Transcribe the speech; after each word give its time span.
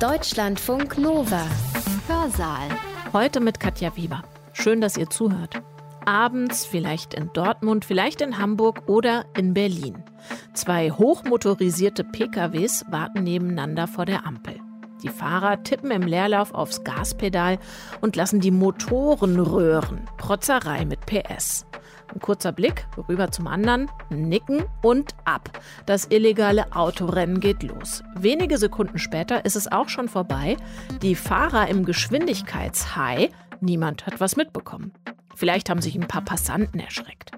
Deutschlandfunk 0.00 0.98
Nova. 0.98 1.46
Hörsaal. 2.08 2.68
Heute 3.12 3.38
mit 3.38 3.60
Katja 3.60 3.96
Weber. 3.96 4.22
Schön, 4.52 4.80
dass 4.80 4.96
ihr 4.96 5.08
zuhört. 5.08 5.62
Abends 6.04 6.66
vielleicht 6.66 7.14
in 7.14 7.30
Dortmund, 7.32 7.84
vielleicht 7.84 8.20
in 8.20 8.38
Hamburg 8.38 8.88
oder 8.88 9.24
in 9.36 9.54
Berlin. 9.54 10.02
Zwei 10.52 10.90
hochmotorisierte 10.90 12.02
PKWs 12.02 12.84
warten 12.90 13.22
nebeneinander 13.22 13.86
vor 13.86 14.04
der 14.04 14.26
Ampel. 14.26 14.58
Die 15.04 15.10
Fahrer 15.10 15.62
tippen 15.62 15.92
im 15.92 16.02
Leerlauf 16.02 16.52
aufs 16.52 16.82
Gaspedal 16.82 17.58
und 18.00 18.16
lassen 18.16 18.40
die 18.40 18.50
Motoren 18.50 19.38
röhren. 19.38 20.10
Protzerei 20.18 20.84
mit 20.84 21.06
PS. 21.06 21.66
Ein 22.12 22.20
kurzer 22.20 22.52
Blick 22.52 22.86
rüber 23.08 23.30
zum 23.30 23.46
anderen, 23.46 23.90
nicken 24.10 24.64
und 24.82 25.14
ab. 25.24 25.50
Das 25.86 26.06
illegale 26.10 26.74
Autorennen 26.74 27.40
geht 27.40 27.62
los. 27.62 28.02
Wenige 28.16 28.58
Sekunden 28.58 28.98
später 28.98 29.44
ist 29.44 29.56
es 29.56 29.70
auch 29.70 29.88
schon 29.88 30.08
vorbei. 30.08 30.56
Die 31.02 31.14
Fahrer 31.14 31.68
im 31.68 31.84
Geschwindigkeitshigh, 31.84 33.30
niemand 33.60 34.06
hat 34.06 34.20
was 34.20 34.36
mitbekommen. 34.36 34.92
Vielleicht 35.36 35.70
haben 35.70 35.80
sich 35.80 35.94
ein 35.94 36.08
paar 36.08 36.22
Passanten 36.22 36.80
erschreckt. 36.80 37.32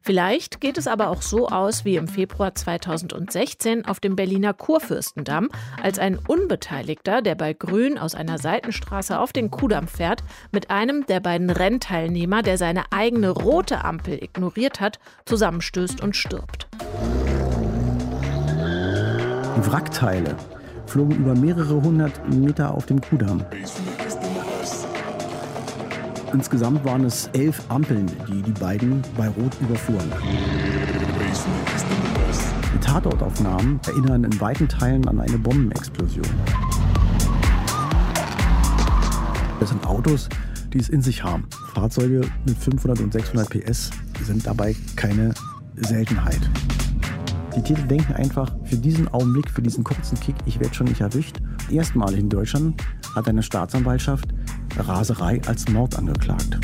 Vielleicht 0.00 0.60
geht 0.60 0.78
es 0.78 0.86
aber 0.86 1.08
auch 1.08 1.22
so 1.22 1.48
aus 1.48 1.84
wie 1.84 1.96
im 1.96 2.08
Februar 2.08 2.54
2016 2.54 3.84
auf 3.84 4.00
dem 4.00 4.16
Berliner 4.16 4.54
Kurfürstendamm, 4.54 5.48
als 5.82 5.98
ein 5.98 6.18
Unbeteiligter, 6.18 7.20
der 7.20 7.34
bei 7.34 7.52
Grün 7.52 7.98
aus 7.98 8.14
einer 8.14 8.38
Seitenstraße 8.38 9.18
auf 9.18 9.32
den 9.32 9.50
Kudamm 9.50 9.88
fährt, 9.88 10.22
mit 10.52 10.70
einem 10.70 11.04
der 11.06 11.20
beiden 11.20 11.50
Rennteilnehmer, 11.50 12.42
der 12.42 12.58
seine 12.58 12.84
eigene 12.90 13.30
rote 13.30 13.84
Ampel 13.84 14.22
ignoriert 14.22 14.80
hat, 14.80 14.98
zusammenstößt 15.26 16.00
und 16.00 16.16
stirbt. 16.16 16.68
Die 19.56 19.70
Wrackteile 19.70 20.36
flogen 20.86 21.16
über 21.16 21.34
mehrere 21.34 21.82
hundert 21.82 22.32
Meter 22.32 22.72
auf 22.72 22.86
dem 22.86 23.00
Kudamm. 23.00 23.44
Insgesamt 26.32 26.84
waren 26.84 27.04
es 27.04 27.28
elf 27.32 27.62
Ampeln, 27.68 28.06
die 28.28 28.42
die 28.42 28.52
beiden 28.52 29.02
bei 29.16 29.28
Rot 29.28 29.56
überfuhren. 29.60 30.12
Die 32.74 32.78
Tatortaufnahmen 32.80 33.80
erinnern 33.86 34.24
in 34.24 34.40
weiten 34.40 34.68
Teilen 34.68 35.08
an 35.08 35.20
eine 35.20 35.38
Bombenexplosion. 35.38 36.26
Das 39.58 39.70
sind 39.70 39.86
Autos, 39.86 40.28
die 40.72 40.78
es 40.78 40.90
in 40.90 41.00
sich 41.00 41.24
haben. 41.24 41.46
Fahrzeuge 41.74 42.20
mit 42.46 42.58
500 42.58 43.00
und 43.00 43.12
600 43.12 43.48
PS 43.48 43.90
sind 44.22 44.46
dabei 44.46 44.76
keine 44.96 45.32
Seltenheit. 45.76 46.40
Die 47.56 47.62
Täter 47.62 47.82
denken 47.82 48.12
einfach 48.12 48.54
für 48.64 48.76
diesen 48.76 49.08
Augenblick, 49.08 49.50
für 49.50 49.62
diesen 49.62 49.82
kurzen 49.82 50.20
Kick, 50.20 50.36
ich 50.44 50.60
werde 50.60 50.74
schon 50.74 50.86
nicht 50.86 51.00
erwischt. 51.00 51.38
Erstmalig 51.70 52.20
in 52.20 52.28
Deutschland 52.28 52.80
hat 53.14 53.26
eine 53.28 53.42
Staatsanwaltschaft 53.42 54.28
Raserei 54.76 55.40
als 55.46 55.68
Mord 55.68 55.96
angeklagt. 55.96 56.58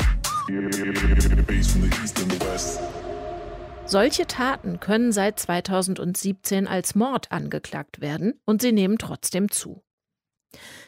Solche 3.85 4.27
Taten 4.27 4.79
können 4.79 5.11
seit 5.11 5.39
2017 5.39 6.67
als 6.67 6.95
Mord 6.95 7.31
angeklagt 7.31 8.01
werden 8.01 8.33
und 8.45 8.61
sie 8.61 8.71
nehmen 8.71 8.97
trotzdem 8.97 9.49
zu. 9.49 9.84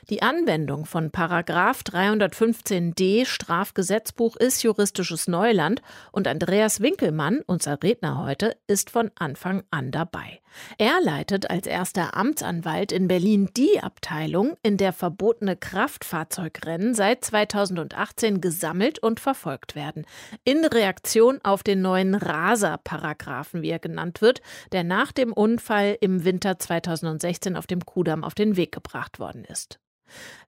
Die 0.10 0.22
Anwendung 0.22 0.86
von 0.86 1.12
Paragraph 1.12 1.82
315d 1.82 3.26
Strafgesetzbuch 3.26 4.38
ist 4.38 4.64
juristisches 4.64 5.28
Neuland 5.28 5.82
und 6.14 6.30
Andreas 6.30 6.80
Winkelmann, 6.80 7.42
unser 7.46 7.84
Redner 7.84 8.24
heute, 8.24 8.56
ist 8.68 8.90
von 8.90 9.12
Anfang 9.16 9.64
an 9.70 9.92
dabei. 9.92 10.40
Er 10.78 11.02
leitet 11.04 11.50
als 11.50 11.68
erster 11.68 12.16
Amtsanwalt 12.16 12.94
in 12.94 13.10
Berlin 13.10 13.50
die 13.58 13.82
Abteilung, 13.82 14.56
in 14.64 14.78
der 14.78 14.94
verbotene 14.94 15.58
Kraftfahrzeugrennen 15.58 16.94
seit 16.94 17.26
2018 17.26 18.40
gesammelt 18.40 19.00
und 19.00 19.20
verfolgt 19.20 19.76
werden. 19.76 20.06
In 20.46 20.64
Reaktion 20.64 21.40
auf 21.44 21.64
den 21.64 21.82
neuen 21.82 22.16
Raser-Paragraphen, 22.16 23.62
wie 23.62 23.72
er 23.72 23.80
genannt 23.80 24.22
wird, 24.22 24.42
der 24.72 24.86
nach 24.86 25.12
dem 25.12 25.34
Unfall 25.34 25.98
im 26.00 26.24
Winter 26.24 26.58
2016 26.58 27.58
auf 27.58 27.68
dem 27.68 27.86
Kudamm 27.86 28.24
auf 28.24 28.36
den 28.36 28.56
Weg 28.56 28.72
gebracht 28.72 29.20
worden 29.20 29.44
ist. 29.44 29.57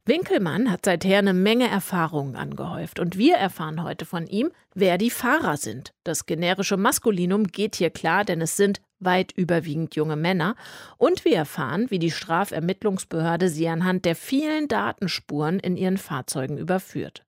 Winkelmann 0.06 0.72
hat 0.72 0.86
seither 0.86 1.20
eine 1.20 1.34
Menge 1.34 1.68
Erfahrungen 1.68 2.36
angehäuft 2.36 3.00
und 3.00 3.18
wir 3.18 3.36
erfahren 3.36 3.84
heute 3.84 4.06
von 4.06 4.26
ihm, 4.26 4.50
wer 4.74 4.98
die 4.98 5.12
Fahrer 5.12 5.58
sind. 5.58 5.94
Das 6.04 6.26
generische 6.26 6.78
Maskulinum 6.78 7.46
geht 7.48 7.76
hier 7.76 7.92
klar, 7.92 8.26
denn 8.26 8.42
es 8.42 8.58
sind 8.58 8.82
weit 9.00 9.32
überwiegend 9.34 9.96
junge 9.96 10.16
Männer. 10.16 10.56
Und 10.98 11.26
wir 11.26 11.36
erfahren, 11.36 11.92
wie 11.92 12.00
die 12.00 12.12
Strafermittlungsbehörde 12.12 13.50
sie 13.50 13.68
anhand 13.68 14.06
der 14.06 14.16
vielen 14.16 14.68
Datenspuren 14.68 15.60
in 15.60 15.78
ihren 15.78 15.98
Fahrzeugen 15.98 16.58
überführt. 16.58 17.24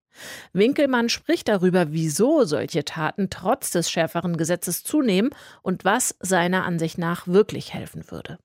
Winkelmann 0.51 1.07
spricht 1.07 1.47
darüber, 1.47 1.91
wieso 1.91 2.43
solche 2.43 2.83
Taten 2.83 3.29
trotz 3.29 3.71
des 3.71 3.89
schärferen 3.89 4.37
Gesetzes 4.37 4.83
zunehmen 4.83 5.29
und 5.61 5.85
was 5.85 6.15
seiner 6.19 6.65
Ansicht 6.65 6.97
nach 6.97 7.27
wirklich 7.27 7.73
helfen 7.73 8.09
würde. 8.09 8.37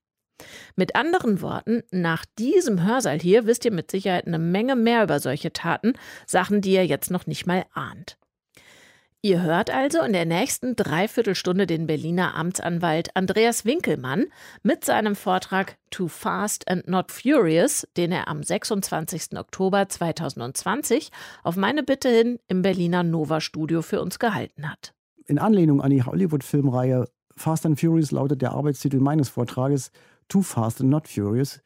Mit 0.74 0.96
anderen 0.96 1.40
Worten, 1.40 1.82
nach 1.90 2.24
diesem 2.38 2.84
Hörsaal 2.84 3.18
hier 3.18 3.46
wisst 3.46 3.64
ihr 3.64 3.72
mit 3.72 3.90
Sicherheit 3.90 4.26
eine 4.26 4.38
Menge 4.38 4.76
mehr 4.76 5.02
über 5.02 5.20
solche 5.20 5.52
Taten, 5.52 5.94
Sachen, 6.26 6.60
die 6.60 6.72
ihr 6.72 6.86
jetzt 6.86 7.10
noch 7.10 7.26
nicht 7.26 7.46
mal 7.46 7.64
ahnt. 7.72 8.16
Ihr 9.26 9.42
hört 9.42 9.74
also 9.74 10.02
in 10.02 10.12
der 10.12 10.24
nächsten 10.24 10.76
Dreiviertelstunde 10.76 11.66
den 11.66 11.88
Berliner 11.88 12.36
Amtsanwalt 12.36 13.08
Andreas 13.16 13.64
Winkelmann 13.64 14.26
mit 14.62 14.84
seinem 14.84 15.16
Vortrag 15.16 15.78
Too 15.90 16.06
Fast 16.06 16.68
and 16.68 16.86
Not 16.86 17.10
Furious, 17.10 17.88
den 17.96 18.12
er 18.12 18.28
am 18.28 18.44
26. 18.44 19.36
Oktober 19.36 19.88
2020 19.88 21.10
auf 21.42 21.56
meine 21.56 21.82
Bitte 21.82 22.08
hin 22.08 22.38
im 22.46 22.62
Berliner 22.62 23.02
Nova 23.02 23.40
Studio 23.40 23.82
für 23.82 24.00
uns 24.00 24.20
gehalten 24.20 24.70
hat. 24.70 24.94
In 25.24 25.40
Anlehnung 25.40 25.80
an 25.80 25.90
die 25.90 26.04
Hollywood-Filmreihe 26.04 27.06
Fast 27.36 27.66
and 27.66 27.80
Furious 27.80 28.12
lautet 28.12 28.42
der 28.42 28.52
Arbeitstitel 28.52 28.98
meines 28.98 29.28
Vortrages 29.28 29.90
Too 30.28 30.42
Fast 30.42 30.81
and 30.81 30.91
Not 30.91 31.09
Furious. 31.09 31.60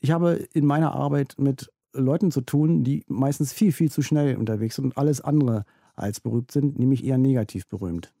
Ich 0.00 0.10
habe 0.10 0.46
in 0.52 0.66
meiner 0.66 0.92
Arbeit 0.94 1.34
mit 1.38 1.70
Leuten 1.92 2.30
zu 2.30 2.40
tun, 2.40 2.84
die 2.84 3.04
meistens 3.06 3.52
viel, 3.52 3.72
viel 3.72 3.90
zu 3.90 4.02
schnell 4.02 4.36
unterwegs 4.36 4.76
sind 4.76 4.86
und 4.86 4.98
alles 4.98 5.20
andere 5.20 5.64
als 5.94 6.20
berühmt 6.20 6.50
sind, 6.50 6.78
nämlich 6.78 7.04
eher 7.04 7.18
negativ 7.18 7.66
berühmt. 7.68 8.12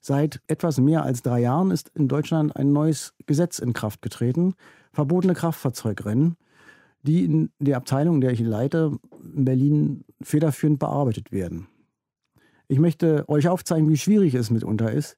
Seit 0.00 0.42
etwas 0.48 0.78
mehr 0.78 1.02
als 1.02 1.22
drei 1.22 1.40
Jahren 1.40 1.70
ist 1.70 1.90
in 1.94 2.08
Deutschland 2.08 2.54
ein 2.56 2.72
neues 2.72 3.14
Gesetz 3.26 3.58
in 3.58 3.72
Kraft 3.72 4.02
getreten, 4.02 4.54
verbotene 4.92 5.34
Kraftfahrzeugrennen, 5.34 6.36
die 7.02 7.24
in 7.24 7.50
der 7.58 7.78
Abteilung, 7.78 8.20
der 8.20 8.32
ich 8.32 8.40
leite, 8.40 8.98
in 9.34 9.44
Berlin 9.44 10.04
federführend 10.20 10.78
bearbeitet 10.78 11.32
werden. 11.32 11.68
Ich 12.68 12.78
möchte 12.78 13.28
euch 13.28 13.48
aufzeigen, 13.48 13.88
wie 13.88 13.96
schwierig 13.96 14.34
es 14.34 14.50
mitunter 14.50 14.90
ist, 14.92 15.16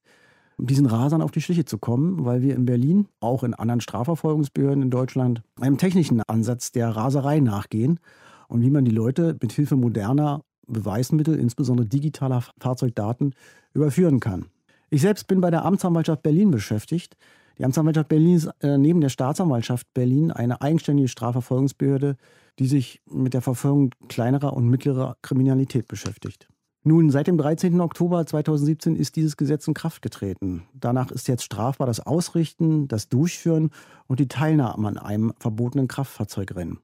diesen 0.59 0.87
Rasern 0.87 1.23
auf 1.23 1.31
die 1.31 1.41
Schliche 1.41 1.65
zu 1.65 1.79
kommen, 1.79 2.25
weil 2.25 2.43
wir 2.43 2.55
in 2.55 2.65
Berlin, 2.65 3.09
auch 3.21 3.45
in 3.45 3.55
anderen 3.55 3.81
Strafverfolgungsbehörden 3.81 4.83
in 4.83 4.91
Deutschland, 4.91 5.43
einem 5.61 5.79
technischen 5.79 6.23
Ansatz 6.23 6.73
der 6.73 6.91
Raserei 6.91 7.41
nachgehen 7.41 8.01
und 8.49 8.63
wie 8.63 8.71
man 8.71 8.85
die 8.85 8.91
Leute 8.91 9.37
mit 9.41 9.53
Hilfe 9.53 9.77
moderner 9.77 10.43
Beweismittel, 10.67 11.39
insbesondere 11.39 11.87
digitaler 11.87 12.43
Fahrzeugdaten, 12.59 13.35
überführen 13.73 14.21
kann. 14.21 14.47
Ich 14.91 15.03
selbst 15.03 15.27
bin 15.27 15.41
bei 15.41 15.51
der 15.51 15.65
Amtsanwaltschaft 15.65 16.23
Berlin 16.23 16.51
beschäftigt. 16.51 17.17
Die 17.59 17.65
Amtsanwaltschaft 17.65 18.09
Berlin 18.09 18.37
ist 18.37 18.51
äh, 18.61 18.79
neben 18.79 19.01
der 19.01 19.09
Staatsanwaltschaft 19.09 19.87
Berlin 19.95 20.31
eine 20.31 20.61
eigenständige 20.61 21.09
Strafverfolgungsbehörde, 21.09 22.17
die 22.59 22.67
sich 22.67 23.03
mit 23.11 23.35
der 23.35 23.43
Verfolgung 23.43 23.91
kleinerer 24.09 24.55
und 24.55 24.69
mittlerer 24.69 25.17
Kriminalität 25.23 25.89
beschäftigt. 25.89 26.49
Nun, 26.89 27.11
seit 27.11 27.27
dem 27.27 27.37
13. 27.37 27.81
Oktober 27.81 28.25
2017 28.25 28.95
ist 28.95 29.17
dieses 29.17 29.37
Gesetz 29.37 29.67
in 29.67 29.75
Kraft 29.75 30.03
getreten. 30.03 30.63
Danach 30.73 31.11
ist 31.11 31.27
jetzt 31.27 31.43
strafbar 31.43 31.89
das 31.89 31.99
Ausrichten, 31.99 32.87
das 32.87 33.09
Durchführen 33.09 33.71
und 34.07 34.21
die 34.21 34.29
Teilnahme 34.29 34.87
an 34.87 34.97
einem 34.97 35.33
verbotenen 35.41 35.89
Kraftfahrzeugrennen. 35.89 36.79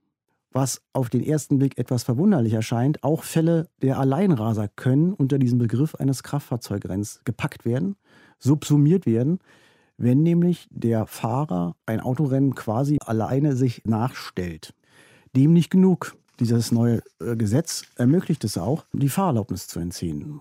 Was 0.51 0.83
auf 0.93 1.09
den 1.09 1.23
ersten 1.23 1.61
Blick 1.61 1.79
etwas 1.79 2.03
verwunderlich 2.03 2.53
erscheint, 2.53 3.05
auch 3.05 3.23
Fälle 3.23 3.69
der 3.81 4.01
Alleinraser 4.01 4.67
können 4.67 5.13
unter 5.13 5.39
diesem 5.39 5.61
Begriff 5.61 5.95
eines 5.95 6.25
Kraftfahrzeugrenns 6.25 7.21
gepackt 7.23 7.65
werden, 7.65 7.95
subsumiert 8.41 9.07
werden, 9.07 9.39
wenn 9.99 10.25
nämlich 10.25 10.67
der 10.73 11.07
Fahrer 11.07 11.77
ein 11.87 12.01
Autorennen 12.01 12.57
quasi 12.57 12.99
alleine 13.07 13.55
sich 13.55 13.83
nachstellt. 13.85 14.75
Dem 15.37 15.53
nicht 15.53 15.71
genug. 15.71 16.17
Dieses 16.43 16.73
neue 16.73 17.03
äh, 17.21 17.37
Gesetz 17.37 17.85
ermöglicht 17.95 18.43
es 18.43 18.59
auch, 18.59 18.85
die 18.93 19.09
Fahrerlaubnis 19.09 19.69
zu 19.69 19.79
entziehen. 19.79 20.41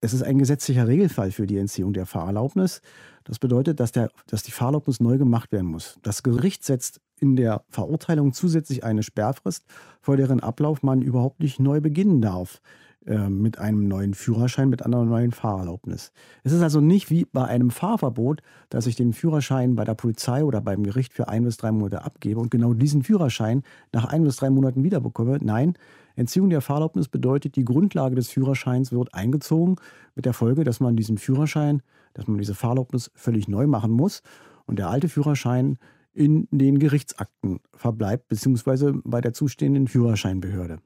Es 0.00 0.14
ist 0.14 0.22
ein 0.22 0.38
gesetzlicher 0.38 0.88
Regelfall 0.88 1.32
für 1.32 1.46
die 1.46 1.58
Entziehung 1.58 1.92
der 1.92 2.06
Fahrerlaubnis. 2.06 2.80
Das 3.24 3.38
bedeutet, 3.38 3.78
dass, 3.78 3.92
der, 3.92 4.10
dass 4.26 4.42
die 4.42 4.52
Fahrerlaubnis 4.52 5.00
neu 5.00 5.18
gemacht 5.18 5.52
werden 5.52 5.66
muss. 5.66 5.98
Das 6.02 6.22
Gericht 6.22 6.64
setzt 6.64 7.02
in 7.20 7.36
der 7.36 7.62
Verurteilung 7.68 8.32
zusätzlich 8.32 8.84
eine 8.84 9.02
Sperrfrist, 9.02 9.66
vor 10.00 10.16
deren 10.16 10.40
Ablauf 10.40 10.82
man 10.82 11.02
überhaupt 11.02 11.40
nicht 11.40 11.60
neu 11.60 11.82
beginnen 11.82 12.22
darf. 12.22 12.62
Äh, 13.06 13.28
mit 13.28 13.58
einem 13.58 13.86
neuen 13.86 14.14
Führerschein, 14.14 14.70
mit 14.70 14.84
einer 14.84 15.04
neuen 15.04 15.32
Fahrerlaubnis. 15.32 16.12
Es 16.42 16.52
ist 16.52 16.62
also 16.62 16.80
nicht 16.80 17.10
wie 17.10 17.26
bei 17.26 17.44
einem 17.44 17.70
Fahrverbot, 17.70 18.40
dass 18.70 18.86
ich 18.86 18.96
den 18.96 19.12
Führerschein 19.12 19.74
bei 19.74 19.84
der 19.84 19.94
Polizei 19.94 20.42
oder 20.42 20.60
beim 20.60 20.82
Gericht 20.84 21.12
für 21.12 21.28
ein 21.28 21.44
bis 21.44 21.58
drei 21.58 21.70
Monate 21.70 22.02
abgebe 22.02 22.40
und 22.40 22.50
genau 22.50 22.72
diesen 22.72 23.02
Führerschein 23.02 23.62
nach 23.92 24.06
ein 24.06 24.24
bis 24.24 24.36
drei 24.36 24.48
Monaten 24.48 24.84
wiederbekomme. 24.84 25.38
Nein, 25.42 25.74
Entziehung 26.16 26.48
der 26.48 26.60
Fahrerlaubnis 26.60 27.08
bedeutet, 27.08 27.56
die 27.56 27.64
Grundlage 27.64 28.14
des 28.14 28.30
Führerscheins 28.30 28.90
wird 28.92 29.12
eingezogen, 29.14 29.76
mit 30.14 30.24
der 30.24 30.32
Folge, 30.32 30.64
dass 30.64 30.80
man 30.80 30.96
diesen 30.96 31.18
Führerschein, 31.18 31.82
dass 32.14 32.26
man 32.26 32.38
diese 32.38 32.54
Fahrerlaubnis 32.54 33.10
völlig 33.14 33.48
neu 33.48 33.66
machen 33.66 33.90
muss 33.90 34.22
und 34.66 34.78
der 34.78 34.88
alte 34.88 35.08
Führerschein 35.08 35.78
in 36.14 36.48
den 36.52 36.78
Gerichtsakten 36.78 37.60
verbleibt, 37.74 38.28
beziehungsweise 38.28 38.94
bei 39.04 39.20
der 39.20 39.32
zustehenden 39.32 39.88
Führerscheinbehörde. 39.88 40.78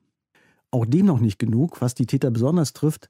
Auch 0.70 0.86
dem 0.86 1.06
noch 1.06 1.20
nicht 1.20 1.38
genug, 1.38 1.80
was 1.80 1.94
die 1.94 2.06
Täter 2.06 2.30
besonders 2.30 2.72
trifft. 2.72 3.08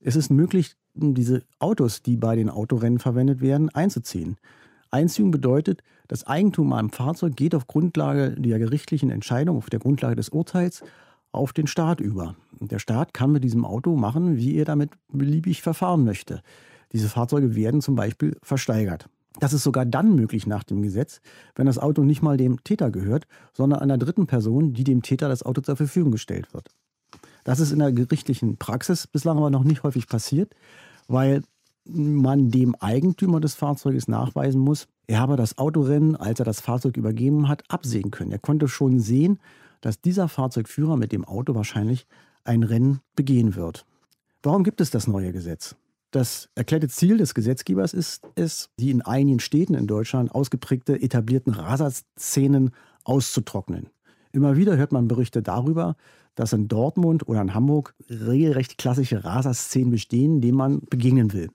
Es 0.00 0.16
ist 0.16 0.30
möglich, 0.30 0.76
diese 0.94 1.44
Autos, 1.58 2.02
die 2.02 2.16
bei 2.16 2.36
den 2.36 2.50
Autorennen 2.50 2.98
verwendet 2.98 3.40
werden, 3.40 3.68
einzuziehen. 3.70 4.36
Einziehung 4.90 5.30
bedeutet, 5.30 5.82
das 6.08 6.26
Eigentum 6.26 6.72
am 6.72 6.90
Fahrzeug 6.90 7.36
geht 7.36 7.54
auf 7.54 7.66
Grundlage 7.66 8.32
der 8.32 8.58
gerichtlichen 8.58 9.10
Entscheidung, 9.10 9.56
auf 9.56 9.70
der 9.70 9.78
Grundlage 9.78 10.16
des 10.16 10.30
Urteils 10.30 10.82
auf 11.32 11.52
den 11.52 11.68
Staat 11.68 12.00
über. 12.00 12.34
Der 12.58 12.80
Staat 12.80 13.14
kann 13.14 13.30
mit 13.30 13.44
diesem 13.44 13.64
Auto 13.64 13.94
machen, 13.96 14.36
wie 14.36 14.56
er 14.56 14.64
damit 14.64 14.90
beliebig 15.08 15.62
verfahren 15.62 16.04
möchte. 16.04 16.42
Diese 16.92 17.08
Fahrzeuge 17.08 17.54
werden 17.54 17.80
zum 17.80 17.94
Beispiel 17.94 18.36
versteigert. 18.42 19.08
Das 19.38 19.52
ist 19.52 19.62
sogar 19.62 19.86
dann 19.86 20.16
möglich 20.16 20.48
nach 20.48 20.64
dem 20.64 20.82
Gesetz, 20.82 21.20
wenn 21.54 21.66
das 21.66 21.78
Auto 21.78 22.02
nicht 22.02 22.20
mal 22.20 22.36
dem 22.36 22.64
Täter 22.64 22.90
gehört, 22.90 23.26
sondern 23.52 23.78
einer 23.78 23.96
dritten 23.96 24.26
Person, 24.26 24.72
die 24.72 24.82
dem 24.82 25.02
Täter 25.02 25.28
das 25.28 25.44
Auto 25.44 25.60
zur 25.60 25.76
Verfügung 25.76 26.10
gestellt 26.10 26.52
wird. 26.52 26.68
Das 27.44 27.60
ist 27.60 27.72
in 27.72 27.78
der 27.78 27.92
gerichtlichen 27.92 28.56
Praxis 28.56 29.06
bislang 29.06 29.38
aber 29.38 29.50
noch 29.50 29.64
nicht 29.64 29.82
häufig 29.82 30.06
passiert, 30.06 30.54
weil 31.08 31.42
man 31.84 32.50
dem 32.50 32.74
Eigentümer 32.76 33.40
des 33.40 33.54
Fahrzeuges 33.54 34.06
nachweisen 34.06 34.60
muss, 34.60 34.86
er 35.06 35.18
habe 35.18 35.36
das 35.36 35.58
Autorennen, 35.58 36.14
als 36.14 36.38
er 36.38 36.44
das 36.44 36.60
Fahrzeug 36.60 36.96
übergeben 36.96 37.48
hat, 37.48 37.64
absehen 37.68 38.10
können. 38.10 38.32
Er 38.32 38.38
konnte 38.38 38.68
schon 38.68 39.00
sehen, 39.00 39.40
dass 39.80 40.00
dieser 40.00 40.28
Fahrzeugführer 40.28 40.96
mit 40.96 41.12
dem 41.12 41.24
Auto 41.24 41.54
wahrscheinlich 41.54 42.06
ein 42.44 42.62
Rennen 42.62 43.00
begehen 43.16 43.56
wird. 43.56 43.86
Warum 44.42 44.62
gibt 44.62 44.80
es 44.80 44.90
das 44.90 45.06
neue 45.06 45.32
Gesetz? 45.32 45.76
Das 46.10 46.48
erklärte 46.54 46.88
Ziel 46.88 47.18
des 47.18 47.34
Gesetzgebers 47.34 47.94
ist 47.94 48.26
es, 48.34 48.70
die 48.78 48.90
in 48.90 49.02
einigen 49.02 49.40
Städten 49.40 49.74
in 49.74 49.86
Deutschland 49.86 50.34
ausgeprägte 50.34 51.00
etablierten 51.00 51.52
Raserszenen 51.52 52.70
auszutrocknen. 53.04 53.88
Immer 54.32 54.56
wieder 54.56 54.76
hört 54.76 54.92
man 54.92 55.08
Berichte 55.08 55.42
darüber, 55.42 55.96
dass 56.34 56.52
in 56.52 56.68
Dortmund 56.68 57.28
oder 57.28 57.40
in 57.42 57.54
Hamburg 57.54 57.94
regelrecht 58.08 58.78
klassische 58.78 59.24
Raserszenen 59.24 59.90
bestehen, 59.90 60.40
denen 60.40 60.56
man 60.56 60.80
begegnen 60.88 61.32
will. 61.32 61.50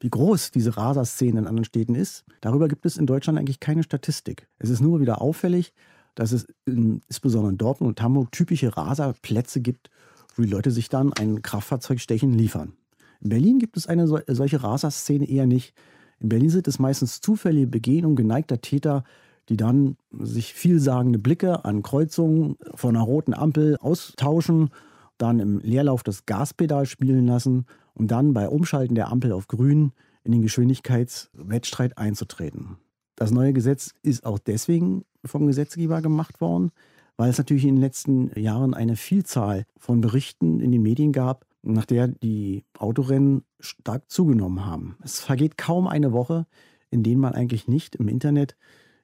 Wie 0.00 0.10
groß 0.10 0.50
diese 0.50 0.76
Raserszene 0.76 1.40
in 1.40 1.46
anderen 1.46 1.64
Städten 1.64 1.94
ist, 1.94 2.24
darüber 2.40 2.68
gibt 2.68 2.86
es 2.86 2.96
in 2.96 3.06
Deutschland 3.06 3.38
eigentlich 3.38 3.60
keine 3.60 3.82
Statistik. 3.82 4.46
Es 4.58 4.70
ist 4.70 4.80
nur 4.80 5.00
wieder 5.00 5.20
auffällig, 5.20 5.72
dass 6.14 6.32
es 6.32 6.46
in, 6.64 7.02
insbesondere 7.08 7.52
in 7.52 7.58
Dortmund 7.58 7.98
und 7.98 8.02
Hamburg 8.02 8.30
typische 8.30 8.76
Raserplätze 8.76 9.60
gibt, 9.60 9.90
wo 10.34 10.42
die 10.42 10.48
Leute 10.50 10.70
sich 10.70 10.88
dann 10.88 11.12
ein 11.14 11.42
Kraftfahrzeugstechen 11.42 12.32
liefern. 12.32 12.74
In 13.20 13.30
Berlin 13.30 13.58
gibt 13.58 13.76
es 13.76 13.86
eine 13.86 14.06
solche 14.06 14.62
Raserszene 14.62 15.28
eher 15.28 15.46
nicht. 15.46 15.74
In 16.20 16.28
Berlin 16.28 16.50
sind 16.50 16.68
es 16.68 16.78
meistens 16.78 17.20
zufällige 17.20 17.66
Begehungen 17.66 18.16
geneigter 18.16 18.60
Täter, 18.60 19.04
die 19.48 19.56
dann 19.56 19.96
sich 20.10 20.54
vielsagende 20.54 21.18
Blicke 21.18 21.64
an 21.64 21.82
Kreuzungen 21.82 22.56
von 22.74 22.96
einer 22.96 23.04
roten 23.04 23.34
Ampel 23.34 23.76
austauschen, 23.78 24.70
dann 25.18 25.40
im 25.40 25.60
Leerlauf 25.60 26.02
das 26.02 26.26
Gaspedal 26.26 26.86
spielen 26.86 27.26
lassen 27.26 27.66
und 27.94 28.10
dann 28.10 28.34
bei 28.34 28.48
Umschalten 28.48 28.94
der 28.94 29.08
Ampel 29.10 29.32
auf 29.32 29.48
grün 29.48 29.92
in 30.24 30.32
den 30.32 30.42
Geschwindigkeitswettstreit 30.42 31.96
einzutreten. 31.96 32.76
Das 33.14 33.30
neue 33.30 33.52
Gesetz 33.52 33.94
ist 34.02 34.26
auch 34.26 34.38
deswegen 34.38 35.04
vom 35.24 35.46
Gesetzgeber 35.46 36.02
gemacht 36.02 36.40
worden, 36.40 36.70
weil 37.16 37.30
es 37.30 37.38
natürlich 37.38 37.64
in 37.64 37.76
den 37.76 37.80
letzten 37.80 38.38
Jahren 38.38 38.74
eine 38.74 38.96
Vielzahl 38.96 39.64
von 39.78 40.00
Berichten 40.02 40.60
in 40.60 40.70
den 40.70 40.82
Medien 40.82 41.12
gab, 41.12 41.46
nach 41.62 41.86
der 41.86 42.08
die 42.08 42.64
Autorennen 42.78 43.42
stark 43.58 44.10
zugenommen 44.10 44.66
haben. 44.66 44.96
Es 45.02 45.20
vergeht 45.20 45.56
kaum 45.56 45.88
eine 45.88 46.12
Woche, 46.12 46.46
in 46.90 47.02
denen 47.02 47.20
man 47.20 47.34
eigentlich 47.34 47.68
nicht 47.68 47.96
im 47.96 48.08
Internet 48.08 48.56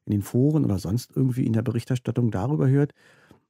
in 0.04 0.12
den 0.12 0.22
Foren 0.22 0.64
oder 0.64 0.78
sonst 0.78 1.12
irgendwie 1.14 1.46
in 1.46 1.52
der 1.52 1.62
Berichterstattung 1.62 2.31
darüber 2.31 2.69
hört, 2.69 2.93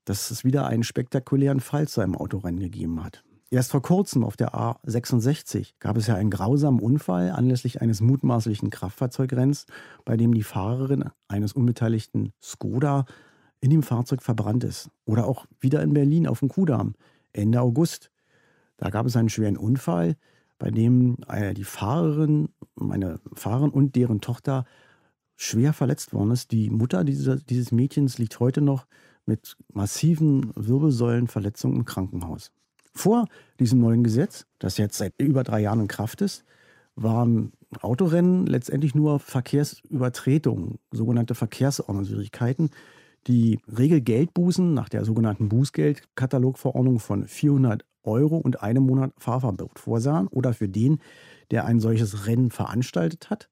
dass 0.04 0.30
es 0.30 0.44
wieder 0.44 0.66
einen 0.66 0.82
spektakulären 0.82 1.60
Fall 1.60 1.88
zu 1.88 2.00
einem 2.00 2.16
Autorennen 2.16 2.60
gegeben 2.60 3.02
hat. 3.04 3.22
Erst 3.50 3.70
vor 3.70 3.82
kurzem 3.82 4.24
auf 4.24 4.36
der 4.36 4.54
A66 4.54 5.74
gab 5.78 5.98
es 5.98 6.06
ja 6.06 6.14
einen 6.14 6.30
grausamen 6.30 6.80
Unfall 6.80 7.30
anlässlich 7.30 7.82
eines 7.82 8.00
mutmaßlichen 8.00 8.70
Kraftfahrzeugrenns, 8.70 9.66
bei 10.06 10.16
dem 10.16 10.32
die 10.32 10.42
Fahrerin 10.42 11.04
eines 11.28 11.52
unbeteiligten 11.52 12.32
Skoda 12.42 13.04
in 13.60 13.68
dem 13.68 13.82
Fahrzeug 13.82 14.22
verbrannt 14.22 14.64
ist. 14.64 14.90
Oder 15.04 15.26
auch 15.26 15.44
wieder 15.60 15.82
in 15.82 15.92
Berlin 15.92 16.26
auf 16.26 16.38
dem 16.38 16.48
Kudamm 16.48 16.94
Ende 17.34 17.60
August. 17.60 18.10
Da 18.78 18.88
gab 18.88 19.04
es 19.04 19.16
einen 19.16 19.28
schweren 19.28 19.58
Unfall, 19.58 20.16
bei 20.58 20.70
dem 20.70 21.18
die 21.54 21.64
Fahrerin, 21.64 22.48
meine 22.74 23.20
Fahrerin 23.34 23.70
und 23.70 23.96
deren 23.96 24.22
Tochter 24.22 24.64
schwer 25.36 25.72
verletzt 25.72 26.12
worden 26.12 26.30
ist. 26.30 26.52
Die 26.52 26.70
Mutter 26.70 27.04
dieser, 27.04 27.36
dieses 27.36 27.72
Mädchens 27.72 28.18
liegt 28.18 28.40
heute 28.40 28.60
noch 28.60 28.86
mit 29.26 29.56
massiven 29.72 30.52
Wirbelsäulenverletzungen 30.54 31.78
im 31.78 31.84
Krankenhaus. 31.84 32.52
Vor 32.94 33.26
diesem 33.58 33.80
neuen 33.80 34.04
Gesetz, 34.04 34.46
das 34.58 34.76
jetzt 34.76 34.98
seit 34.98 35.14
über 35.18 35.44
drei 35.44 35.60
Jahren 35.60 35.80
in 35.80 35.88
Kraft 35.88 36.20
ist, 36.20 36.44
waren 36.94 37.52
Autorennen 37.80 38.46
letztendlich 38.46 38.94
nur 38.94 39.18
Verkehrsübertretungen, 39.18 40.78
sogenannte 40.90 41.34
Verkehrsordnungswidrigkeiten, 41.34 42.70
die 43.26 43.60
Regelgeldbußen 43.78 44.74
nach 44.74 44.88
der 44.88 45.04
sogenannten 45.04 45.48
Bußgeldkatalogverordnung 45.48 46.98
von 46.98 47.26
400 47.26 47.84
Euro 48.02 48.36
und 48.36 48.62
einem 48.62 48.84
Monat 48.84 49.12
Fahrverbot 49.18 49.78
vorsahen 49.78 50.26
oder 50.28 50.52
für 50.52 50.68
den, 50.68 50.98
der 51.50 51.64
ein 51.64 51.80
solches 51.80 52.26
Rennen 52.26 52.50
veranstaltet 52.50 53.30
hat, 53.30 53.48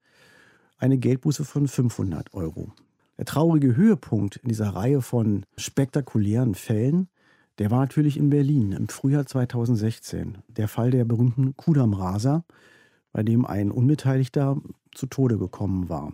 eine 0.81 0.99
Geldbuße 0.99 1.44
von 1.44 1.69
500 1.69 2.35
Euro. 2.35 2.73
Der 3.19 3.27
traurige 3.27 3.77
Höhepunkt 3.77 4.37
in 4.37 4.49
dieser 4.49 4.71
Reihe 4.71 5.03
von 5.03 5.44
spektakulären 5.56 6.55
Fällen, 6.55 7.09
der 7.59 7.71
war 7.71 7.81
natürlich 7.81 8.17
in 8.17 8.31
Berlin 8.31 8.73
im 8.73 8.88
Frühjahr 8.88 9.27
2016. 9.27 10.38
Der 10.49 10.69
Fall 10.69 10.91
der 10.91 11.05
berühmten 11.05 11.55
Kudamm-Raser, 11.56 12.44
bei 13.12 13.23
dem 13.23 13.44
ein 13.44 13.71
Unbeteiligter 13.71 14.56
zu 14.94 15.06
Tode 15.06 15.37
gekommen 15.37 15.91
war. 15.91 16.12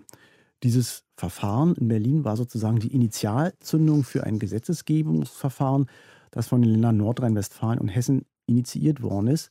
Dieses 0.62 1.04
Verfahren 1.16 1.74
in 1.76 1.88
Berlin 1.88 2.24
war 2.24 2.36
sozusagen 2.36 2.80
die 2.80 2.92
Initialzündung 2.92 4.02
für 4.02 4.24
ein 4.24 4.38
Gesetzesgebungsverfahren, 4.38 5.86
das 6.32 6.48
von 6.48 6.62
den 6.62 6.72
Ländern 6.72 6.96
Nordrhein-Westfalen 6.96 7.78
und 7.78 7.88
Hessen 7.88 8.24
initiiert 8.46 9.02
worden 9.02 9.28
ist 9.28 9.50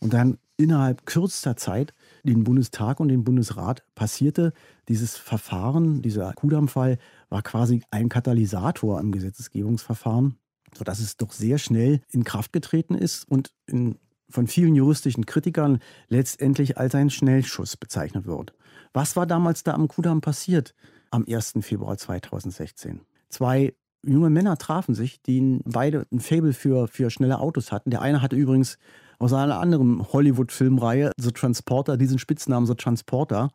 und 0.00 0.12
dann 0.12 0.38
innerhalb 0.56 1.06
kürzester 1.06 1.56
Zeit 1.56 1.92
den 2.24 2.44
Bundestag 2.44 3.00
und 3.00 3.08
den 3.08 3.24
Bundesrat 3.24 3.84
passierte. 3.94 4.52
Dieses 4.88 5.16
Verfahren, 5.16 6.02
dieser 6.02 6.32
Kudamm-Fall, 6.32 6.98
war 7.28 7.42
quasi 7.42 7.82
ein 7.90 8.08
Katalysator 8.08 9.00
im 9.00 9.12
Gesetzgebungsverfahren, 9.12 10.38
sodass 10.76 11.00
es 11.00 11.16
doch 11.16 11.32
sehr 11.32 11.58
schnell 11.58 12.00
in 12.10 12.24
Kraft 12.24 12.52
getreten 12.52 12.94
ist 12.94 13.24
und 13.28 13.52
in, 13.66 13.98
von 14.28 14.46
vielen 14.46 14.74
juristischen 14.74 15.26
Kritikern 15.26 15.80
letztendlich 16.08 16.78
als 16.78 16.94
ein 16.94 17.10
Schnellschuss 17.10 17.76
bezeichnet 17.76 18.26
wird. 18.26 18.54
Was 18.92 19.16
war 19.16 19.26
damals 19.26 19.62
da 19.62 19.74
am 19.74 19.88
Kudamm 19.88 20.20
passiert 20.20 20.74
am 21.10 21.24
1. 21.28 21.54
Februar 21.60 21.98
2016? 21.98 23.00
Zwei 23.28 23.74
junge 24.04 24.30
Männer 24.30 24.56
trafen 24.56 24.94
sich, 24.94 25.20
die 25.22 25.60
beide 25.64 26.06
ein 26.12 26.20
Fable 26.20 26.52
für, 26.52 26.88
für 26.88 27.10
schnelle 27.10 27.40
Autos 27.40 27.72
hatten. 27.72 27.90
Der 27.90 28.02
eine 28.02 28.22
hatte 28.22 28.36
übrigens 28.36 28.78
aus 29.18 29.32
einer 29.32 29.60
anderen 29.60 30.12
Hollywood-Filmreihe, 30.12 31.12
The 31.18 31.32
Transporter, 31.32 31.96
diesen 31.96 32.18
Spitznamen 32.18 32.66
The 32.66 32.74
Transporter. 32.74 33.50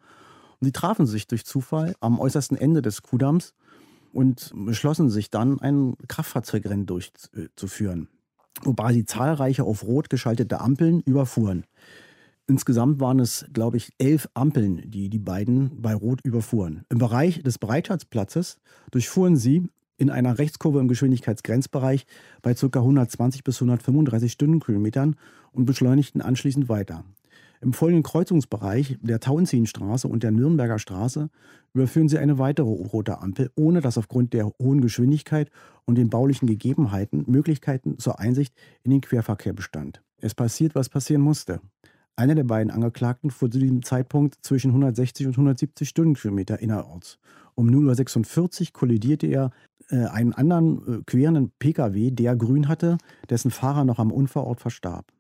Und 0.60 0.66
die 0.66 0.72
trafen 0.72 1.06
sich 1.06 1.28
durch 1.28 1.46
Zufall 1.46 1.96
am 2.00 2.20
äußersten 2.20 2.58
Ende 2.58 2.82
des 2.82 3.02
Kudams 3.02 3.54
und 4.14 4.52
beschlossen 4.54 5.10
sich 5.10 5.30
dann, 5.30 5.60
ein 5.60 5.96
Kraftfahrzeugrennen 6.08 6.86
durchzuführen. 6.86 8.08
Wobei 8.64 8.94
sie 8.94 9.06
zahlreiche 9.06 9.64
auf 9.64 9.84
Rot 9.84 10.10
geschaltete 10.10 10.60
Ampeln 10.60 11.02
überfuhren. 11.02 11.66
Insgesamt 12.48 13.00
waren 13.00 13.20
es, 13.20 13.46
glaube 13.54 13.78
ich, 13.78 13.92
elf 13.98 14.28
Ampeln, 14.34 14.90
die 14.90 15.10
die 15.10 15.20
beiden 15.20 15.82
bei 15.82 15.94
Rot 15.94 16.20
überfuhren. 16.24 16.84
Im 16.90 16.98
Bereich 16.98 17.42
des 17.44 17.58
Bereitschaftsplatzes 17.58 18.58
durchfuhren 18.92 19.38
sie 19.38 19.70
in 19.98 20.10
einer 20.10 20.38
Rechtskurve 20.38 20.80
im 20.80 20.88
Geschwindigkeitsgrenzbereich 20.88 22.06
bei 22.42 22.54
ca. 22.54 22.80
120 22.80 23.44
bis 23.44 23.58
135 23.58 24.32
Stundenkilometern 24.32 25.16
und 25.52 25.66
beschleunigten 25.66 26.22
anschließend 26.22 26.70
weiter. 26.70 27.04
Im 27.64 27.74
folgenden 27.74 28.02
Kreuzungsbereich 28.02 28.98
der 29.02 29.20
Tauentzienstraße 29.20 30.08
und 30.08 30.24
der 30.24 30.32
Nürnberger 30.32 30.80
Straße 30.80 31.30
überführen 31.76 32.10
sie 32.10 32.18
eine 32.18 32.40
weitere 32.40 32.68
rote 32.68 33.22
Ampel, 33.22 33.52
ohne 33.56 33.82
dass 33.82 34.00
aufgrund 34.00 34.34
der 34.34 34.52
hohen 34.60 34.82
Geschwindigkeit 34.82 35.52
und 35.86 35.96
den 35.96 36.10
baulichen 36.10 36.48
Gegebenheiten 36.48 37.24
Möglichkeiten 37.28 38.00
zur 38.00 38.20
Einsicht 38.20 38.56
in 38.82 38.90
den 38.90 39.02
Querverkehr 39.02 39.54
bestand. 39.54 40.02
Es 40.18 40.34
passiert, 40.34 40.74
was 40.74 40.90
passieren 40.90 41.22
musste. 41.22 41.62
Einer 42.16 42.36
der 42.36 42.44
beiden 42.44 42.72
Angeklagten 42.72 43.30
fuhr 43.30 43.50
zu 43.50 43.60
diesem 43.60 43.84
Zeitpunkt 43.84 44.38
zwischen 44.42 44.72
160 44.72 45.28
und 45.28 45.34
170 45.34 45.88
Stundenkilometer 45.88 46.60
innerorts. 46.60 47.20
Um 47.56 47.70
0.46 47.70 48.62
Uhr 48.62 48.68
kollidierte 48.74 49.28
er 49.28 49.52
einen 49.98 50.34
anderen 50.34 51.00
äh, 51.00 51.04
querenden 51.06 51.52
Pkw, 51.60 52.12
der 52.12 52.36
grün 52.36 52.68
hatte, 52.68 52.98
dessen 53.30 53.52
Fahrer 53.52 53.84
noch 53.84 54.00
am 54.00 54.12
Unfallort 54.12 54.60
verstarb. 54.60 55.12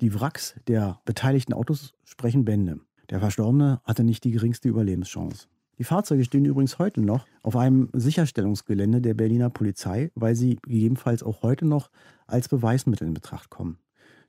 Die 0.00 0.14
Wracks 0.18 0.54
der 0.66 1.00
beteiligten 1.04 1.52
Autos 1.52 1.94
sprechen 2.04 2.44
Bände. 2.44 2.80
Der 3.10 3.20
Verstorbene 3.20 3.80
hatte 3.84 4.04
nicht 4.04 4.24
die 4.24 4.30
geringste 4.30 4.68
Überlebenschance. 4.68 5.46
Die 5.78 5.84
Fahrzeuge 5.84 6.24
stehen 6.24 6.44
übrigens 6.44 6.78
heute 6.78 7.00
noch 7.00 7.26
auf 7.42 7.56
einem 7.56 7.88
Sicherstellungsgelände 7.92 9.00
der 9.00 9.14
Berliner 9.14 9.50
Polizei, 9.50 10.10
weil 10.14 10.36
sie 10.36 10.56
gegebenenfalls 10.62 11.22
auch 11.22 11.42
heute 11.42 11.66
noch 11.66 11.90
als 12.26 12.48
Beweismittel 12.48 13.06
in 13.06 13.14
Betracht 13.14 13.50
kommen. 13.50 13.78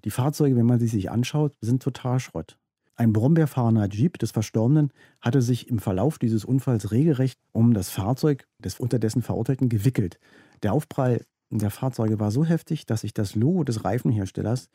Die 0.06 0.12
Fahrzeuge, 0.12 0.56
wenn 0.56 0.66
man 0.66 0.80
sie 0.80 0.88
sich 0.88 1.12
anschaut, 1.12 1.54
sind 1.62 1.82
total 1.82 2.20
Schrott. 2.20 2.58
Ein 2.96 3.12
brombeerfahrener 3.12 3.90
Jeep 3.90 4.20
des 4.20 4.32
Verstorbenen 4.32 4.92
hatte 5.20 5.42
sich 5.42 5.68
im 5.68 5.80
Verlauf 5.80 6.20
dieses 6.20 6.46
Unfalls 6.46 6.92
regelrecht 6.92 7.40
um 7.52 7.74
das 7.74 7.90
Fahrzeug 7.90 8.48
des 8.60 8.80
unterdessen 8.80 9.24
Verurteilten 9.24 9.68
gewickelt. 9.68 10.20
Der 10.62 10.74
Aufprall 10.74 11.26
der 11.50 11.72
Fahrzeuge 11.72 12.20
war 12.20 12.32
so 12.32 12.46
heftig, 12.46 12.86
dass 12.86 13.02
sich 13.02 13.14
das 13.14 13.36
Logo 13.36 13.64
des 13.64 13.84
Reifenherstellers 13.84 14.70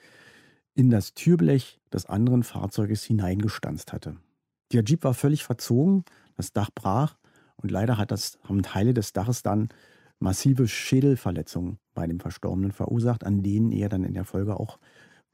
in 0.75 0.91
das 0.91 1.15
Türblech 1.15 1.81
des 1.93 2.07
anderen 2.07 2.43
Fahrzeuges 2.43 3.03
hineingestanzt 3.05 3.93
hatte. 3.93 4.17
Der 4.73 4.85
Jeep 4.85 5.05
war 5.05 5.15
völlig 5.15 5.45
verzogen, 5.45 6.05
das 6.37 6.53
Dach 6.53 6.71
brach 6.75 7.17
und 7.57 7.71
leider 7.71 7.99
hat 7.99 8.11
das, 8.11 8.39
haben 8.45 8.63
Teile 8.63 8.95
des 8.95 9.13
Daches 9.13 9.43
dann 9.43 9.69
massive 10.21 10.69
Schädelverletzungen 10.69 11.79
bei 11.95 12.07
dem 12.07 12.21
Verstorbenen 12.21 12.73
verursacht, 12.73 13.25
an 13.25 13.43
denen 13.43 13.73
er 13.73 13.89
dann 13.89 14.05
in 14.05 14.15
der 14.15 14.25
Folge 14.25 14.59
auch 14.59 14.79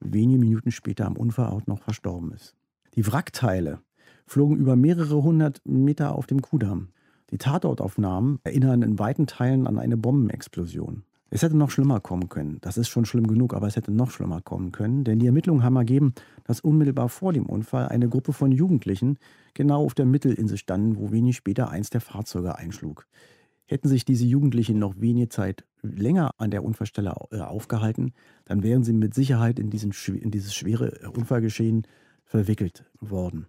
wenige 0.01 0.39
Minuten 0.39 0.71
später 0.71 1.07
am 1.07 1.17
Unfallort 1.17 1.67
noch 1.69 1.81
verstorben 1.81 2.33
ist. 2.33 2.55
Die 2.97 3.07
Wrackteile 3.07 3.81
flogen 4.25 4.57
über 4.57 4.77
mehrere 4.77 5.23
hundert 5.23 5.61
Meter 5.65 6.15
auf 6.15 6.27
dem 6.27 6.41
Kudamm. 6.43 6.89
Die 7.31 7.39
Tatortaufnahmen 7.39 8.39
erinnern 8.45 8.83
in 8.83 8.99
weiten 9.01 9.27
Teilen 9.27 9.67
an 9.67 9.79
eine 9.81 9.97
Bombenexplosion. 9.97 11.03
Es 11.31 11.43
hätte 11.43 11.57
noch 11.57 11.71
schlimmer 11.71 11.99
kommen 11.99 12.29
können. 12.29 12.59
Das 12.61 12.77
ist 12.77 12.89
schon 12.89 13.05
schlimm 13.05 13.27
genug, 13.27 13.55
aber 13.55 13.67
es 13.67 13.75
hätte 13.75 13.91
noch 13.91 14.13
schlimmer 14.13 14.41
kommen 14.41 14.71
können, 14.71 15.03
denn 15.03 15.19
die 15.19 15.27
Ermittlungen 15.27 15.65
haben 15.65 15.75
ergeben, 15.75 16.15
dass 16.45 16.61
unmittelbar 16.61 17.09
vor 17.09 17.33
dem 17.33 17.47
Unfall 17.47 17.89
eine 17.89 18.09
Gruppe 18.09 18.33
von 18.33 18.53
Jugendlichen 18.53 19.19
genau 19.55 19.85
auf 19.85 19.95
der 19.95 20.07
Mittelinsel 20.07 20.57
standen, 20.57 20.97
wo 20.97 21.11
wenig 21.11 21.35
später 21.35 21.71
eins 21.71 21.91
der 21.91 22.01
Fahrzeuge 22.01 22.57
einschlug. 22.57 23.09
Hätten 23.67 23.89
sich 23.89 24.05
diese 24.05 24.27
Jugendlichen 24.27 24.79
noch 24.79 25.01
wenige 25.01 25.31
Zeit 25.31 25.65
länger 25.83 26.31
an 26.37 26.53
der 26.53 26.63
Unfallstelle 26.63 27.13
äh, 27.33 27.41
aufgehalten, 27.41 28.13
dann 28.45 28.63
wären 28.63 28.85
sie 28.85 28.93
mit 28.93 29.15
Sicherheit 29.15 29.59
in, 29.59 29.71
diesen, 29.71 29.93
in 30.21 30.31
dieses 30.31 30.55
schwere 30.55 31.11
Unfallgeschehen 31.13 31.87
verwickelt 32.25 32.85
worden. 33.01 33.47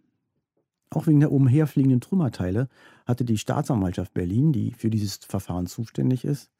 Auch 0.90 1.08
wegen 1.08 1.20
der 1.20 1.32
umherfliegenden 1.32 2.02
Trümmerteile 2.02 2.70
hatte 3.06 3.26
die 3.26 3.38
Staatsanwaltschaft 3.38 4.14
Berlin, 4.14 4.52
die 4.52 4.72
für 4.72 4.90
dieses 4.90 5.18
Verfahren 5.18 5.68
zuständig 5.68 6.24
ist, 6.24 6.52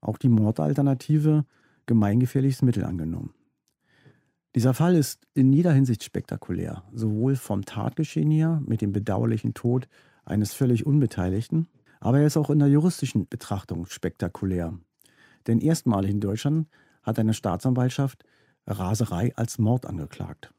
auch 0.00 0.16
die 0.16 0.28
Mordalternative 0.28 1.44
gemeingefährliches 1.86 2.62
Mittel 2.62 2.84
angenommen. 2.84 3.34
Dieser 4.54 4.74
Fall 4.74 4.94
ist 4.94 5.26
in 5.34 5.52
jeder 5.52 5.72
Hinsicht 5.72 6.02
spektakulär, 6.02 6.82
sowohl 6.92 7.36
vom 7.36 7.64
Tatgeschehen 7.64 8.30
her 8.30 8.62
mit 8.64 8.80
dem 8.80 8.92
bedauerlichen 8.92 9.54
Tod 9.54 9.88
eines 10.24 10.54
völlig 10.54 10.86
Unbeteiligten, 10.86 11.68
aber 12.00 12.20
er 12.20 12.26
ist 12.26 12.36
auch 12.36 12.50
in 12.50 12.58
der 12.58 12.68
juristischen 12.68 13.28
Betrachtung 13.28 13.86
spektakulär. 13.86 14.78
Denn 15.46 15.60
erstmalig 15.60 16.10
in 16.10 16.20
Deutschland 16.20 16.68
hat 17.02 17.18
eine 17.18 17.34
Staatsanwaltschaft 17.34 18.24
Raserei 18.66 19.34
als 19.36 19.58
Mord 19.58 19.86
angeklagt. 19.86 20.52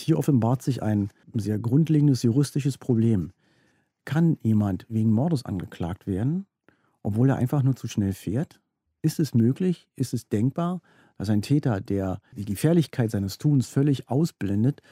Hier 0.00 0.18
offenbart 0.18 0.62
sich 0.62 0.82
ein 0.82 1.10
sehr 1.34 1.58
grundlegendes 1.58 2.22
juristisches 2.22 2.78
Problem. 2.78 3.32
Kann 4.04 4.38
jemand 4.42 4.86
wegen 4.88 5.10
Mordes 5.10 5.44
angeklagt 5.44 6.06
werden, 6.06 6.46
obwohl 7.02 7.30
er 7.30 7.36
einfach 7.36 7.62
nur 7.62 7.76
zu 7.76 7.88
schnell 7.88 8.12
fährt? 8.12 8.60
Ist 9.02 9.20
es 9.20 9.34
möglich, 9.34 9.86
ist 9.96 10.14
es 10.14 10.28
denkbar, 10.28 10.80
dass 11.18 11.30
ein 11.30 11.42
Täter, 11.42 11.80
der 11.80 12.20
die 12.36 12.44
Gefährlichkeit 12.44 13.10
seines 13.10 13.38
Tuns 13.38 13.68
völlig 13.68 14.08
ausblendet, 14.08 14.82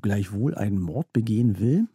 gleichwohl 0.00 0.54
einen 0.54 0.80
Mord 0.80 1.12
begehen 1.12 1.58
will? 1.58 1.86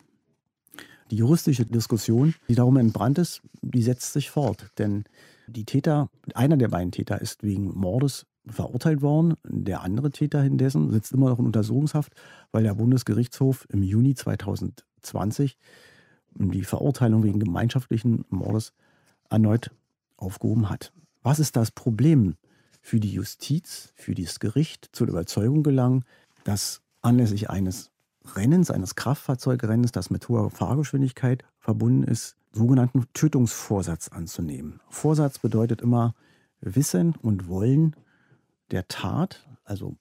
Die 1.11 1.17
juristische 1.17 1.65
Diskussion, 1.65 2.35
die 2.49 2.55
darum 2.55 2.77
entbrannt 2.77 3.17
ist, 3.17 3.41
die 3.61 3.81
setzt 3.81 4.13
sich 4.13 4.29
fort. 4.29 4.71
Denn 4.77 5.05
die 5.47 5.63
Täter, 5.63 6.09
einer 6.33 6.57
der 6.57 6.67
beiden 6.67 6.91
Täter 6.91 7.21
ist 7.21 7.43
wegen 7.43 7.69
Mordes 7.77 8.25
verurteilt 8.49 9.01
worden. 9.01 9.35
Der 9.43 9.81
andere 9.81 10.11
Täter 10.11 10.43
indessen 10.43 10.91
sitzt 10.91 11.11
immer 11.13 11.29
noch 11.29 11.39
in 11.39 11.45
Untersuchungshaft, 11.45 12.13
weil 12.51 12.63
der 12.63 12.75
Bundesgerichtshof 12.75 13.67
im 13.69 13.83
Juni 13.83 14.15
2020 14.15 15.57
die 16.35 16.63
Verurteilung 16.63 17.23
wegen 17.23 17.39
gemeinschaftlichen 17.39 18.25
Mordes 18.29 18.73
erneut 19.29 19.71
aufgehoben 20.17 20.69
hat. 20.69 20.91
Was 21.23 21.39
ist 21.39 21.55
das 21.55 21.71
Problem 21.71 22.35
für 22.81 22.99
die 22.99 23.11
Justiz, 23.11 23.91
für 23.95 24.15
das 24.15 24.39
Gericht 24.39 24.89
zur 24.93 25.07
Überzeugung 25.07 25.63
gelangen, 25.63 26.05
dass 26.43 26.81
anlässlich 27.01 27.49
eines 27.49 27.91
Rennens, 28.35 28.71
eines 28.71 28.95
Kraftfahrzeugrennens, 28.95 29.91
das 29.91 30.09
mit 30.09 30.27
hoher 30.29 30.49
Fahrgeschwindigkeit 30.49 31.43
verbunden 31.59 32.03
ist, 32.03 32.35
sogenannten 32.51 33.05
Tötungsvorsatz 33.13 34.09
anzunehmen. 34.09 34.79
Vorsatz 34.89 35.39
bedeutet 35.39 35.81
immer 35.81 36.15
Wissen 36.61 37.15
und 37.21 37.47
Wollen 37.47 37.95
der 38.71 38.87
Tat, 38.87 39.47
also 39.63 39.97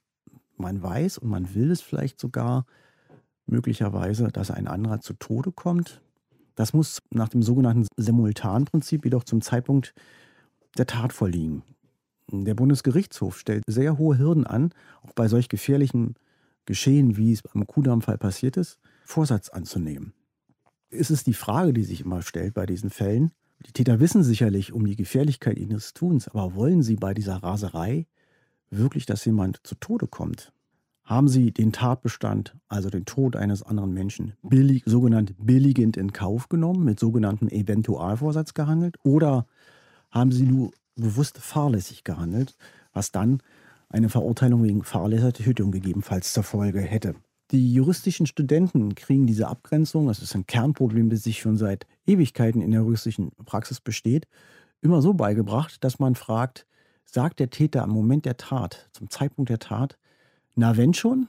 man 0.56 0.82
weiß 0.82 1.18
und 1.18 1.28
man 1.28 1.54
will 1.54 1.70
es 1.70 1.80
vielleicht 1.80 2.18
sogar 2.20 2.66
möglicherweise, 3.46 4.28
dass 4.28 4.50
ein 4.50 4.66
anderer 4.66 5.00
zu 5.00 5.14
Tode 5.14 5.52
kommt. 5.52 6.00
Das 6.54 6.72
muss 6.72 7.02
nach 7.10 7.28
dem 7.28 7.42
sogenannten 7.42 7.86
Simultanprinzip 7.96 9.04
jedoch 9.04 9.24
zum 9.24 9.42
Zeitpunkt 9.42 9.94
der 10.78 10.86
Tat 10.86 11.12
vorliegen. 11.12 11.62
Der 12.30 12.54
Bundesgerichtshof 12.54 13.38
stellt 13.38 13.62
sehr 13.68 13.98
hohe 13.98 14.18
Hürden 14.18 14.46
an, 14.46 14.72
auch 15.02 15.12
bei 15.12 15.28
solch 15.28 15.48
gefährlichen 15.48 16.14
Geschehen, 16.64 17.16
wie 17.16 17.32
es 17.32 17.42
am 17.54 17.66
Kudamm-Fall 17.66 18.18
passiert 18.18 18.56
ist, 18.56 18.78
Vorsatz 19.04 19.48
anzunehmen. 19.48 20.12
Ist 20.90 21.10
es 21.10 21.22
die 21.22 21.34
Frage, 21.34 21.72
die 21.72 21.84
sich 21.84 22.00
immer 22.00 22.22
stellt 22.22 22.54
bei 22.54 22.66
diesen 22.66 22.90
Fällen. 22.90 23.30
Die 23.66 23.72
Täter 23.72 24.00
wissen 24.00 24.24
sicherlich 24.24 24.72
um 24.72 24.84
die 24.84 24.96
Gefährlichkeit 24.96 25.58
ihres 25.58 25.94
Tuns, 25.94 26.26
aber 26.28 26.54
wollen 26.54 26.82
sie 26.82 26.96
bei 26.96 27.14
dieser 27.14 27.36
Raserei 27.36 28.06
wirklich, 28.70 29.06
dass 29.06 29.24
jemand 29.24 29.60
zu 29.64 29.74
Tode 29.76 30.06
kommt? 30.06 30.52
Haben 31.04 31.28
sie 31.28 31.52
den 31.52 31.72
Tatbestand, 31.72 32.56
also 32.68 32.90
den 32.90 33.04
Tod 33.04 33.36
eines 33.36 33.62
anderen 33.62 33.92
Menschen, 33.92 34.32
billig, 34.42 34.82
sogenannt 34.86 35.34
billigend 35.38 35.96
in 35.96 36.12
Kauf 36.12 36.48
genommen, 36.48 36.84
mit 36.84 36.98
sogenanntem 36.98 37.48
Eventualvorsatz 37.48 38.54
gehandelt? 38.54 38.96
Oder 39.04 39.46
haben 40.10 40.32
sie 40.32 40.46
nur 40.46 40.72
bewusst 40.96 41.38
fahrlässig 41.38 42.02
gehandelt, 42.02 42.56
was 42.92 43.12
dann 43.12 43.40
eine 43.88 44.08
Verurteilung 44.08 44.64
wegen 44.64 44.82
fahrlässiger 44.82 45.32
Tötung 45.32 45.70
gegebenenfalls 45.70 46.32
zur 46.32 46.42
Folge 46.42 46.80
hätte. 46.80 47.14
Die 47.52 47.72
juristischen 47.72 48.26
Studenten 48.26 48.96
kriegen 48.96 49.26
diese 49.26 49.46
Abgrenzung, 49.46 50.08
das 50.08 50.20
ist 50.20 50.34
ein 50.34 50.46
Kernproblem, 50.46 51.10
das 51.10 51.22
sich 51.22 51.38
schon 51.38 51.56
seit 51.56 51.86
Ewigkeiten 52.04 52.60
in 52.60 52.72
der 52.72 52.80
juristischen 52.80 53.30
Praxis 53.44 53.80
besteht, 53.80 54.26
immer 54.80 55.00
so 55.00 55.14
beigebracht, 55.14 55.84
dass 55.84 56.00
man 56.00 56.16
fragt, 56.16 56.66
sagt 57.06 57.40
der 57.40 57.50
Täter 57.50 57.82
am 57.82 57.90
Moment 57.90 58.24
der 58.26 58.36
Tat, 58.36 58.88
zum 58.92 59.08
Zeitpunkt 59.08 59.48
der 59.48 59.58
Tat, 59.58 59.98
na 60.54 60.76
wenn 60.76 60.92
schon? 60.92 61.28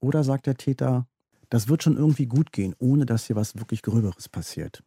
Oder 0.00 0.24
sagt 0.24 0.46
der 0.46 0.56
Täter, 0.56 1.06
das 1.50 1.68
wird 1.68 1.82
schon 1.82 1.96
irgendwie 1.96 2.26
gut 2.26 2.52
gehen, 2.52 2.74
ohne 2.78 3.06
dass 3.06 3.26
hier 3.26 3.36
was 3.36 3.56
wirklich 3.56 3.82
Gröberes 3.82 4.28
passiert? 4.28 4.82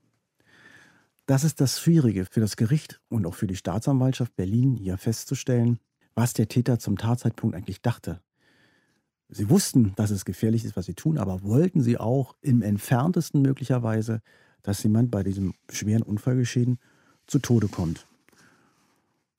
Das 1.25 1.43
ist 1.43 1.59
das 1.59 1.81
Schwierige 1.81 2.25
für 2.25 2.39
das 2.39 2.55
Gericht 2.55 3.01
und 3.09 3.25
auch 3.25 3.35
für 3.35 3.47
die 3.47 3.55
Staatsanwaltschaft 3.55 4.35
Berlin, 4.35 4.75
hier 4.75 4.97
festzustellen, 4.97 5.79
was 6.15 6.33
der 6.33 6.47
Täter 6.47 6.79
zum 6.79 6.97
Tatzeitpunkt 6.97 7.55
eigentlich 7.55 7.81
dachte. 7.81 8.21
Sie 9.29 9.49
wussten, 9.49 9.93
dass 9.97 10.09
es 10.09 10.23
gefährlich 10.23 10.63
ist, 10.63 10.77
was 10.77 10.85
sie 10.85 10.93
tun, 10.93 11.17
aber 11.17 11.43
wollten 11.43 11.81
sie 11.81 11.97
auch 11.97 12.35
im 12.41 12.61
entferntesten 12.61 13.41
möglicherweise, 13.41 14.21
dass 14.61 14.81
jemand 14.83 15.11
bei 15.11 15.21
diesem 15.21 15.53
schweren 15.69 16.01
Unfallgeschehen 16.01 16.79
zu 17.27 17.39
Tode 17.39 17.67
kommt. 17.67 18.07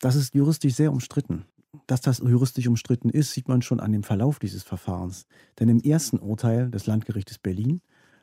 Das 0.01 0.15
ist 0.15 0.35
juristisch 0.35 0.75
sehr 0.75 0.93
umstritten. 0.93 1.45
Dass 1.87 2.01
das 2.01 2.19
juristisch 2.19 2.67
umstritten 2.67 3.11
ist, 3.11 3.33
sieht 3.33 3.49
man 3.49 3.63
schon 3.63 3.81
an 3.81 3.93
dem 3.93 4.03
Verlauf 4.03 4.39
dieses 4.39 4.63
Verfahrens. 4.63 5.27
Denn 5.59 5.69
im 5.69 5.81
ersten 5.81 6.19
Urteil 6.19 6.71
des 6.71 6.87
Landgerichtes 6.87 7.39
Berlin 7.39 7.81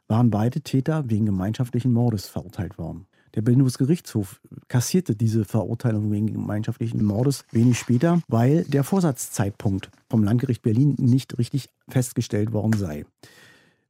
waren 0.08 0.29
beide 0.29 0.62
Täter 0.62 1.10
wegen 1.10 1.25
gemeinschaftlichen 1.25 1.91
Mordes 1.91 2.27
verurteilt 2.27 2.77
worden. 2.77 3.08
Der 3.36 3.41
Bundesgerichtshof 3.41 4.39
kassierte 4.70 5.15
diese 5.15 5.44
Verurteilung 5.44 6.10
wegen 6.12 6.32
gemeinschaftlichen 6.32 7.03
Mordes 7.03 7.44
wenig 7.51 7.77
später, 7.77 8.22
weil 8.29 8.63
der 8.63 8.86
Vorsatzzeitpunkt 8.86 9.91
vom 10.10 10.24
Landgericht 10.24 10.62
Berlin 10.62 10.96
nicht 10.98 11.38
richtig 11.38 11.70
festgestellt 11.89 12.53
worden 12.53 12.74
sei. 12.74 13.05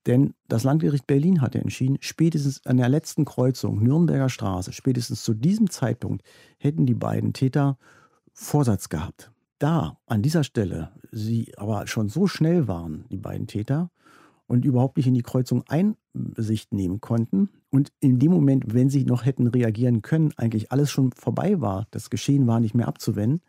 Denn 0.08 0.36
das 0.48 0.64
Landgericht 0.64 1.08
Berlin 1.08 1.42
hatte 1.42 1.60
entschieden, 1.60 1.98
spätestens 2.00 2.66
an 2.66 2.78
der 2.78 2.90
letzten 2.90 3.26
Kreuzung 3.26 3.82
Nürnberger 3.82 4.30
Straße, 4.30 4.72
spätestens 4.72 5.24
zu 5.24 5.34
diesem 5.34 5.70
Zeitpunkt 5.70 6.24
hätten 6.60 6.86
die 6.86 6.94
beiden 6.94 7.34
Täter 7.34 7.78
Vorsatz 8.34 8.90
gehabt. 8.90 9.32
da, 9.58 9.98
an 10.06 10.22
dieser 10.22 10.44
Stelle, 10.44 10.92
sie 11.12 11.54
aber 11.58 11.88
schon 11.88 12.10
so 12.10 12.28
schnell 12.28 12.68
waren, 12.68 13.06
die 13.10 13.18
beiden 13.18 13.48
Täter, 13.48 13.90
und 14.48 14.66
überhaupt 14.66 14.98
nicht 14.98 15.08
in 15.08 15.14
die 15.14 15.24
Kreuzung 15.24 15.64
Einsicht 15.68 16.74
nehmen 16.74 17.02
konnten. 17.02 17.50
Und 17.72 17.92
in 18.00 18.20
dem 18.20 18.32
Moment, 18.32 18.74
wenn 18.74 18.90
sie 18.90 19.06
noch 19.06 19.26
hätten 19.26 19.48
reagieren 19.48 20.02
können, 20.02 20.34
eigentlich 20.38 20.72
alles 20.72 20.92
schon 20.92 21.12
vorbei 21.14 21.62
war, 21.62 21.88
das 21.92 22.10
Geschehen 22.10 22.46
war 22.48 22.60
nicht 22.60 22.76
mehr 22.76 22.88
abzuwenden. 22.88 23.42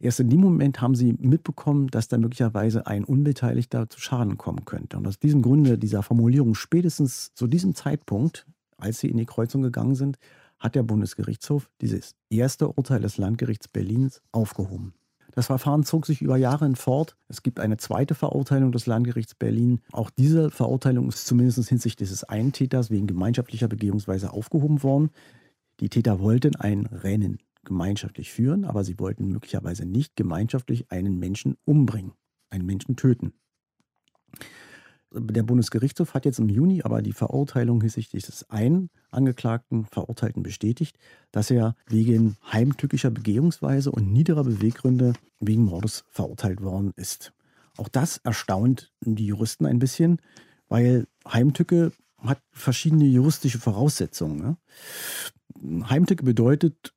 Erst 0.00 0.20
in 0.20 0.30
dem 0.30 0.40
Moment 0.40 0.80
haben 0.80 0.94
sie 0.94 1.14
mitbekommen, 1.14 1.88
dass 1.88 2.06
da 2.06 2.18
möglicherweise 2.18 2.86
ein 2.86 3.04
Unbeteiligter 3.04 3.90
zu 3.90 4.00
Schaden 4.00 4.38
kommen 4.38 4.64
könnte. 4.64 4.96
Und 4.96 5.06
aus 5.08 5.18
diesem 5.18 5.42
Grunde, 5.42 5.76
dieser 5.76 6.04
Formulierung, 6.04 6.54
spätestens 6.54 7.34
zu 7.34 7.48
diesem 7.48 7.74
Zeitpunkt, 7.74 8.46
als 8.76 9.00
sie 9.00 9.08
in 9.08 9.16
die 9.16 9.26
Kreuzung 9.26 9.62
gegangen 9.62 9.96
sind, 9.96 10.18
hat 10.60 10.76
der 10.76 10.84
Bundesgerichtshof 10.84 11.68
dieses 11.80 12.14
erste 12.30 12.68
Urteil 12.68 13.00
des 13.00 13.18
Landgerichts 13.18 13.68
Berlins 13.68 14.22
aufgehoben. 14.30 14.94
Das 15.32 15.46
Verfahren 15.46 15.84
zog 15.84 16.06
sich 16.06 16.22
über 16.22 16.36
Jahre 16.36 16.74
fort. 16.74 17.16
Es 17.28 17.42
gibt 17.42 17.60
eine 17.60 17.76
zweite 17.76 18.14
Verurteilung 18.14 18.72
des 18.72 18.86
Landgerichts 18.86 19.34
Berlin. 19.34 19.80
Auch 19.92 20.10
diese 20.10 20.50
Verurteilung 20.50 21.08
ist 21.08 21.26
zumindest 21.26 21.68
hinsichtlich 21.68 22.08
des 22.08 22.24
einen 22.24 22.52
Täters 22.52 22.90
wegen 22.90 23.06
gemeinschaftlicher 23.06 23.68
Begehungsweise 23.68 24.32
aufgehoben 24.32 24.82
worden. 24.82 25.10
Die 25.80 25.88
Täter 25.88 26.18
wollten 26.18 26.56
ein 26.56 26.86
Rennen 26.86 27.38
gemeinschaftlich 27.68 28.32
führen, 28.32 28.64
aber 28.64 28.82
sie 28.82 28.98
wollten 28.98 29.28
möglicherweise 29.28 29.86
nicht 29.86 30.16
gemeinschaftlich 30.16 30.90
einen 30.90 31.18
Menschen 31.18 31.56
umbringen, 31.64 32.12
einen 32.50 32.66
Menschen 32.66 32.96
töten. 32.96 33.34
Der 35.10 35.42
Bundesgerichtshof 35.42 36.12
hat 36.12 36.26
jetzt 36.26 36.38
im 36.38 36.50
Juni 36.50 36.82
aber 36.82 37.00
die 37.00 37.12
Verurteilung 37.12 37.80
hinsichtlich 37.80 38.26
des 38.26 38.48
einen 38.50 38.90
Angeklagten, 39.10 39.86
Verurteilten 39.86 40.42
bestätigt, 40.42 40.98
dass 41.30 41.50
er 41.50 41.76
wegen 41.86 42.36
heimtückischer 42.52 43.10
Begehungsweise 43.10 43.90
und 43.90 44.12
niederer 44.12 44.44
Beweggründe 44.44 45.14
wegen 45.40 45.64
Mordes 45.64 46.04
verurteilt 46.08 46.60
worden 46.62 46.92
ist. 46.96 47.32
Auch 47.78 47.88
das 47.88 48.18
erstaunt 48.18 48.92
die 49.00 49.26
Juristen 49.26 49.64
ein 49.64 49.78
bisschen, 49.78 50.20
weil 50.68 51.06
Heimtücke 51.26 51.92
hat 52.18 52.42
verschiedene 52.50 53.06
juristische 53.06 53.58
Voraussetzungen. 53.58 54.38
Ne? 55.62 55.86
Heimtücke 55.88 56.24
bedeutet 56.24 56.92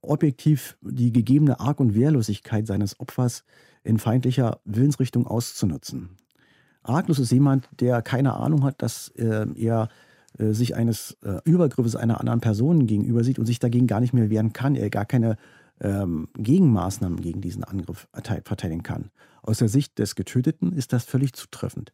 objektiv 0.00 0.76
die 0.80 1.12
gegebene 1.12 1.60
Arg- 1.60 1.80
und 1.80 1.94
Wehrlosigkeit 1.94 2.66
seines 2.66 2.98
Opfers 3.00 3.44
in 3.82 3.98
feindlicher 3.98 4.60
Willensrichtung 4.64 5.26
auszunutzen. 5.26 6.10
Arglos 6.82 7.18
ist 7.18 7.32
jemand, 7.32 7.68
der 7.78 8.02
keine 8.02 8.34
Ahnung 8.34 8.64
hat, 8.64 8.82
dass 8.82 9.08
äh, 9.16 9.46
er 9.54 9.88
äh, 10.38 10.52
sich 10.52 10.74
eines 10.76 11.16
äh, 11.22 11.38
Übergriffes 11.44 11.96
einer 11.96 12.20
anderen 12.20 12.40
Person 12.40 12.86
gegenüber 12.86 13.24
sieht 13.24 13.38
und 13.38 13.46
sich 13.46 13.58
dagegen 13.58 13.86
gar 13.86 14.00
nicht 14.00 14.14
mehr 14.14 14.30
wehren 14.30 14.52
kann, 14.52 14.76
er 14.76 14.90
gar 14.90 15.04
keine 15.04 15.36
ähm, 15.80 16.28
Gegenmaßnahmen 16.36 17.20
gegen 17.20 17.40
diesen 17.40 17.64
Angriff 17.64 18.08
verteidigen 18.12 18.82
kann. 18.82 19.10
Aus 19.42 19.58
der 19.58 19.68
Sicht 19.68 19.98
des 19.98 20.14
Getöteten 20.14 20.72
ist 20.72 20.92
das 20.92 21.04
völlig 21.04 21.32
zutreffend. 21.32 21.92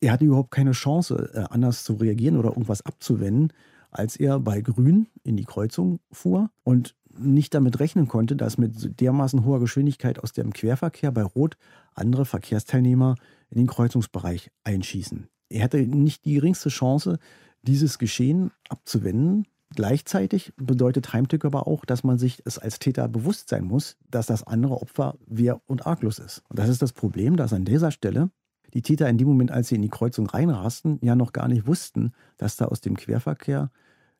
Er 0.00 0.12
hatte 0.12 0.24
überhaupt 0.24 0.50
keine 0.50 0.72
Chance, 0.72 1.30
äh, 1.34 1.44
anders 1.50 1.84
zu 1.84 1.94
reagieren 1.94 2.36
oder 2.36 2.50
irgendwas 2.50 2.82
abzuwenden, 2.82 3.52
als 3.94 4.16
er 4.16 4.40
bei 4.40 4.60
Grün 4.60 5.06
in 5.22 5.36
die 5.36 5.44
Kreuzung 5.44 6.00
fuhr 6.10 6.50
und 6.64 6.94
nicht 7.16 7.54
damit 7.54 7.80
rechnen 7.80 8.08
konnte, 8.08 8.36
dass 8.36 8.58
mit 8.58 9.00
dermaßen 9.00 9.44
hoher 9.44 9.60
Geschwindigkeit 9.60 10.18
aus 10.18 10.32
dem 10.32 10.52
Querverkehr 10.52 11.12
bei 11.12 11.22
Rot 11.22 11.56
andere 11.94 12.24
Verkehrsteilnehmer 12.24 13.14
in 13.50 13.58
den 13.58 13.66
Kreuzungsbereich 13.68 14.50
einschießen. 14.64 15.28
Er 15.48 15.64
hatte 15.64 15.78
nicht 15.78 16.24
die 16.24 16.34
geringste 16.34 16.70
Chance, 16.70 17.18
dieses 17.62 17.98
Geschehen 17.98 18.50
abzuwenden. 18.68 19.46
Gleichzeitig 19.76 20.52
bedeutet 20.56 21.12
Heimtück 21.12 21.44
aber 21.44 21.66
auch, 21.66 21.84
dass 21.84 22.04
man 22.04 22.18
sich 22.18 22.42
es 22.44 22.58
als 22.58 22.78
Täter 22.80 23.08
bewusst 23.08 23.48
sein 23.48 23.64
muss, 23.64 23.96
dass 24.10 24.26
das 24.26 24.44
andere 24.44 24.80
Opfer 24.80 25.16
wehr- 25.26 25.60
und 25.66 25.86
arglos 25.86 26.18
ist. 26.18 26.42
Und 26.48 26.58
das 26.58 26.68
ist 26.68 26.82
das 26.82 26.92
Problem, 26.92 27.36
dass 27.36 27.52
an 27.52 27.64
dieser 27.64 27.90
Stelle 27.90 28.30
die 28.72 28.82
Täter 28.82 29.08
in 29.08 29.18
dem 29.18 29.28
Moment, 29.28 29.52
als 29.52 29.68
sie 29.68 29.76
in 29.76 29.82
die 29.82 29.88
Kreuzung 29.88 30.26
reinrasten, 30.26 30.98
ja 31.00 31.14
noch 31.14 31.32
gar 31.32 31.48
nicht 31.48 31.66
wussten, 31.66 32.12
dass 32.36 32.56
da 32.56 32.66
aus 32.66 32.80
dem 32.80 32.96
Querverkehr 32.96 33.70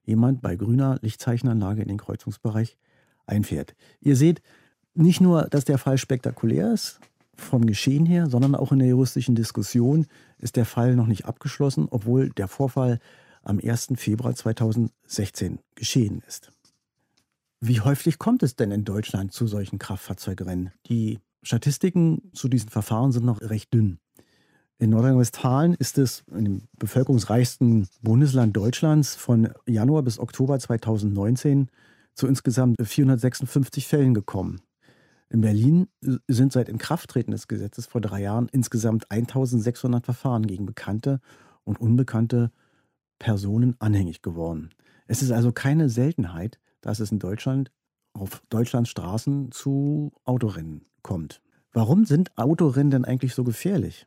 jemand 0.05 0.43
bei 0.43 0.57
grüner 0.57 0.99
Lichtzeichenanlage 1.03 1.83
in 1.83 1.89
den 1.89 1.99
Kreuzungsbereich 1.99 2.77
einfährt. 3.27 3.75
Ihr 4.01 4.17
seht 4.17 4.43
nicht 4.95 5.21
nur, 5.21 5.45
dass 5.45 5.65
der 5.65 5.79
Fall 5.79 5.99
spektakulär 5.99 6.73
ist, 6.73 7.01
vom 7.37 7.67
Geschehen 7.67 8.07
her, 8.07 8.29
sondern 8.29 8.55
auch 8.55 8.73
in 8.73 8.79
der 8.79 8.89
juristischen 8.89 9.35
Diskussion 9.35 10.07
ist 10.39 10.57
der 10.57 10.65
Fall 10.65 10.95
noch 10.95 11.07
nicht 11.07 11.27
abgeschlossen, 11.27 11.89
obwohl 11.91 12.31
der 12.31 12.49
Vorfall 12.49 13.01
am 13.43 13.59
1. 13.59 13.95
Februar 13.97 14.35
2016 14.35 15.59
geschehen 15.75 16.23
ist. 16.27 16.51
Wie 17.61 17.81
häufig 17.81 18.19
kommt 18.19 18.43
es 18.43 18.57
denn 18.57 18.71
in 18.71 18.85
Deutschland 18.85 19.33
zu 19.33 19.47
solchen 19.47 19.79
Kraftfahrzeugrennen? 19.79 20.71
Die 20.87 21.19
Statistiken 21.43 22.31
zu 22.33 22.49
diesen 22.49 22.69
Verfahren 22.69 23.13
sind 23.13 23.25
noch 23.25 23.41
recht 23.41 23.73
dünn. 23.73 23.99
In 24.79 24.91
Nordrhein-Westfalen 24.91 25.75
ist 25.75 25.99
es 25.99 26.25
in 26.33 26.45
dem 26.45 26.63
bevölkerungsreichsten 26.79 27.89
Bundesland 28.03 28.57
Deutschlands 28.57 29.15
von 29.15 29.51
Januar 29.67 30.03
bis 30.03 30.19
Oktober 30.19 30.59
2019 30.59 31.69
zu 32.15 32.27
insgesamt 32.27 32.77
456 32.83 33.87
Fällen 33.87 34.15
gekommen. 34.15 34.61
In 35.31 35.41
Berlin 35.41 35.87
sind 36.29 36.53
seit 36.53 36.69
Inkrafttreten 36.69 37.31
des 37.31 37.47
Gesetzes 37.47 37.87
vor 37.87 38.01
drei 38.01 38.23
Jahren 38.23 38.49
insgesamt 38.51 39.11
1600 39.11 40.05
Verfahren 40.05 40.47
gegen 40.47 40.67
bekannte 40.67 41.21
und 41.63 41.81
unbekannte 41.81 42.51
Personen 43.21 43.77
anhängig 43.79 44.23
geworden. 44.23 44.71
Es 45.07 45.23
ist 45.23 45.31
also 45.31 45.53
keine 45.53 45.89
Seltenheit, 45.89 46.59
dass 46.81 46.99
es 46.99 47.13
in 47.13 47.21
Deutschland 47.21 47.71
auf 48.13 48.43
Deutschlands 48.49 48.91
Straßen 48.91 49.53
zu 49.53 50.13
Autorennen 50.25 50.85
kommt. 51.03 51.41
Warum 51.73 52.05
sind 52.05 52.37
Autorennen 52.37 52.91
denn 52.91 53.05
eigentlich 53.05 53.35
so 53.35 53.45
gefährlich? 53.45 54.07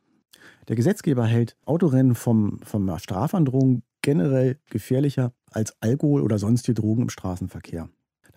Der 0.68 0.76
Gesetzgeber 0.76 1.24
hält 1.24 1.56
Autorennen 1.64 2.14
vom, 2.14 2.60
vom 2.62 2.98
Strafandrohung 2.98 3.82
generell 4.02 4.58
gefährlicher 4.70 5.32
als 5.50 5.74
Alkohol 5.80 6.22
oder 6.22 6.38
sonstige 6.38 6.80
Drogen 6.80 7.02
im 7.02 7.08
Straßenverkehr. 7.08 7.88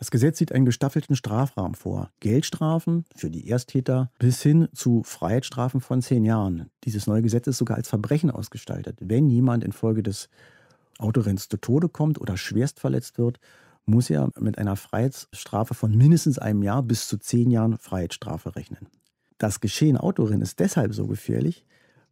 Das 0.02 0.10
Gesetz 0.10 0.40
sieht 0.40 0.52
einen 0.52 0.66
gestaffelten 0.66 1.16
Strafrahmen 1.16 1.76
vor. 1.76 2.10
Geldstrafen 2.22 3.06
für 3.16 3.30
die 3.30 3.48
Ersttäter 3.48 4.10
bis 4.18 4.42
hin 4.42 4.68
zu 4.74 5.04
Freiheitsstrafen 5.04 5.80
von 5.80 6.02
zehn 6.02 6.26
Jahren. 6.26 6.72
Dieses 6.86 7.06
neue 7.06 7.22
Gesetz 7.22 7.46
ist 7.46 7.60
sogar 7.60 7.78
als 7.78 7.88
Verbrechen 7.88 8.32
ausgestaltet. 8.32 8.98
Wenn 9.00 9.30
jemand 9.30 9.64
infolge 9.64 10.02
des 10.02 10.30
Autorenns 10.98 11.50
zu 11.50 11.58
Tode 11.58 11.88
kommt 11.88 12.20
oder 12.20 12.36
schwerst 12.36 12.80
verletzt 12.80 13.20
wird, 13.20 13.40
muss 13.86 14.10
er 14.10 14.32
mit 14.40 14.58
einer 14.58 14.76
Freiheitsstrafe 14.76 15.76
von 15.76 15.96
mindestens 15.96 16.40
einem 16.40 16.64
Jahr 16.64 16.82
bis 16.82 17.08
zu 17.08 17.18
zehn 17.18 17.52
Jahren 17.52 17.78
Freiheitsstrafe 17.78 18.56
rechnen. 18.56 18.88
Das 19.38 19.60
Geschehen 19.60 19.98
Autorennen 19.98 20.42
ist 20.42 20.60
deshalb 20.60 20.96
so 20.96 21.06
gefährlich, 21.06 21.64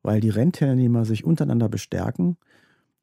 weil 0.04 0.22
die 0.22 0.30
Rennteilnehmer 0.30 1.06
sich 1.06 1.24
untereinander 1.24 1.70
bestärken 1.70 2.38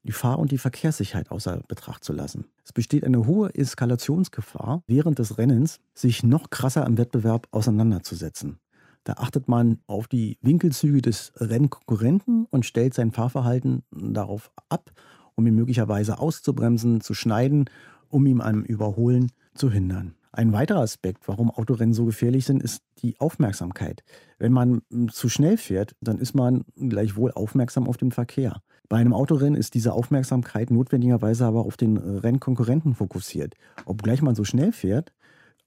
die 0.06 0.12
Fahr- 0.12 0.38
und 0.38 0.52
die 0.52 0.58
Verkehrssicherheit 0.58 1.30
außer 1.30 1.62
Betracht 1.68 2.04
zu 2.04 2.12
lassen. 2.12 2.46
Es 2.64 2.72
besteht 2.72 3.04
eine 3.04 3.26
hohe 3.26 3.54
Eskalationsgefahr, 3.54 4.82
während 4.86 5.18
des 5.18 5.36
Rennens 5.36 5.80
sich 5.94 6.22
noch 6.22 6.50
krasser 6.50 6.86
im 6.86 6.96
Wettbewerb 6.96 7.48
auseinanderzusetzen. 7.50 8.58
Da 9.04 9.14
achtet 9.14 9.48
man 9.48 9.80
auf 9.86 10.08
die 10.08 10.38
Winkelzüge 10.42 11.02
des 11.02 11.32
Rennkonkurrenten 11.36 12.46
und 12.50 12.66
stellt 12.66 12.94
sein 12.94 13.12
Fahrverhalten 13.12 13.82
darauf 13.90 14.50
ab, 14.68 14.90
um 15.34 15.46
ihn 15.46 15.54
möglicherweise 15.54 16.18
auszubremsen, 16.18 17.00
zu 17.00 17.14
schneiden, 17.14 17.66
um 18.08 18.26
ihm 18.26 18.40
am 18.40 18.62
Überholen 18.62 19.30
zu 19.54 19.70
hindern. 19.70 20.14
Ein 20.32 20.52
weiterer 20.52 20.80
Aspekt, 20.80 21.28
warum 21.28 21.50
Autorennen 21.50 21.94
so 21.94 22.04
gefährlich 22.04 22.44
sind, 22.44 22.62
ist 22.62 22.82
die 22.98 23.18
Aufmerksamkeit. 23.18 24.02
Wenn 24.38 24.52
man 24.52 24.82
zu 25.10 25.28
schnell 25.28 25.56
fährt, 25.56 25.96
dann 26.00 26.18
ist 26.18 26.34
man 26.34 26.64
gleichwohl 26.76 27.32
aufmerksam 27.32 27.88
auf 27.88 27.96
den 27.96 28.12
Verkehr. 28.12 28.60
Bei 28.88 28.98
einem 28.98 29.12
Autorennen 29.12 29.58
ist 29.58 29.74
diese 29.74 29.92
Aufmerksamkeit 29.92 30.70
notwendigerweise 30.70 31.46
aber 31.46 31.64
auf 31.64 31.76
den 31.76 31.96
äh, 31.96 32.18
Rennkonkurrenten 32.18 32.94
fokussiert. 32.94 33.54
Obgleich 33.84 34.22
man 34.22 34.34
so 34.34 34.44
schnell 34.44 34.72
fährt, 34.72 35.12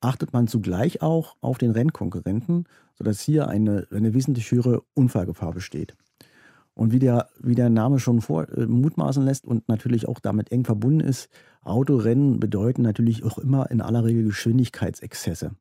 achtet 0.02 0.34
man 0.34 0.48
zugleich 0.48 1.02
auch 1.02 1.36
auf 1.42 1.58
den 1.58 1.72
Rennkonkurrenten, 1.72 2.66
sodass 2.96 3.22
hier 3.22 3.48
eine, 3.48 3.88
eine 3.92 4.14
wesentlich 4.14 4.50
höhere 4.52 4.84
Unfallgefahr 4.94 5.52
besteht. 5.52 5.96
Und 6.80 6.94
wie 6.94 7.00
der, 7.00 7.28
wie 7.40 7.56
der 7.56 7.70
Name 7.70 8.00
schon 8.00 8.22
vor, 8.22 8.48
äh, 8.50 8.66
mutmaßen 8.66 9.24
lässt 9.24 9.46
und 9.46 9.68
natürlich 9.68 10.08
auch 10.08 10.20
damit 10.20 10.52
eng 10.52 10.64
verbunden 10.64 11.02
ist, 11.02 11.30
Autorennen 11.62 12.40
bedeuten 12.40 12.84
natürlich 12.84 13.24
auch 13.26 13.38
immer 13.38 13.70
in 13.70 13.82
aller 13.82 14.06
Regel 14.06 14.24
Geschwindigkeitsexzesse 14.24 15.52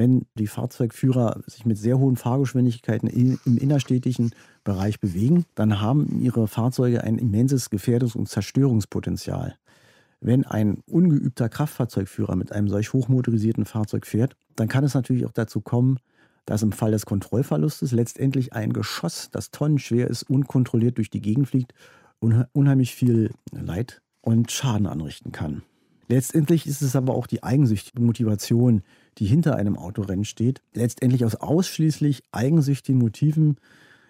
wenn 0.00 0.24
die 0.34 0.46
Fahrzeugführer 0.46 1.42
sich 1.46 1.66
mit 1.66 1.76
sehr 1.76 1.98
hohen 1.98 2.16
Fahrgeschwindigkeiten 2.16 3.06
im 3.06 3.58
innerstädtischen 3.58 4.30
Bereich 4.64 4.98
bewegen, 4.98 5.44
dann 5.54 5.82
haben 5.82 6.22
ihre 6.22 6.48
Fahrzeuge 6.48 7.04
ein 7.04 7.18
immenses 7.18 7.70
Gefährdungs- 7.70 8.16
und 8.16 8.26
Zerstörungspotenzial. 8.26 9.56
Wenn 10.22 10.46
ein 10.46 10.78
ungeübter 10.86 11.50
Kraftfahrzeugführer 11.50 12.34
mit 12.34 12.50
einem 12.50 12.68
solch 12.68 12.94
hochmotorisierten 12.94 13.66
Fahrzeug 13.66 14.06
fährt, 14.06 14.36
dann 14.56 14.68
kann 14.68 14.84
es 14.84 14.94
natürlich 14.94 15.26
auch 15.26 15.32
dazu 15.32 15.60
kommen, 15.60 15.98
dass 16.46 16.62
im 16.62 16.72
Fall 16.72 16.90
des 16.90 17.06
Kontrollverlustes 17.06 17.92
letztendlich 17.92 18.52
ein 18.52 18.72
Geschoss, 18.72 19.30
das 19.30 19.50
tonnenschwer 19.50 20.08
ist, 20.08 20.24
unkontrolliert 20.24 20.98
durch 20.98 21.10
die 21.10 21.20
Gegend 21.20 21.48
fliegt, 21.48 21.74
unheimlich 22.52 22.94
viel 22.94 23.30
Leid 23.52 24.02
und 24.20 24.50
Schaden 24.50 24.86
anrichten 24.86 25.32
kann. 25.32 25.62
Letztendlich 26.08 26.66
ist 26.66 26.82
es 26.82 26.96
aber 26.96 27.14
auch 27.14 27.28
die 27.28 27.44
eigensüchtige 27.44 28.02
Motivation, 28.02 28.82
die 29.18 29.26
hinter 29.26 29.54
einem 29.54 29.76
Autorennen 29.76 30.24
steht, 30.24 30.60
letztendlich 30.74 31.24
aus 31.24 31.36
ausschließlich 31.36 32.24
eigensüchtigen 32.32 32.98
Motiven, 32.98 33.58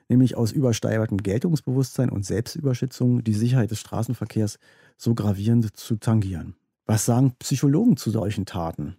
nämlich 0.08 0.34
aus 0.36 0.50
übersteigertem 0.50 1.18
Geltungsbewusstsein 1.18 2.08
und 2.08 2.24
Selbstüberschätzung, 2.24 3.22
die 3.22 3.34
Sicherheit 3.34 3.70
des 3.70 3.80
Straßenverkehrs 3.80 4.58
so 4.96 5.14
gravierend 5.14 5.76
zu 5.76 5.96
tangieren. 5.96 6.54
Was 6.86 7.04
sagen 7.04 7.34
Psychologen 7.38 7.96
zu 7.96 8.10
solchen 8.10 8.46
Taten? 8.46 8.96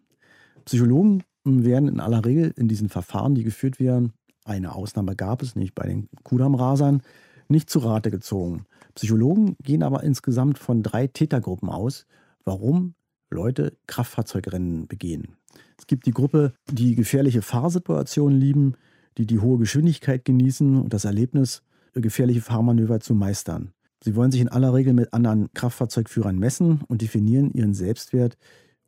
Psychologen 0.66 1.24
werden 1.44 1.90
in 1.90 2.00
aller 2.00 2.24
Regel 2.26 2.54
in 2.56 2.68
diesen 2.68 2.90
Verfahren, 2.90 3.36
die 3.36 3.44
geführt 3.44 3.80
werden, 3.80 4.14
eine 4.44 4.74
Ausnahme 4.74 5.16
gab 5.16 5.42
es 5.42 5.56
nicht 5.56 5.76
bei 5.76 5.88
den 5.88 6.10
Kudam-Rasern, 6.24 7.02
nicht 7.48 7.70
zu 7.70 7.80
Rate 7.80 8.12
gezogen. 8.12 8.66
Psychologen 8.96 9.56
gehen 9.64 9.84
aber 9.84 10.04
insgesamt 10.04 10.58
von 10.58 10.84
drei 10.84 11.08
Tätergruppen 11.08 11.70
aus, 11.70 12.06
warum 12.44 12.96
Leute 13.30 13.78
Kraftfahrzeugrennen 13.88 14.88
begehen. 14.88 15.38
Es 15.78 15.88
gibt 15.88 16.06
die 16.06 16.12
Gruppe, 16.12 16.54
die 16.70 16.96
gefährliche 16.96 17.42
Fahrsituationen 17.42 18.40
lieben, 18.40 18.76
die 19.18 19.26
die 19.26 19.40
hohe 19.40 19.58
Geschwindigkeit 19.58 20.26
genießen 20.26 20.78
und 20.78 20.94
das 20.94 21.06
Erlebnis, 21.06 21.64
gefährliche 21.94 22.42
Fahrmanöver 22.42 23.00
zu 23.00 23.14
meistern. 23.14 23.74
Sie 24.04 24.16
wollen 24.16 24.32
sich 24.32 24.42
in 24.42 24.50
aller 24.50 24.74
Regel 24.74 24.94
mit 24.94 25.14
anderen 25.14 25.52
Kraftfahrzeugführern 25.54 26.40
messen 26.40 26.82
und 26.88 27.02
definieren 27.02 27.52
ihren 27.52 27.74
Selbstwert 27.74 28.38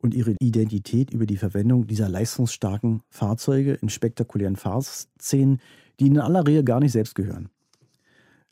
und 0.04 0.13
ihre 0.13 0.36
Identität 0.39 1.12
über 1.12 1.26
die 1.26 1.38
Verwendung 1.38 1.88
dieser 1.88 2.10
leistungsstarken 2.10 3.02
Fahrzeuge 3.10 3.74
in 3.76 3.89
spektakulären 3.89 4.58
Fahrszenen, 4.58 5.60
die 6.00 6.08
in 6.08 6.20
aller 6.20 6.46
Regel 6.46 6.63
gar 6.63 6.82
nicht 6.82 6.92
selbst 6.92 7.16
gehören. 7.16 7.50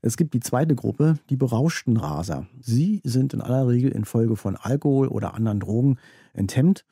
Es 0.02 0.18
gibt 0.18 0.34
die 0.34 0.40
zweite 0.40 0.76
Gruppe, 0.76 1.20
die 1.30 1.36
berauschten 1.36 1.98
Raser. 1.98 2.48
Sie 2.60 3.02
sind 3.04 3.34
in 3.34 3.42
aller 3.42 3.68
Regel 3.68 3.92
infolge 3.92 4.36
von 4.36 4.56
Alkohol 4.56 5.10
oder 5.10 5.36
anderen 5.36 5.60
Drogen 5.60 5.98
enthemmt 6.34 6.86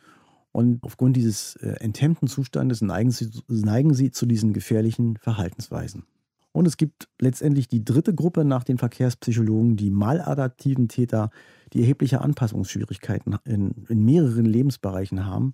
und 0.51 0.83
aufgrund 0.83 1.15
dieses 1.15 1.55
äh, 1.55 1.75
enthemmten 1.79 2.27
Zustandes 2.27 2.81
neigen 2.81 3.11
sie, 3.11 3.29
neigen 3.47 3.93
sie 3.93 4.11
zu 4.11 4.25
diesen 4.25 4.51
gefährlichen 4.53 5.17
Verhaltensweisen. 5.17 6.03
Und 6.51 6.67
es 6.67 6.77
gibt 6.77 7.07
letztendlich 7.19 7.67
die 7.67 7.85
dritte 7.85 8.13
Gruppe 8.13 8.43
nach 8.43 8.63
den 8.63 8.77
Verkehrspsychologen, 8.77 9.77
die 9.77 9.91
maladaptiven 9.91 10.87
Täter, 10.87 11.29
die 11.73 11.81
erhebliche 11.81 12.21
Anpassungsschwierigkeiten 12.21 13.37
in, 13.45 13.85
in 13.87 14.03
mehreren 14.03 14.45
Lebensbereichen 14.45 15.25
haben, 15.25 15.53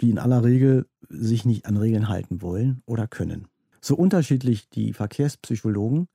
die 0.00 0.10
in 0.10 0.18
aller 0.18 0.44
Regel 0.44 0.86
sich 1.08 1.44
nicht 1.44 1.66
an 1.66 1.76
Regeln 1.76 2.08
halten 2.08 2.42
wollen 2.42 2.82
oder 2.86 3.06
können. 3.06 3.48
So 3.80 3.96
unterschiedlich 3.96 4.68
die 4.70 4.92
Verkehrspsychologen 4.92 6.08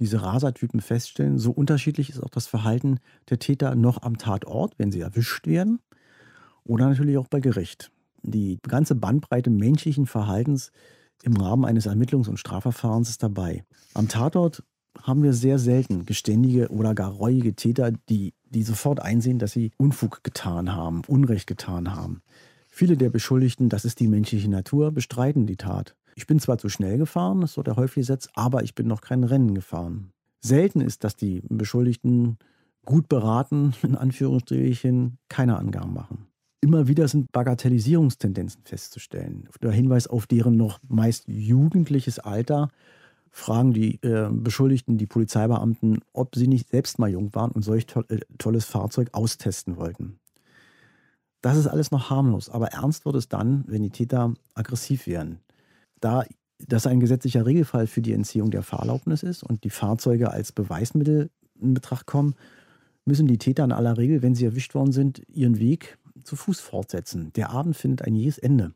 diese 0.00 0.22
Rasertypen 0.22 0.80
feststellen, 0.80 1.38
so 1.38 1.52
unterschiedlich 1.52 2.10
ist 2.10 2.22
auch 2.22 2.30
das 2.30 2.46
Verhalten 2.46 2.98
der 3.30 3.38
Täter 3.38 3.74
noch 3.74 4.02
am 4.02 4.18
Tatort, 4.18 4.78
wenn 4.78 4.90
sie 4.90 5.00
erwischt 5.00 5.46
werden, 5.46 5.80
oder 6.64 6.88
natürlich 6.88 7.18
auch 7.18 7.28
bei 7.28 7.40
Gericht. 7.40 7.90
Die 8.22 8.58
ganze 8.62 8.94
Bandbreite 8.94 9.50
menschlichen 9.50 10.06
Verhaltens 10.06 10.72
im 11.22 11.36
Rahmen 11.36 11.64
eines 11.64 11.86
Ermittlungs- 11.86 12.28
und 12.28 12.38
Strafverfahrens 12.38 13.10
ist 13.10 13.22
dabei. 13.22 13.64
Am 13.94 14.08
Tatort 14.08 14.64
haben 15.00 15.22
wir 15.22 15.32
sehr 15.32 15.58
selten 15.58 16.04
geständige 16.04 16.68
oder 16.68 16.94
gar 16.94 17.10
reuige 17.10 17.54
Täter, 17.54 17.92
die, 18.08 18.34
die 18.52 18.62
sofort 18.62 19.00
einsehen, 19.00 19.38
dass 19.38 19.52
sie 19.52 19.72
Unfug 19.76 20.22
getan 20.22 20.74
haben, 20.74 21.02
Unrecht 21.06 21.46
getan 21.46 21.94
haben. 21.94 22.22
Viele 22.68 22.96
der 22.96 23.10
Beschuldigten, 23.10 23.68
das 23.68 23.84
ist 23.84 24.00
die 24.00 24.08
menschliche 24.08 24.48
Natur, 24.48 24.92
bestreiten 24.92 25.46
die 25.46 25.56
Tat. 25.56 25.96
Ich 26.14 26.26
bin 26.26 26.38
zwar 26.38 26.58
zu 26.58 26.68
schnell 26.68 26.98
gefahren, 26.98 27.40
das 27.40 27.50
ist 27.50 27.54
so 27.54 27.62
der 27.62 27.76
häufige 27.76 28.04
Satz, 28.04 28.28
aber 28.34 28.62
ich 28.62 28.74
bin 28.74 28.86
noch 28.86 29.00
kein 29.00 29.24
Rennen 29.24 29.54
gefahren. 29.54 30.12
Selten 30.40 30.80
ist, 30.80 31.04
dass 31.04 31.16
die 31.16 31.42
Beschuldigten 31.48 32.38
gut 32.84 33.08
beraten, 33.08 33.74
in 33.82 33.96
Anführungsstrichen, 33.96 35.18
keine 35.28 35.56
Angaben 35.56 35.94
machen. 35.94 36.26
Immer 36.60 36.86
wieder 36.86 37.08
sind 37.08 37.32
Bagatellisierungstendenzen 37.32 38.62
festzustellen. 38.64 39.48
Der 39.60 39.72
Hinweis 39.72 40.06
auf 40.06 40.26
deren 40.26 40.56
noch 40.56 40.78
meist 40.88 41.24
jugendliches 41.26 42.20
Alter 42.20 42.70
fragen 43.32 43.72
die 43.72 43.94
äh, 44.02 44.28
Beschuldigten 44.30 44.98
die 44.98 45.06
Polizeibeamten, 45.06 46.00
ob 46.12 46.36
sie 46.36 46.46
nicht 46.46 46.68
selbst 46.68 46.98
mal 46.98 47.10
jung 47.10 47.34
waren 47.34 47.50
und 47.50 47.62
solch 47.62 47.86
to 47.86 48.02
äh, 48.08 48.20
tolles 48.38 48.66
Fahrzeug 48.66 49.08
austesten 49.12 49.76
wollten. 49.76 50.18
Das 51.40 51.56
ist 51.56 51.66
alles 51.66 51.90
noch 51.90 52.10
harmlos, 52.10 52.50
aber 52.50 52.68
ernst 52.68 53.04
wird 53.04 53.16
es 53.16 53.28
dann, 53.28 53.64
wenn 53.66 53.82
die 53.82 53.90
Täter 53.90 54.34
aggressiv 54.54 55.06
werden. 55.06 55.40
Da 56.00 56.24
das 56.68 56.86
ein 56.86 57.00
gesetzlicher 57.00 57.44
Regelfall 57.44 57.88
für 57.88 58.02
die 58.02 58.12
Entziehung 58.12 58.52
der 58.52 58.62
Fahrerlaubnis 58.62 59.24
ist 59.24 59.42
und 59.42 59.64
die 59.64 59.70
Fahrzeuge 59.70 60.30
als 60.30 60.52
Beweismittel 60.52 61.30
in 61.60 61.74
Betracht 61.74 62.06
kommen, 62.06 62.34
müssen 63.04 63.26
die 63.26 63.38
Täter 63.38 63.64
in 63.64 63.72
aller 63.72 63.98
Regel, 63.98 64.22
wenn 64.22 64.36
sie 64.36 64.44
erwischt 64.44 64.74
worden 64.74 64.92
sind, 64.92 65.22
ihren 65.28 65.58
Weg 65.58 65.98
zu 66.22 66.36
Fuß 66.36 66.60
fortsetzen. 66.60 67.32
Der 67.32 67.50
Abend 67.50 67.76
findet 67.76 68.02
ein 68.02 68.14
jähes 68.14 68.38
Ende. 68.38 68.74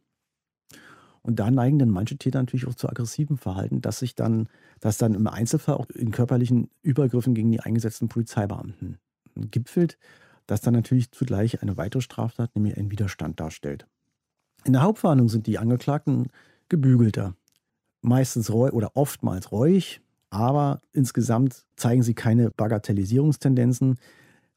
Und 1.27 1.41
da 1.41 1.51
neigen 1.51 1.81
dann 1.81 1.91
manche 1.91 2.17
Täter 2.17 2.39
natürlich 2.39 2.69
auch 2.69 2.77
zu 2.77 2.89
aggressivem 2.89 3.37
Verhalten, 3.37 3.81
dass 3.81 3.99
sich 3.99 4.15
dann, 4.15 4.49
dass 4.79 4.97
dann 4.97 5.15
im 5.15 5.27
Einzelfall 5.27 5.75
auch 5.75 5.91
in 5.91 6.12
körperlichen 6.12 6.71
Übergriffen 6.83 7.35
gegen 7.35 7.51
die 7.51 7.59
eingesetzten 7.59 8.07
Polizeibeamten 8.07 8.99
gipfelt, 9.35 9.99
das 10.47 10.61
dann 10.61 10.75
natürlich 10.75 11.11
zugleich 11.11 11.62
eine 11.62 11.77
weitere 11.77 12.01
Straftat, 12.01 12.55
nämlich 12.55 12.77
einen 12.77 12.93
Widerstand 12.93 13.41
darstellt. 13.41 13.89
In 14.65 14.73
der 14.75 14.83
Hauptverhandlung 14.83 15.29
sind 15.29 15.49
die 15.49 15.59
Angeklagten 15.59 16.29
gebügelter, 16.69 17.35
meistens 18.03 18.53
reu 18.53 18.71
oder 18.71 18.93
oftmals 18.95 19.51
reuig, 19.51 20.01
aber 20.31 20.81
insgesamt 20.93 21.65
zeigen 21.75 22.05
sie 22.05 22.15
keine 22.15 22.53
Bagatellisierungstendenzen. 22.53 23.99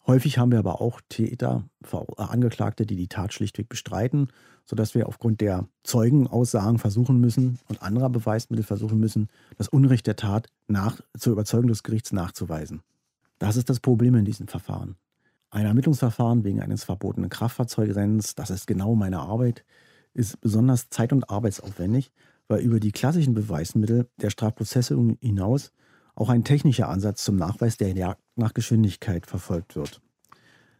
Häufig 0.09 0.39
haben 0.39 0.51
wir 0.51 0.57
aber 0.57 0.81
auch 0.81 1.01
Täter, 1.07 1.69
Angeklagte, 2.17 2.87
die 2.87 2.95
die 2.95 3.09
Tat 3.09 3.31
schlichtweg 3.31 3.69
bestreiten, 3.69 4.29
sodass 4.65 4.95
wir 4.95 5.07
aufgrund 5.07 5.39
der 5.39 5.67
Zeugenaussagen 5.83 6.79
versuchen 6.79 7.19
müssen 7.19 7.59
und 7.67 7.83
anderer 7.83 8.09
Beweismittel 8.09 8.63
versuchen 8.63 8.99
müssen, 8.99 9.27
das 9.59 9.67
Unrecht 9.67 10.07
der 10.07 10.15
Tat 10.15 10.47
nach, 10.67 10.99
zur 11.15 11.33
Überzeugung 11.33 11.67
des 11.67 11.83
Gerichts 11.83 12.11
nachzuweisen. 12.11 12.81
Das 13.37 13.55
ist 13.55 13.69
das 13.69 13.79
Problem 13.79 14.15
in 14.15 14.25
diesem 14.25 14.47
Verfahren. 14.47 14.95
Ein 15.51 15.67
Ermittlungsverfahren 15.67 16.43
wegen 16.43 16.59
eines 16.59 16.85
verbotenen 16.85 17.29
Kraftfahrzeugrennens, 17.29 18.33
das 18.33 18.49
ist 18.49 18.65
genau 18.65 18.95
meine 18.95 19.19
Arbeit, 19.19 19.63
ist 20.15 20.41
besonders 20.41 20.89
zeit- 20.89 21.13
und 21.13 21.29
arbeitsaufwendig, 21.29 22.11
weil 22.47 22.61
über 22.61 22.79
die 22.79 22.91
klassischen 22.91 23.35
Beweismittel 23.35 24.09
der 24.19 24.31
Strafprozesse 24.31 24.97
hinaus 25.21 25.71
auch 26.15 26.29
ein 26.29 26.43
technischer 26.43 26.89
Ansatz 26.89 27.23
zum 27.23 27.35
Nachweis 27.35 27.77
der 27.77 27.89
nach 28.39 28.53
Geschwindigkeit 28.53 29.25
verfolgt 29.25 29.75
wird. 29.75 30.01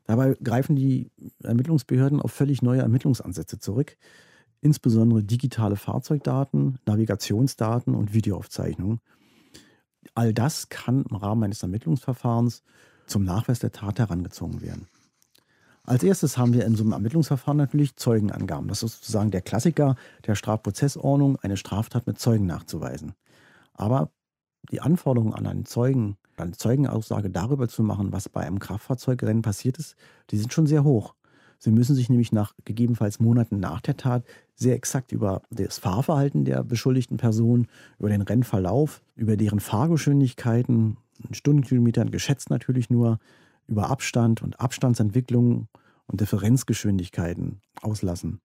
Dabei 0.05 0.35
greifen 0.43 0.75
die 0.75 1.11
Ermittlungsbehörden 1.43 2.21
auf 2.21 2.31
völlig 2.31 2.61
neue 2.61 2.81
Ermittlungsansätze 2.81 3.59
zurück, 3.59 3.95
insbesondere 4.61 5.23
digitale 5.23 5.75
Fahrzeugdaten, 5.75 6.79
Navigationsdaten 6.85 7.93
und 7.93 8.13
Videoaufzeichnungen. 8.13 9.01
All 10.15 10.33
das 10.33 10.69
kann 10.69 11.05
im 11.09 11.15
Rahmen 11.15 11.43
eines 11.43 11.61
Ermittlungsverfahrens 11.61 12.63
zum 13.05 13.23
Nachweis 13.23 13.59
der 13.59 13.71
Tat 13.71 13.99
herangezogen 13.99 14.61
werden. 14.61 14.87
Als 15.83 16.03
erstes 16.03 16.37
haben 16.37 16.53
wir 16.53 16.65
in 16.65 16.75
so 16.75 16.83
einem 16.83 16.93
Ermittlungsverfahren 16.93 17.57
natürlich 17.57 17.95
Zeugenangaben. 17.95 18.67
Das 18.67 18.83
ist 18.83 18.97
sozusagen 18.97 19.31
der 19.31 19.41
Klassiker 19.41 19.95
der 20.27 20.35
Strafprozessordnung, 20.35 21.37
eine 21.37 21.57
Straftat 21.57 22.05
mit 22.05 22.19
Zeugen 22.19 22.45
nachzuweisen. 22.45 23.13
Aber 23.73 24.11
die 24.71 24.81
Anforderungen 24.81 25.33
an 25.33 25.47
einen 25.47 25.65
Zeugen, 25.65 26.17
eine 26.41 26.53
Zeugenaussage 26.53 27.29
darüber 27.29 27.67
zu 27.67 27.83
machen, 27.83 28.11
was 28.11 28.29
bei 28.29 28.41
einem 28.41 28.59
Kraftfahrzeugrennen 28.59 29.41
passiert 29.41 29.77
ist, 29.77 29.95
die 30.31 30.37
sind 30.37 30.53
schon 30.53 30.67
sehr 30.67 30.83
hoch. 30.83 31.15
Sie 31.59 31.71
müssen 31.71 31.93
sich 31.93 32.09
nämlich 32.09 32.31
nach 32.31 32.53
gegebenenfalls 32.63 33.19
Monaten 33.19 33.59
nach 33.59 33.81
der 33.81 33.97
Tat 33.97 34.23
sehr 34.55 34.75
exakt 34.75 35.11
über 35.11 35.41
das 35.49 35.77
Fahrverhalten 35.77 36.45
der 36.45 36.63
beschuldigten 36.63 37.17
Person, 37.17 37.67
über 37.99 38.09
den 38.09 38.21
Rennverlauf, 38.21 39.01
über 39.15 39.35
deren 39.35 39.59
Fahrgeschwindigkeiten, 39.59 40.97
Stundenkilometern 41.31 42.11
geschätzt 42.11 42.49
natürlich 42.49 42.89
nur, 42.89 43.19
über 43.67 43.89
Abstand 43.89 44.41
und 44.41 44.59
Abstandsentwicklung 44.59 45.67
und 46.07 46.21
Differenzgeschwindigkeiten 46.21 47.61
auslassen. 47.81 48.39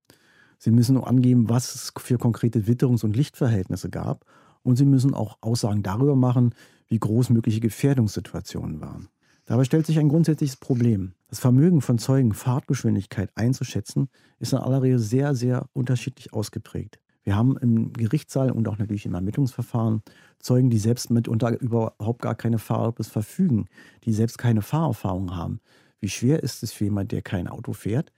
Sie 0.59 0.71
müssen 0.71 1.03
angeben, 1.03 1.49
was 1.49 1.75
es 1.75 1.93
für 1.97 2.19
konkrete 2.19 2.67
Witterungs- 2.67 3.05
und 3.05 3.17
Lichtverhältnisse 3.17 3.91
gab 3.91 4.25
und 4.63 4.77
sie 4.77 4.85
müssen 4.85 5.15
auch 5.15 5.39
Aussagen 5.41 5.83
darüber 5.83 6.17
machen, 6.17 6.55
wie 6.88 6.99
groß 6.99 7.31
mögliche 7.31 7.61
Gefährdungssituationen 7.61 8.81
waren. 8.81 9.09
Dabei 9.47 9.64
stellt 9.64 9.87
sich 9.87 9.99
ein 9.99 10.09
grundsätzliches 10.09 10.57
Problem. 10.57 11.12
Das 11.29 11.38
Vermögen 11.38 11.83
von 11.83 11.99
Zeugen, 11.99 12.33
Fahrtgeschwindigkeit 12.33 13.31
einzuschätzen, 13.35 14.09
ist 14.38 14.53
in 14.53 14.59
aller 14.59 14.83
Regel 14.83 14.99
sehr, 14.99 15.35
sehr 15.35 15.68
unterschiedlich 15.75 16.33
ausgeprägt. 16.33 16.99
Wir 17.25 17.37
haben 17.37 17.57
im 17.57 17.92
Gerichtssaal 17.92 18.51
und 18.51 18.68
auch 18.68 18.79
natürlich 18.79 19.07
im 19.07 19.14
Ermittlungsverfahren 19.14 20.03
Zeugen, 20.38 20.70
die 20.70 20.79
selbst 20.79 21.11
mitunter 21.11 21.59
überhaupt 21.59 22.20
gar 22.20 22.35
keine 22.35 22.59
Fahrerlaubnis 22.59 23.09
verfügen, 23.09 23.66
die 24.05 24.12
selbst 24.12 24.37
keine 24.38 24.62
Fahrerfahrung 24.62 25.35
haben. 25.35 25.61
Wie 26.01 26.11
schwer 26.11 26.42
ist 26.42 26.62
es 26.62 26.73
für 26.73 26.85
jemanden, 26.85 27.09
der 27.09 27.23
kein 27.23 27.49
Auto 27.49 27.73
fährt, 27.73 28.12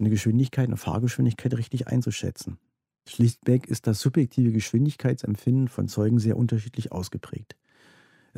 eine 0.00 0.10
Geschwindigkeit, 0.10 0.66
eine 0.66 0.76
Fahrgeschwindigkeit 0.76 1.56
richtig 1.56 1.86
einzuschätzen? 1.86 2.58
Schlichtweg 3.08 3.68
ist 3.68 3.86
das 3.86 4.00
subjektive 4.00 4.52
Geschwindigkeitsempfinden 4.52 5.68
von 5.68 5.88
Zeugen 5.88 6.18
sehr 6.18 6.36
unterschiedlich 6.36 6.92
ausgeprägt. 6.92 7.56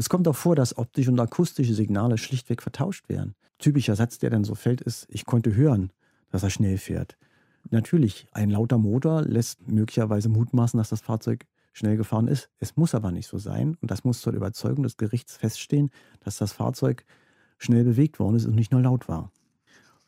Es 0.00 0.08
kommt 0.08 0.26
auch 0.28 0.36
vor, 0.36 0.56
dass 0.56 0.78
optische 0.78 1.10
und 1.10 1.20
akustische 1.20 1.74
Signale 1.74 2.16
schlichtweg 2.16 2.62
vertauscht 2.62 3.10
werden. 3.10 3.34
Typischer 3.58 3.96
Satz, 3.96 4.18
der 4.18 4.30
dann 4.30 4.44
so 4.44 4.54
fällt, 4.54 4.80
ist, 4.80 5.06
ich 5.10 5.26
konnte 5.26 5.54
hören, 5.54 5.92
dass 6.30 6.42
er 6.42 6.48
schnell 6.48 6.78
fährt. 6.78 7.18
Natürlich, 7.68 8.26
ein 8.32 8.48
lauter 8.48 8.78
Motor 8.78 9.20
lässt 9.20 9.70
möglicherweise 9.70 10.30
mutmaßen, 10.30 10.78
dass 10.78 10.88
das 10.88 11.02
Fahrzeug 11.02 11.44
schnell 11.74 11.98
gefahren 11.98 12.28
ist. 12.28 12.48
Es 12.60 12.78
muss 12.78 12.94
aber 12.94 13.12
nicht 13.12 13.26
so 13.26 13.36
sein. 13.36 13.76
Und 13.82 13.90
das 13.90 14.02
muss 14.02 14.22
zur 14.22 14.32
Überzeugung 14.32 14.84
des 14.84 14.96
Gerichts 14.96 15.36
feststehen, 15.36 15.90
dass 16.20 16.38
das 16.38 16.52
Fahrzeug 16.52 17.04
schnell 17.58 17.84
bewegt 17.84 18.18
worden 18.20 18.36
ist 18.36 18.46
und 18.46 18.54
nicht 18.54 18.72
nur 18.72 18.80
laut 18.80 19.06
war. 19.06 19.30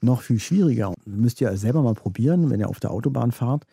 Noch 0.00 0.22
viel 0.22 0.40
schwieriger, 0.40 0.94
müsst 1.05 1.42
ihr 1.42 1.55
selber 1.59 1.83
mal 1.83 1.92
probieren, 1.92 2.48
wenn 2.48 2.61
ihr 2.61 2.70
auf 2.70 2.81
der 2.81 2.92
Autobahn 2.92 3.31
fahrt, 3.31 3.66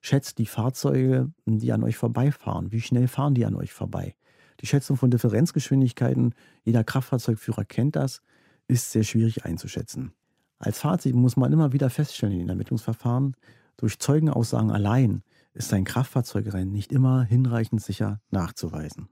schätzt 0.00 0.38
die 0.38 0.46
Fahrzeuge, 0.46 1.32
die 1.46 1.72
an 1.72 1.82
euch 1.82 1.96
vorbeifahren. 1.96 2.70
Wie 2.70 2.80
schnell 2.80 3.08
fahren 3.08 3.34
die 3.34 3.44
an 3.44 3.56
euch 3.56 3.72
vorbei? 3.72 4.14
Die 4.60 4.66
Schätzung 4.66 4.96
von 4.96 5.10
Differenzgeschwindigkeiten, 5.10 6.34
jeder 6.64 6.84
Kraftfahrzeugführer 6.84 7.64
kennt 7.64 7.96
das, 7.96 8.22
ist 8.68 8.92
sehr 8.92 9.04
schwierig 9.04 9.44
einzuschätzen. 9.44 10.12
Als 10.58 10.78
Fazit 10.78 11.14
muss 11.14 11.36
man 11.36 11.52
immer 11.52 11.72
wieder 11.72 11.90
feststellen 11.90 12.34
in 12.34 12.40
den 12.40 12.48
Ermittlungsverfahren, 12.48 13.36
durch 13.76 13.98
Zeugenaussagen 13.98 14.70
allein 14.70 15.22
ist 15.52 15.72
ein 15.72 15.84
Kraftfahrzeugrennen 15.84 16.72
nicht 16.72 16.92
immer 16.92 17.22
hinreichend 17.24 17.82
sicher 17.82 18.20
nachzuweisen. 18.30 19.08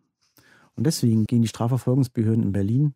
Und 0.75 0.87
deswegen 0.87 1.27
gehen 1.27 1.43
die 1.43 1.49
Strafverfolgungsbehörden 1.49 2.43
in 2.43 2.53
Berlin 2.53 2.95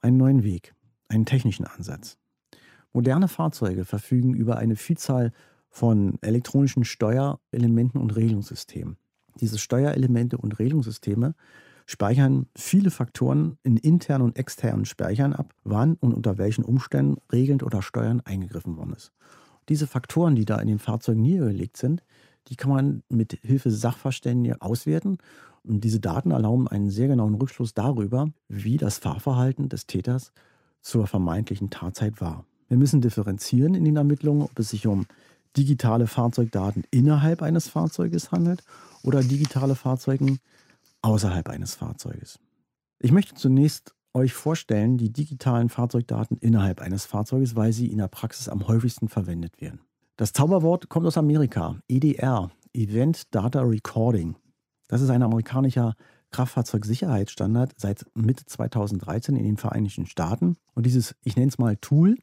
einen 0.00 0.16
neuen 0.16 0.44
Weg, 0.44 0.74
einen 1.08 1.26
technischen 1.26 1.66
Ansatz. 1.66 2.18
Moderne 2.92 3.28
Fahrzeuge 3.28 3.84
verfügen 3.84 4.34
über 4.34 4.56
eine 4.56 4.76
Vielzahl 4.76 5.32
von 5.68 6.18
elektronischen 6.22 6.84
Steuerelementen 6.84 8.00
und 8.00 8.16
Regelungssystemen. 8.16 8.96
Diese 9.40 9.58
Steuerelemente 9.58 10.38
und 10.38 10.58
Regelungssysteme 10.58 11.34
speichern 11.88 12.46
viele 12.54 12.90
Faktoren 12.90 13.56
in 13.62 13.78
internen 13.78 14.22
und 14.22 14.36
externen 14.36 14.84
Speichern 14.84 15.32
ab, 15.32 15.54
wann 15.64 15.94
und 15.94 16.12
unter 16.12 16.36
welchen 16.36 16.62
Umständen 16.62 17.16
regelnd 17.32 17.62
oder 17.62 17.80
steuernd 17.80 18.26
eingegriffen 18.26 18.76
worden 18.76 18.92
ist. 18.92 19.10
Diese 19.70 19.86
Faktoren, 19.86 20.36
die 20.36 20.44
da 20.44 20.58
in 20.58 20.68
den 20.68 20.78
Fahrzeugen 20.78 21.22
niedergelegt 21.22 21.78
sind, 21.78 22.02
die 22.48 22.56
kann 22.56 22.70
man 22.70 23.02
mit 23.08 23.38
Hilfe 23.42 23.70
Sachverständiger 23.70 24.56
auswerten. 24.60 25.16
Und 25.64 25.82
diese 25.82 25.98
Daten 25.98 26.30
erlauben 26.30 26.68
einen 26.68 26.90
sehr 26.90 27.08
genauen 27.08 27.34
Rückschluss 27.34 27.72
darüber, 27.72 28.28
wie 28.48 28.76
das 28.76 28.98
Fahrverhalten 28.98 29.70
des 29.70 29.86
Täters 29.86 30.32
zur 30.82 31.06
vermeintlichen 31.06 31.70
Tatzeit 31.70 32.20
war. 32.20 32.44
Wir 32.68 32.76
müssen 32.76 33.00
differenzieren 33.00 33.74
in 33.74 33.86
den 33.86 33.96
Ermittlungen, 33.96 34.42
ob 34.42 34.58
es 34.58 34.70
sich 34.70 34.86
um 34.86 35.06
digitale 35.56 36.06
Fahrzeugdaten 36.06 36.84
innerhalb 36.90 37.40
eines 37.40 37.68
Fahrzeuges 37.68 38.30
handelt 38.30 38.62
oder 39.02 39.22
digitale 39.22 39.74
Fahrzeugen 39.74 40.38
außerhalb 41.02 41.48
eines 41.48 41.74
Fahrzeuges. 41.74 42.38
Ich 42.98 43.12
möchte 43.12 43.34
zunächst 43.34 43.94
euch 44.14 44.32
vorstellen 44.32 44.98
die 44.98 45.12
digitalen 45.12 45.68
Fahrzeugdaten 45.68 46.36
innerhalb 46.38 46.80
eines 46.80 47.04
Fahrzeuges, 47.04 47.56
weil 47.56 47.72
sie 47.72 47.86
in 47.86 47.98
der 47.98 48.08
Praxis 48.08 48.48
am 48.48 48.66
häufigsten 48.66 49.08
verwendet 49.08 49.60
werden. 49.60 49.80
Das 50.16 50.32
Zauberwort 50.32 50.88
kommt 50.88 51.06
aus 51.06 51.16
Amerika, 51.16 51.80
EDR, 51.88 52.50
Event 52.72 53.34
Data 53.34 53.60
Recording. 53.60 54.36
Das 54.88 55.00
ist 55.00 55.10
ein 55.10 55.22
amerikanischer 55.22 55.94
Kraftfahrzeugsicherheitsstandard 56.30 57.74
seit 57.76 58.04
Mitte 58.14 58.44
2013 58.44 59.36
in 59.36 59.44
den 59.44 59.56
Vereinigten 59.56 60.06
Staaten. 60.06 60.56
Und 60.74 60.86
dieses, 60.86 61.14
ich 61.24 61.36
nenne 61.36 61.48
es 61.48 61.58
mal 61.58 61.76
Tool, 61.76 62.16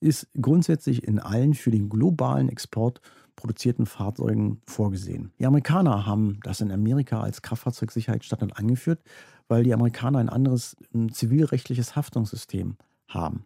ist 0.00 0.28
grundsätzlich 0.40 1.04
in 1.04 1.18
allen 1.18 1.54
für 1.54 1.70
den 1.70 1.88
globalen 1.88 2.48
Export 2.48 3.00
produzierten 3.38 3.86
Fahrzeugen 3.86 4.60
vorgesehen. 4.66 5.30
Die 5.38 5.46
Amerikaner 5.46 6.06
haben 6.06 6.40
das 6.42 6.60
in 6.60 6.72
Amerika 6.72 7.20
als 7.20 7.40
Kraftfahrzeugsicherheitsstandard 7.40 8.58
angeführt, 8.58 9.00
weil 9.46 9.62
die 9.62 9.72
Amerikaner 9.72 10.18
ein 10.18 10.28
anderes 10.28 10.76
ein 10.92 11.10
zivilrechtliches 11.10 11.94
Haftungssystem 11.94 12.76
haben. 13.06 13.44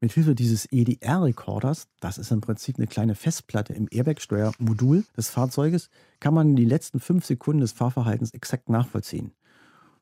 Mit 0.00 0.12
Hilfe 0.12 0.34
dieses 0.34 0.70
EDR-Rekorders, 0.70 1.88
das 2.00 2.18
ist 2.18 2.30
im 2.30 2.42
Prinzip 2.42 2.76
eine 2.76 2.86
kleine 2.86 3.14
Festplatte 3.14 3.72
im 3.72 3.88
Airbag-Steuermodul 3.90 5.04
des 5.16 5.30
Fahrzeuges, 5.30 5.88
kann 6.20 6.34
man 6.34 6.54
die 6.54 6.66
letzten 6.66 7.00
fünf 7.00 7.24
Sekunden 7.24 7.62
des 7.62 7.72
Fahrverhaltens 7.72 8.34
exakt 8.34 8.68
nachvollziehen. 8.68 9.32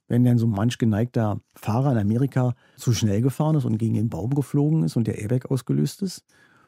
Wenn 0.08 0.24
dann 0.24 0.38
so 0.38 0.48
manch 0.48 0.78
geneigter 0.78 1.40
Fahrer 1.54 1.92
in 1.92 1.98
Amerika 1.98 2.54
zu 2.76 2.92
schnell 2.92 3.22
gefahren 3.22 3.54
ist 3.54 3.64
und 3.64 3.78
gegen 3.78 3.94
den 3.94 4.08
Baum 4.08 4.34
geflogen 4.34 4.82
ist 4.82 4.96
und 4.96 5.06
der 5.06 5.18
Airbag 5.18 5.48
ausgelöst 5.48 6.02
ist, 6.02 6.24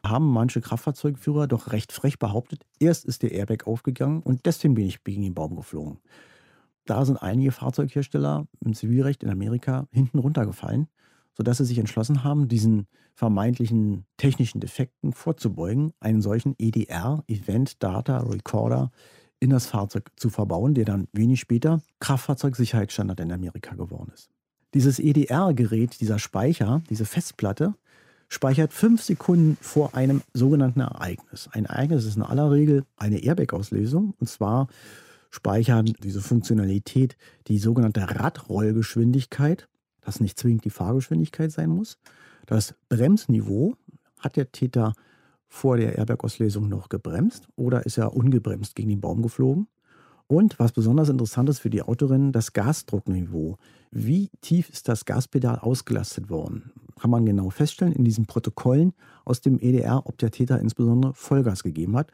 haben 0.09 0.31
manche 0.31 0.61
Kraftfahrzeugführer 0.61 1.47
doch 1.47 1.71
recht 1.71 1.91
frech 1.91 2.19
behauptet, 2.19 2.63
erst 2.79 3.05
ist 3.05 3.23
der 3.23 3.31
Airbag 3.31 3.67
aufgegangen 3.67 4.21
und 4.21 4.45
deswegen 4.45 4.75
bin 4.75 4.85
ich 4.85 5.03
gegen 5.03 5.21
den 5.21 5.33
Baum 5.33 5.55
geflogen. 5.55 5.99
Da 6.85 7.03
sind 7.03 7.17
einige 7.17 7.51
Fahrzeughersteller 7.51 8.47
im 8.59 8.73
Zivilrecht 8.73 9.23
in 9.23 9.29
Amerika 9.29 9.87
hinten 9.91 10.19
runtergefallen 10.19 10.87
sodass 11.35 11.57
sie 11.57 11.65
sich 11.65 11.77
entschlossen 11.77 12.23
haben, 12.23 12.47
diesen 12.47 12.87
vermeintlichen 13.13 14.05
technischen 14.17 14.59
Defekten 14.59 15.13
vorzubeugen, 15.13 15.91
einen 15.99 16.21
solchen 16.21 16.55
EDR, 16.57 17.23
Event 17.27 17.83
Data 17.83 18.19
Recorder, 18.19 18.91
in 19.39 19.49
das 19.49 19.67
Fahrzeug 19.67 20.11
zu 20.15 20.29
verbauen, 20.29 20.73
der 20.73 20.85
dann 20.85 21.07
wenig 21.11 21.41
später 21.41 21.81
Kraftfahrzeugsicherheitsstandard 21.99 23.19
in 23.19 23.31
Amerika 23.31 23.75
geworden 23.75 24.11
ist. 24.13 24.29
Dieses 24.73 24.99
EDR-Gerät, 24.99 25.99
dieser 26.01 26.19
Speicher, 26.19 26.81
diese 26.89 27.05
Festplatte, 27.05 27.75
speichert 28.35 28.73
fünf 28.73 29.01
Sekunden 29.01 29.57
vor 29.61 29.95
einem 29.95 30.21
sogenannten 30.33 30.81
Ereignis. 30.81 31.49
Ein 31.51 31.65
Ereignis 31.65 32.05
ist 32.05 32.17
in 32.17 32.21
aller 32.21 32.51
Regel 32.51 32.83
eine 32.97 33.23
Airbag-Auslösung 33.23 34.13
und 34.19 34.27
zwar 34.27 34.67
speichern 35.31 35.85
diese 36.03 36.21
Funktionalität 36.21 37.17
die 37.47 37.57
sogenannte 37.57 38.01
Radrollgeschwindigkeit 38.01 39.67
das 40.05 40.19
nicht 40.19 40.37
zwingend 40.39 40.63
die 40.63 40.69
Fahrgeschwindigkeit 40.69 41.51
sein 41.51 41.69
muss. 41.69 41.97
Das 42.45 42.75
Bremsniveau 42.89 43.75
hat 44.19 44.35
der 44.35 44.51
Täter 44.51 44.93
vor 45.47 45.77
der 45.77 45.97
Airbag-Auslesung 45.97 46.69
noch 46.69 46.89
gebremst 46.89 47.47
oder 47.55 47.85
ist 47.85 47.97
er 47.97 48.15
ungebremst 48.15 48.75
gegen 48.75 48.89
den 48.89 49.01
Baum 49.01 49.21
geflogen? 49.21 49.67
Und 50.27 50.57
was 50.57 50.71
besonders 50.71 51.09
interessant 51.09 51.49
ist 51.49 51.59
für 51.59 51.69
die 51.69 51.83
Autorennen, 51.83 52.31
das 52.31 52.53
Gasdruckniveau. 52.53 53.57
Wie 53.91 54.29
tief 54.41 54.69
ist 54.69 54.87
das 54.87 55.05
Gaspedal 55.05 55.59
ausgelastet 55.59 56.29
worden? 56.29 56.71
Kann 56.99 57.11
man 57.11 57.25
genau 57.25 57.49
feststellen 57.51 57.93
in 57.93 58.03
diesen 58.03 58.25
Protokollen 58.25 58.93
aus 59.23 59.41
dem 59.41 59.59
EDR, 59.59 60.07
ob 60.07 60.17
der 60.17 60.31
Täter 60.31 60.59
insbesondere 60.59 61.13
Vollgas 61.13 61.61
gegeben 61.61 61.95
hat. 61.95 62.11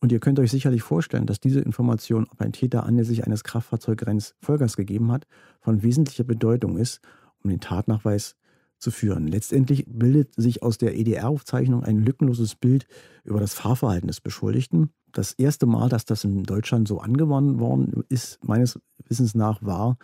Und 0.00 0.12
ihr 0.12 0.20
könnt 0.20 0.38
euch 0.38 0.50
sicherlich 0.50 0.82
vorstellen, 0.82 1.26
dass 1.26 1.40
diese 1.40 1.60
Information, 1.60 2.26
ob 2.30 2.40
ein 2.40 2.52
Täter 2.52 2.84
anlässlich 2.84 3.24
eines 3.24 3.44
Kraftfahrzeugrenns 3.44 4.34
Vollgas 4.40 4.76
gegeben 4.76 5.12
hat, 5.12 5.26
von 5.60 5.82
wesentlicher 5.82 6.24
Bedeutung 6.24 6.78
ist, 6.78 7.00
um 7.42 7.50
den 7.50 7.60
Tatnachweis 7.60 8.36
zu 8.78 8.90
führen. 8.90 9.26
Letztendlich 9.26 9.84
bildet 9.86 10.34
sich 10.34 10.62
aus 10.62 10.78
der 10.78 10.96
EDR-Aufzeichnung 10.96 11.84
ein 11.84 11.98
lückenloses 11.98 12.54
Bild 12.54 12.86
über 13.24 13.40
das 13.40 13.54
Fahrverhalten 13.54 14.08
des 14.08 14.20
Beschuldigten. 14.20 14.90
Das 15.14 15.32
erste 15.32 15.66
Mal, 15.66 15.88
dass 15.88 16.04
das 16.04 16.24
in 16.24 16.42
Deutschland 16.42 16.88
so 16.88 16.98
angewandt 16.98 17.60
worden 17.60 18.02
ist, 18.08 18.42
meines 18.42 18.80
Wissens 19.06 19.36
nach, 19.36 19.62
war 19.62 19.96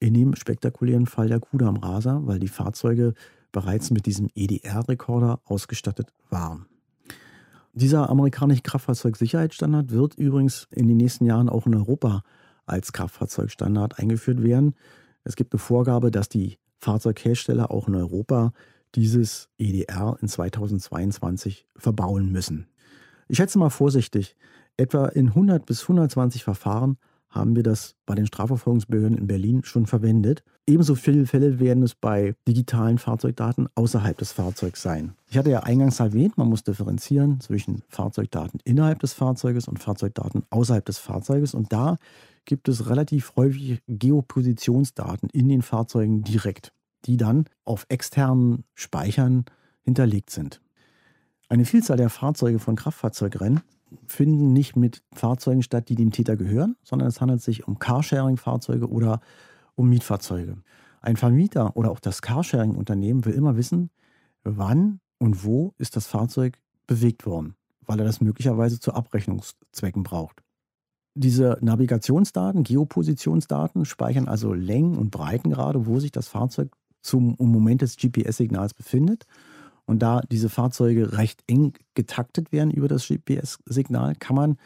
in 0.00 0.12
dem 0.12 0.36
spektakulären 0.36 1.06
Fall 1.06 1.28
der 1.28 1.40
Kuda 1.40 1.66
am 1.66 1.78
Raser, 1.78 2.26
weil 2.26 2.38
die 2.38 2.48
Fahrzeuge 2.48 3.14
bereits 3.52 3.90
mit 3.90 4.04
diesem 4.04 4.28
EDR-Rekorder 4.34 5.40
ausgestattet 5.44 6.12
waren. 6.28 6.66
Dieser 7.72 8.10
amerikanische 8.10 8.60
Kraftfahrzeugsicherheitsstandard 8.60 9.92
wird 9.92 10.16
übrigens 10.16 10.68
in 10.70 10.88
den 10.88 10.98
nächsten 10.98 11.24
Jahren 11.24 11.48
auch 11.48 11.66
in 11.66 11.74
Europa 11.74 12.22
als 12.66 12.92
Kraftfahrzeugstandard 12.92 13.98
eingeführt 13.98 14.42
werden. 14.42 14.74
Es 15.24 15.36
gibt 15.36 15.54
eine 15.54 15.58
Vorgabe, 15.58 16.10
dass 16.10 16.28
die 16.28 16.58
Fahrzeughersteller 16.80 17.70
auch 17.70 17.88
in 17.88 17.94
Europa 17.94 18.52
dieses 18.94 19.48
EDR 19.56 20.18
in 20.20 20.28
2022 20.28 21.66
verbauen 21.76 22.30
müssen. 22.30 22.69
Ich 23.30 23.36
schätze 23.36 23.60
mal 23.60 23.70
vorsichtig, 23.70 24.34
etwa 24.76 25.06
in 25.06 25.28
100 25.28 25.64
bis 25.64 25.82
120 25.82 26.42
Verfahren 26.42 26.96
haben 27.28 27.54
wir 27.54 27.62
das 27.62 27.94
bei 28.04 28.16
den 28.16 28.26
Strafverfolgungsbehörden 28.26 29.16
in 29.16 29.28
Berlin 29.28 29.62
schon 29.62 29.86
verwendet. 29.86 30.42
Ebenso 30.66 30.96
viele 30.96 31.26
Fälle 31.26 31.60
werden 31.60 31.84
es 31.84 31.94
bei 31.94 32.34
digitalen 32.48 32.98
Fahrzeugdaten 32.98 33.68
außerhalb 33.76 34.18
des 34.18 34.32
Fahrzeugs 34.32 34.82
sein. 34.82 35.12
Ich 35.28 35.38
hatte 35.38 35.50
ja 35.50 35.60
eingangs 35.60 36.00
erwähnt, 36.00 36.38
man 36.38 36.48
muss 36.48 36.64
differenzieren 36.64 37.38
zwischen 37.38 37.84
Fahrzeugdaten 37.88 38.58
innerhalb 38.64 38.98
des 38.98 39.12
Fahrzeuges 39.12 39.68
und 39.68 39.78
Fahrzeugdaten 39.78 40.42
außerhalb 40.50 40.84
des 40.84 40.98
Fahrzeuges. 40.98 41.54
Und 41.54 41.72
da 41.72 41.98
gibt 42.46 42.68
es 42.68 42.90
relativ 42.90 43.36
häufig 43.36 43.80
Geopositionsdaten 43.86 45.30
in 45.30 45.48
den 45.48 45.62
Fahrzeugen 45.62 46.24
direkt, 46.24 46.72
die 47.04 47.16
dann 47.16 47.44
auf 47.64 47.86
externen 47.90 48.64
Speichern 48.74 49.44
hinterlegt 49.84 50.30
sind. 50.30 50.60
Eine 51.50 51.64
Vielzahl 51.64 51.96
der 51.96 52.10
Fahrzeuge 52.10 52.60
von 52.60 52.76
Kraftfahrzeugrennen 52.76 53.60
finden 54.06 54.52
nicht 54.52 54.76
mit 54.76 55.02
Fahrzeugen 55.12 55.64
statt, 55.64 55.88
die 55.88 55.96
dem 55.96 56.12
Täter 56.12 56.36
gehören, 56.36 56.76
sondern 56.84 57.08
es 57.08 57.20
handelt 57.20 57.42
sich 57.42 57.66
um 57.66 57.80
Carsharing-Fahrzeuge 57.80 58.88
oder 58.88 59.20
um 59.74 59.88
Mietfahrzeuge. 59.88 60.58
Ein 61.00 61.16
Vermieter 61.16 61.76
oder 61.76 61.90
auch 61.90 61.98
das 61.98 62.22
Carsharing-Unternehmen 62.22 63.24
will 63.24 63.34
immer 63.34 63.56
wissen, 63.56 63.90
wann 64.44 65.00
und 65.18 65.44
wo 65.44 65.74
ist 65.76 65.96
das 65.96 66.06
Fahrzeug 66.06 66.56
bewegt 66.86 67.26
worden, 67.26 67.56
weil 67.84 67.98
er 67.98 68.04
das 68.04 68.20
möglicherweise 68.20 68.78
zu 68.78 68.94
Abrechnungszwecken 68.94 70.04
braucht. 70.04 70.44
Diese 71.14 71.58
Navigationsdaten, 71.62 72.62
Geopositionsdaten 72.62 73.86
speichern 73.86 74.28
also 74.28 74.54
Längen 74.54 74.96
und 74.96 75.10
Breitengrade, 75.10 75.84
wo 75.86 75.98
sich 75.98 76.12
das 76.12 76.28
Fahrzeug 76.28 76.70
zum 77.02 77.34
Moment 77.40 77.82
des 77.82 77.96
GPS-Signals 77.96 78.72
befindet 78.72 79.26
Und 79.90 79.98
da 79.98 80.20
diese 80.30 80.48
Fahrzeuge 80.48 81.18
recht 81.18 81.42
eng 81.48 81.72
getaktet 81.94 82.52
werden 82.52 82.70
über 82.70 82.86
das 82.86 83.08
GPS-Signal, 83.08 84.14
kann 84.14 84.36
man 84.36 84.56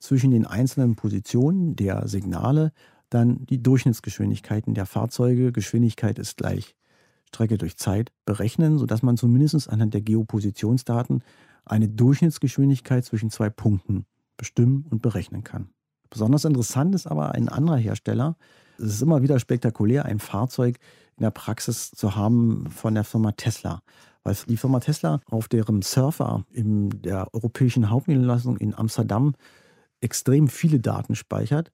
zwischen 0.00 0.32
den 0.32 0.44
einzelnen 0.44 0.96
Positionen 0.96 1.76
der 1.76 2.08
Signale 2.08 2.72
dann 3.08 3.46
die 3.46 3.62
Durchschnittsgeschwindigkeiten 3.62 4.74
der 4.74 4.86
Fahrzeuge, 4.86 5.52
Geschwindigkeit 5.52 6.18
ist 6.18 6.36
gleich 6.36 6.74
Strecke 7.28 7.58
durch 7.58 7.76
Zeit, 7.76 8.10
berechnen, 8.24 8.76
sodass 8.76 9.04
man 9.04 9.16
zumindest 9.16 9.70
anhand 9.70 9.94
der 9.94 10.00
Geopositionsdaten 10.00 11.22
eine 11.64 11.88
Durchschnittsgeschwindigkeit 11.88 13.04
zwischen 13.04 13.30
zwei 13.30 13.50
Punkten 13.50 14.04
bestimmen 14.36 14.84
und 14.90 15.00
berechnen 15.00 15.44
kann. 15.44 15.68
Besonders 16.10 16.44
interessant 16.44 16.92
ist 16.96 17.06
aber 17.06 17.36
ein 17.36 17.48
anderer 17.48 17.76
Hersteller. 17.76 18.36
Es 18.78 18.94
ist 18.94 19.02
immer 19.02 19.22
wieder 19.22 19.38
spektakulär, 19.38 20.06
ein 20.06 20.18
Fahrzeug 20.18 20.80
in 21.16 21.22
der 21.22 21.30
Praxis 21.30 21.92
zu 21.92 22.16
haben 22.16 22.66
von 22.68 22.94
der 22.94 23.04
Firma 23.04 23.30
Tesla. 23.30 23.80
Weil 24.24 24.36
die 24.48 24.56
Firma 24.56 24.80
Tesla 24.80 25.20
auf 25.30 25.48
deren 25.48 25.82
Surfer 25.82 26.44
in 26.52 26.90
der 27.02 27.32
europäischen 27.34 27.90
Hauptniederlassung 27.90 28.56
in 28.56 28.74
Amsterdam 28.74 29.34
extrem 30.00 30.48
viele 30.48 30.80
Daten 30.80 31.14
speichert. 31.14 31.72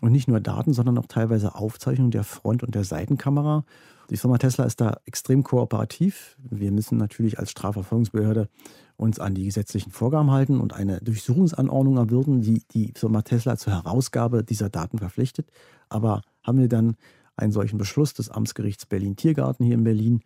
Und 0.00 0.12
nicht 0.12 0.28
nur 0.28 0.40
Daten, 0.40 0.72
sondern 0.72 0.98
auch 0.98 1.06
teilweise 1.06 1.54
Aufzeichnungen 1.54 2.10
der 2.10 2.24
Front- 2.24 2.62
und 2.62 2.74
der 2.74 2.84
Seitenkamera. 2.84 3.64
Die 4.10 4.16
Firma 4.16 4.38
Tesla 4.38 4.64
ist 4.64 4.80
da 4.80 4.98
extrem 5.06 5.44
kooperativ. 5.44 6.36
Wir 6.38 6.72
müssen 6.72 6.98
natürlich 6.98 7.38
als 7.38 7.50
Strafverfolgungsbehörde 7.52 8.48
uns 8.96 9.18
an 9.18 9.34
die 9.34 9.44
gesetzlichen 9.44 9.92
Vorgaben 9.92 10.30
halten 10.30 10.60
und 10.60 10.74
eine 10.74 11.00
Durchsuchungsanordnung 11.00 11.96
erwirken, 11.96 12.42
die 12.42 12.62
die 12.72 12.92
Firma 12.94 13.22
Tesla 13.22 13.56
zur 13.56 13.72
Herausgabe 13.72 14.44
dieser 14.44 14.68
Daten 14.68 14.98
verpflichtet. 14.98 15.50
Aber 15.88 16.22
haben 16.42 16.58
wir 16.58 16.68
dann 16.68 16.96
einen 17.36 17.52
solchen 17.52 17.78
Beschluss 17.78 18.14
des 18.14 18.30
Amtsgerichts 18.30 18.86
Berlin-Tiergarten 18.86 19.64
hier 19.64 19.74
in 19.74 19.84
Berlin, 19.84 20.20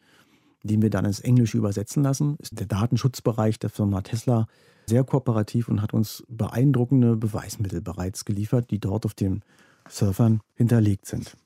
den 0.62 0.82
wir 0.82 0.90
dann 0.90 1.04
ins 1.04 1.20
Englische 1.20 1.58
übersetzen 1.58 2.02
lassen, 2.02 2.36
ist 2.40 2.58
der 2.58 2.66
Datenschutzbereich 2.66 3.58
der 3.58 3.70
Firma 3.70 4.02
Tesla 4.02 4.46
sehr 4.86 5.04
kooperativ 5.04 5.68
und 5.68 5.82
hat 5.82 5.92
uns 5.92 6.24
beeindruckende 6.28 7.16
Beweismittel 7.16 7.80
bereits 7.80 8.24
geliefert, 8.24 8.70
die 8.70 8.78
dort 8.78 9.04
auf 9.04 9.14
den 9.14 9.42
Surfern 9.88 10.40
hinterlegt 10.54 11.06
sind. 11.06 11.36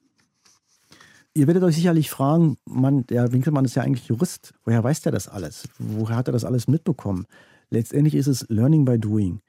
Ihr 1.35 1.47
werdet 1.47 1.63
euch 1.63 1.77
sicherlich 1.77 2.11
fragen, 2.11 2.57
Mann, 2.67 3.07
der 3.07 3.33
Winkelmann 3.33 3.65
ist 3.65 3.75
ja 3.75 3.83
eigentlich 3.83 4.07
Jurist. 4.07 4.53
Woher 4.65 4.85
weiß 4.85 5.01
der 5.01 5.13
das 5.13 5.29
alles? 5.29 5.69
Woher 5.79 6.17
hat 6.17 6.29
er 6.29 6.33
das 6.33 6.45
alles 6.45 6.69
mitbekommen? 6.69 7.27
Letztendlich 7.71 8.15
ist 8.15 8.27
es 8.27 8.47
Learning 8.51 8.85
by 8.85 8.99
Doing. 8.99 9.41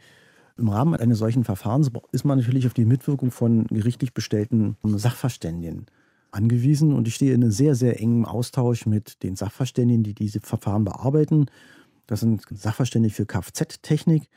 Im 0.58 0.70
Rahmen 0.70 0.96
eines 0.96 1.18
solchen 1.18 1.44
Verfahrens 1.44 1.92
ist 2.12 2.26
man 2.26 2.38
natürlich 2.38 2.68
auf 2.68 2.74
die 2.74 2.86
Mitwirkung 2.86 3.32
von 3.32 3.66
gerichtlich 3.66 4.14
bestellten 4.14 4.78
Sachverständigen 4.84 5.88
angewiesen 6.34 6.94
und 6.94 7.08
ich 7.08 7.16
stehe 7.16 7.34
in 7.34 7.44
einem 7.44 7.52
sehr, 7.52 7.76
sehr 7.76 8.00
engen 8.00 8.26
Austausch 8.26 8.86
mit 8.86 9.24
den 9.24 9.36
Sachverständigen, 9.36 10.04
die 10.04 10.14
diese 10.14 10.42
Verfahren 10.42 10.84
bearbeiten. 10.84 11.48
Das 12.08 12.20
sind 12.20 12.44
Sachverständige 12.50 13.14
für 13.14 13.26
Kfz-Technik. 13.26 14.30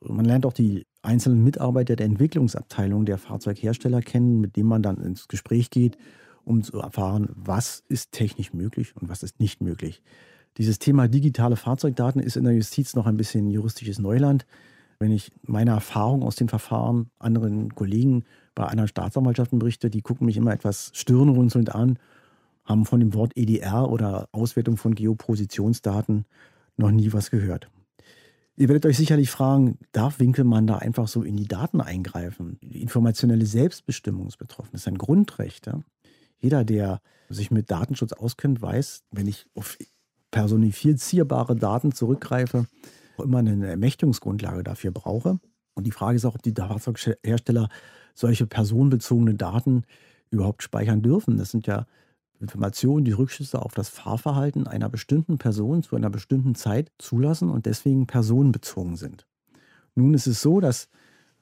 Man 0.00 0.24
lernt 0.24 0.44
auch 0.44 0.52
die 0.52 0.86
einzelnen 1.02 1.42
Mitarbeiter 1.42 1.96
der 1.96 2.06
Entwicklungsabteilung 2.06 3.06
der 3.06 3.18
Fahrzeughersteller 3.18 4.02
kennen, 4.02 4.40
mit 4.40 4.56
denen 4.56 4.68
man 4.68 4.82
dann 4.82 4.98
ins 4.98 5.28
Gespräch 5.28 5.70
geht 5.70 5.96
um 6.44 6.62
zu 6.62 6.78
erfahren, 6.78 7.28
was 7.34 7.82
ist 7.88 8.12
technisch 8.12 8.52
möglich 8.52 8.94
und 8.96 9.08
was 9.08 9.22
ist 9.22 9.40
nicht 9.40 9.60
möglich. 9.60 10.02
Dieses 10.58 10.78
Thema 10.78 11.08
digitale 11.08 11.56
Fahrzeugdaten 11.56 12.20
ist 12.20 12.36
in 12.36 12.44
der 12.44 12.52
Justiz 12.52 12.94
noch 12.94 13.06
ein 13.06 13.16
bisschen 13.16 13.50
juristisches 13.50 13.98
Neuland. 13.98 14.46
Wenn 15.00 15.10
ich 15.10 15.32
meine 15.42 15.72
Erfahrung 15.72 16.22
aus 16.22 16.36
den 16.36 16.48
Verfahren 16.48 17.10
anderen 17.18 17.74
Kollegen 17.74 18.24
bei 18.54 18.64
anderen 18.64 18.88
Staatsanwaltschaften 18.88 19.58
berichte, 19.58 19.90
die 19.90 20.02
gucken 20.02 20.26
mich 20.26 20.36
immer 20.36 20.52
etwas 20.52 20.90
stirnrunzelnd 20.94 21.74
an, 21.74 21.98
haben 22.64 22.86
von 22.86 23.00
dem 23.00 23.14
Wort 23.14 23.36
EDR 23.36 23.90
oder 23.90 24.28
Auswertung 24.32 24.76
von 24.76 24.94
Geopositionsdaten 24.94 26.24
noch 26.76 26.90
nie 26.90 27.12
was 27.12 27.30
gehört. 27.30 27.68
Ihr 28.56 28.68
werdet 28.68 28.86
euch 28.86 28.96
sicherlich 28.96 29.30
fragen, 29.30 29.78
darf 29.92 30.20
Winkelmann 30.20 30.66
da 30.66 30.76
einfach 30.76 31.08
so 31.08 31.22
in 31.22 31.36
die 31.36 31.48
Daten 31.48 31.80
eingreifen? 31.80 32.58
Die 32.62 32.82
informationelle 32.82 33.46
Selbstbestimmung 33.46 34.28
ist 34.28 34.38
betroffen. 34.38 34.70
Das 34.72 34.82
ist 34.82 34.88
ein 34.88 34.98
Grundrecht. 34.98 35.66
Ja? 35.66 35.80
Jeder, 36.38 36.64
der 36.64 37.00
sich 37.28 37.50
mit 37.50 37.70
Datenschutz 37.70 38.12
auskennt, 38.12 38.62
weiß, 38.62 39.02
wenn 39.10 39.26
ich 39.26 39.46
auf 39.56 39.76
personifizierbare 40.30 41.56
Daten 41.56 41.92
zurückgreife, 41.92 42.66
immer 43.18 43.38
eine 43.38 43.66
Ermächtigungsgrundlage 43.66 44.62
dafür 44.62 44.92
brauche. 44.92 45.40
Und 45.74 45.86
die 45.86 45.92
Frage 45.92 46.16
ist 46.16 46.24
auch, 46.24 46.36
ob 46.36 46.42
die 46.42 46.52
Fahrzeughersteller 46.52 47.68
solche 48.14 48.46
personenbezogene 48.46 49.34
Daten 49.34 49.82
überhaupt 50.30 50.62
speichern 50.62 51.02
dürfen. 51.02 51.36
Das 51.36 51.50
sind 51.50 51.66
ja 51.66 51.86
Informationen, 52.40 53.04
die 53.04 53.12
Rückschlüsse 53.12 53.60
auf 53.60 53.74
das 53.74 53.88
Fahrverhalten 53.88 54.66
einer 54.66 54.88
bestimmten 54.88 55.38
Person 55.38 55.82
zu 55.82 55.96
einer 55.96 56.10
bestimmten 56.10 56.54
Zeit 56.54 56.90
zulassen 56.98 57.50
und 57.50 57.66
deswegen 57.66 58.06
personenbezogen 58.06 58.96
sind. 58.96 59.26
Nun 59.94 60.14
ist 60.14 60.26
es 60.26 60.42
so, 60.42 60.60
dass 60.60 60.88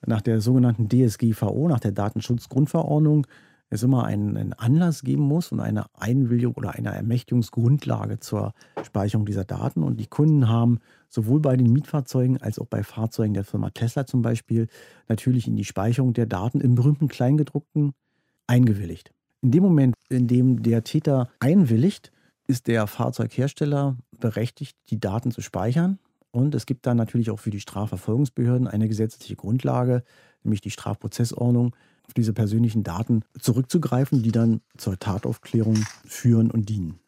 nach 0.06 0.20
der 0.20 0.40
sogenannten 0.40 0.88
DSGVO, 0.88 1.68
nach 1.68 1.80
der 1.80 1.92
Datenschutzgrundverordnung, 1.92 3.26
es 3.72 3.82
immer 3.82 4.04
einen, 4.04 4.36
einen, 4.36 4.52
Anlass 4.52 5.02
geben 5.02 5.22
muss 5.22 5.50
und 5.50 5.60
eine 5.60 5.86
Einwilligung 5.94 6.54
oder 6.54 6.74
eine 6.74 6.94
Ermächtigungsgrundlage 6.94 8.20
zur 8.20 8.52
Speicherung 8.84 9.24
dieser 9.24 9.44
Daten. 9.44 9.82
Und 9.82 9.98
die 9.98 10.06
Kunden 10.06 10.48
haben 10.48 10.80
sowohl 11.08 11.40
bei 11.40 11.56
den 11.56 11.72
Mietfahrzeugen 11.72 12.40
als 12.40 12.58
auch 12.58 12.66
bei 12.66 12.82
Fahrzeugen 12.82 13.34
der 13.34 13.44
Firma 13.44 13.70
Tesla 13.70 14.06
zum 14.06 14.22
Beispiel 14.22 14.68
natürlich 15.08 15.46
in 15.46 15.56
die 15.56 15.64
Speicherung 15.64 16.12
der 16.12 16.26
Daten 16.26 16.60
im 16.60 16.74
berühmten 16.74 17.08
Kleingedruckten 17.08 17.94
eingewilligt. 18.46 19.12
In 19.40 19.50
dem 19.50 19.62
Moment, 19.62 19.94
in 20.08 20.28
dem 20.28 20.62
der 20.62 20.84
Täter 20.84 21.28
einwilligt, 21.40 22.12
ist 22.46 22.66
der 22.66 22.86
Fahrzeughersteller 22.86 23.96
berechtigt, 24.18 24.76
die 24.90 25.00
Daten 25.00 25.30
zu 25.30 25.40
speichern. 25.40 25.98
Und 26.30 26.54
es 26.54 26.66
gibt 26.66 26.86
dann 26.86 26.96
natürlich 26.96 27.30
auch 27.30 27.38
für 27.38 27.50
die 27.50 27.60
Strafverfolgungsbehörden 27.60 28.66
eine 28.66 28.88
gesetzliche 28.88 29.36
Grundlage, 29.36 30.02
nämlich 30.44 30.60
die 30.60 30.70
Strafprozessordnung, 30.70 31.74
auf 32.06 32.14
diese 32.14 32.32
persönlichen 32.32 32.82
Daten 32.82 33.22
zurückzugreifen, 33.38 34.22
die 34.22 34.32
dann 34.32 34.60
zur 34.76 34.98
Tataufklärung 34.98 35.78
führen 36.04 36.50
und 36.50 36.68
dienen. 36.68 36.98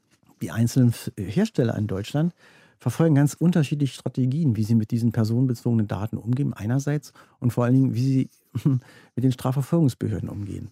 Die 0.40 0.50
einzelnen 0.50 0.94
Hersteller 1.16 1.76
in 1.76 1.86
Deutschland 1.86 2.34
verfolgen 2.78 3.14
ganz 3.14 3.34
unterschiedliche 3.34 3.94
Strategien, 3.94 4.56
wie 4.56 4.64
sie 4.64 4.74
mit 4.74 4.90
diesen 4.90 5.12
personenbezogenen 5.12 5.88
Daten 5.88 6.18
umgehen, 6.18 6.52
einerseits 6.52 7.12
und 7.40 7.52
vor 7.52 7.64
allen 7.64 7.74
Dingen, 7.74 7.94
wie 7.94 8.02
sie 8.02 8.28
mit 8.64 9.24
den 9.24 9.32
Strafverfolgungsbehörden 9.32 10.28
umgehen. 10.28 10.70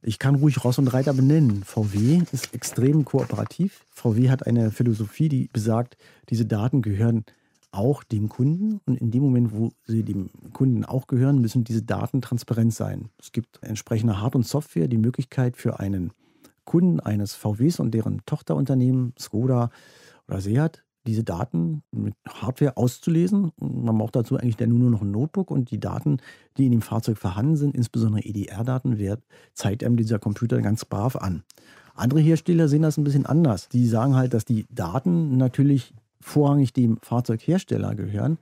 Ich 0.00 0.20
kann 0.20 0.36
ruhig 0.36 0.62
Ross 0.62 0.78
und 0.78 0.86
Reiter 0.88 1.12
benennen. 1.12 1.64
VW 1.64 2.22
ist 2.30 2.54
extrem 2.54 3.04
kooperativ. 3.04 3.84
VW 3.90 4.30
hat 4.30 4.46
eine 4.46 4.70
Philosophie, 4.70 5.28
die 5.28 5.50
besagt, 5.52 5.96
diese 6.30 6.46
Daten 6.46 6.82
gehören 6.82 7.24
auch 7.70 8.02
dem 8.02 8.28
Kunden. 8.28 8.80
Und 8.86 9.00
in 9.00 9.10
dem 9.10 9.22
Moment, 9.22 9.52
wo 9.52 9.70
sie 9.84 10.02
dem 10.02 10.30
Kunden 10.52 10.84
auch 10.84 11.06
gehören, 11.06 11.40
müssen 11.40 11.64
diese 11.64 11.82
Daten 11.82 12.20
transparent 12.20 12.74
sein. 12.74 13.10
Es 13.18 13.32
gibt 13.32 13.62
entsprechende 13.62 14.20
Hard- 14.20 14.36
und 14.36 14.46
Software, 14.46 14.88
die 14.88 14.98
Möglichkeit 14.98 15.56
für 15.56 15.80
einen 15.80 16.12
Kunden 16.64 17.00
eines 17.00 17.34
VWs 17.34 17.80
und 17.80 17.92
deren 17.92 18.20
Tochterunternehmen, 18.26 19.14
Skoda 19.18 19.70
oder 20.28 20.40
Seat, 20.40 20.84
diese 21.06 21.24
Daten 21.24 21.82
mit 21.90 22.14
Hardware 22.28 22.76
auszulesen. 22.76 23.52
Man 23.58 23.96
braucht 23.96 24.16
dazu 24.16 24.36
eigentlich 24.36 24.58
nur 24.68 24.90
noch 24.90 25.00
ein 25.00 25.10
Notebook 25.10 25.50
und 25.50 25.70
die 25.70 25.80
Daten, 25.80 26.18
die 26.58 26.66
in 26.66 26.72
dem 26.72 26.82
Fahrzeug 26.82 27.16
vorhanden 27.16 27.56
sind, 27.56 27.74
insbesondere 27.74 28.24
EDR-Daten, 28.24 28.98
zeigt 29.54 29.82
einem 29.82 29.96
dieser 29.96 30.18
Computer 30.18 30.60
ganz 30.60 30.84
brav 30.84 31.16
an. 31.16 31.44
Andere 31.94 32.20
Hersteller 32.20 32.68
sehen 32.68 32.82
das 32.82 32.98
ein 32.98 33.04
bisschen 33.04 33.26
anders. 33.26 33.68
Die 33.70 33.86
sagen 33.86 34.14
halt, 34.14 34.34
dass 34.34 34.44
die 34.44 34.66
Daten 34.70 35.36
natürlich 35.36 35.94
vorrangig 36.20 36.72
dem 36.72 36.98
Fahrzeughersteller 37.02 37.94
gehören. 37.94 38.38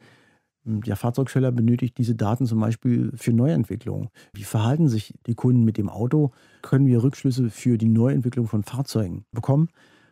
Der 0.65 0.97
Fahrzeugsteller 0.97 1.53
benötigt 1.53 1.97
diese 1.97 2.17
Daten 2.17 2.45
zum 2.47 2.59
Beispiel 2.59 3.13
für 3.15 3.33
Neuentwicklung. 3.33 4.11
Wie 4.33 4.43
verhalten 4.43 4.89
sich 4.89 5.15
die 5.27 5.37
Kunden 5.37 5.65
mit 5.65 5.79
dem 5.79 5.89
Auto? 5.89 6.33
Können 6.63 6.87
wir 6.87 7.05
Rückschlüsse 7.05 7.51
für 7.51 7.79
die 7.79 7.89
Neuentwicklung 7.89 8.49
von 8.49 8.65
Fahrzeugen 8.65 9.25
bekommen? 9.31 9.69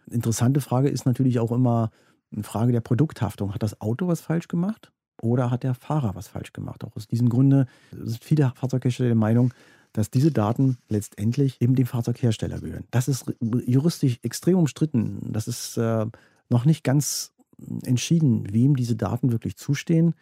Interessante 0.09 0.61
Frage 0.61 0.89
ist 0.89 1.07
natürlich 1.07 1.41
auch 1.41 1.51
immer 1.51 1.91
eine 2.33 2.45
Frage 2.45 2.73
der 2.73 2.81
Produkthaftung. 2.81 3.53
Hat 3.53 3.65
das 3.65 3.81
Auto 3.81 4.07
was 4.07 4.21
falsch 4.21 4.47
gemacht 4.47 4.93
oder 5.21 5.51
hat 5.51 5.65
der 5.65 5.75
Fahrer 5.75 6.15
was 6.15 6.29
falsch 6.29 6.53
gemacht? 6.53 6.85
Auch 6.85 6.95
aus 6.95 7.09
diesem 7.09 7.29
Grunde 7.29 7.67
sind 7.91 8.23
viele 8.23 8.53
Fahrzeughersteller 8.55 9.09
der 9.09 9.17
Meinung, 9.17 9.53
dass 9.93 10.11
diese 10.11 10.31
Daten 10.31 10.79
letztendlich 10.89 11.61
eben 11.61 11.75
dem 11.75 11.87
Fahrzeughersteller 11.87 12.61
gehören. 12.61 12.85
Das 12.91 13.09
ist 13.09 13.33
juristisch 13.41 14.19
extrem 14.23 14.59
umstritten. 14.59 15.33
Das 15.33 15.49
ist 15.49 15.77
äh, 15.79 16.07
noch 16.49 16.65
nicht 16.65 16.85
ganz 16.85 17.33
entschieden, 17.85 18.53
wem 18.53 18.77
diese 18.77 18.97
Daten 18.97 19.33
wirklich 19.33 19.57
zustehen. 19.57 20.15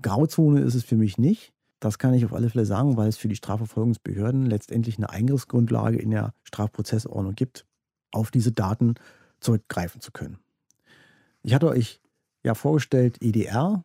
Grauzone 0.00 0.60
ist 0.60 0.74
es 0.74 0.84
für 0.84 0.96
mich 0.96 1.18
nicht. 1.18 1.52
Das 1.80 1.98
kann 1.98 2.14
ich 2.14 2.24
auf 2.24 2.32
alle 2.32 2.48
Fälle 2.48 2.64
sagen, 2.64 2.96
weil 2.96 3.08
es 3.08 3.16
für 3.16 3.28
die 3.28 3.36
Strafverfolgungsbehörden 3.36 4.46
letztendlich 4.46 4.98
eine 4.98 5.10
Eingriffsgrundlage 5.10 5.98
in 5.98 6.10
der 6.10 6.32
Strafprozessordnung 6.44 7.34
gibt, 7.34 7.66
auf 8.12 8.30
diese 8.30 8.52
Daten 8.52 8.94
zurückgreifen 9.40 10.00
zu 10.00 10.12
können. 10.12 10.38
Ich 11.42 11.54
hatte 11.54 11.68
euch 11.68 12.00
ja 12.44 12.54
vorgestellt, 12.54 13.20
EDR 13.20 13.84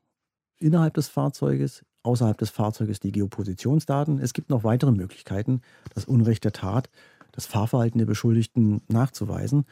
innerhalb 0.60 0.93
des 0.93 1.08
Fahrzeuges, 1.08 1.84
außerhalb 2.04 2.38
des 2.38 2.52
Fahrzeuges 2.52 3.00
die 3.00 3.12
Geopositionsdaten. 3.12 4.20
Es 4.20 4.34
gibt 4.34 4.50
noch 4.50 4.64
weitere 4.64 4.91
Möglichkeiten, 4.91 5.62
das 5.93 6.06
Unrecht 6.06 6.43
der 6.43 6.54
Tat, 6.54 6.89
das 7.32 7.45
Fahrverhalten 7.45 7.98
der 7.98 8.06
Beschuldigten 8.06 8.82
nachzuweisen. 8.88 9.66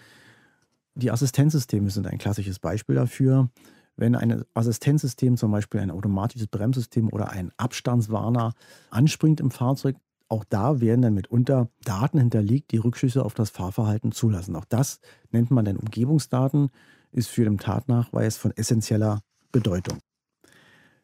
Die 0.96 1.12
Assistenzsysteme 1.12 1.90
sind 1.90 2.08
ein 2.08 2.18
klassisches 2.18 2.60
Beispiel 2.60 2.96
dafür. 2.96 3.50
Wenn 3.98 4.16
ein 4.16 4.44
Assistenzsystem, 4.54 5.38
zum 5.38 5.52
Beispiel 5.52 5.80
ein 5.82 5.92
automatisches 5.92 6.48
Bremssystem 6.48 7.12
oder 7.12 7.30
ein 7.30 7.52
Abstandswarner 7.58 8.54
anspringt 8.90 9.40
im 9.40 9.52
Fahrzeug, 9.52 9.98
auch 10.28 10.44
da 10.44 10.82
werden 10.82 11.02
dann 11.02 11.14
mitunter 11.14 11.70
Daten 11.84 12.18
hinterlegt, 12.18 12.72
die 12.72 12.78
Rückschlüsse 12.78 13.24
auf 13.24 13.34
das 13.34 13.52
Fahrverhalten 13.52 14.12
zulassen. 14.12 14.56
Auch 14.56 14.66
das 14.66 15.00
nennt 15.32 15.52
man 15.52 15.66
dann 15.66 15.78
Umgebungsdaten, 15.78 16.70
ist 17.12 17.30
für 17.30 17.44
den 17.44 17.58
Tatnachweis 17.58 18.38
von 18.38 18.52
essentieller 18.52 19.22
Bedeutung. 19.52 20.00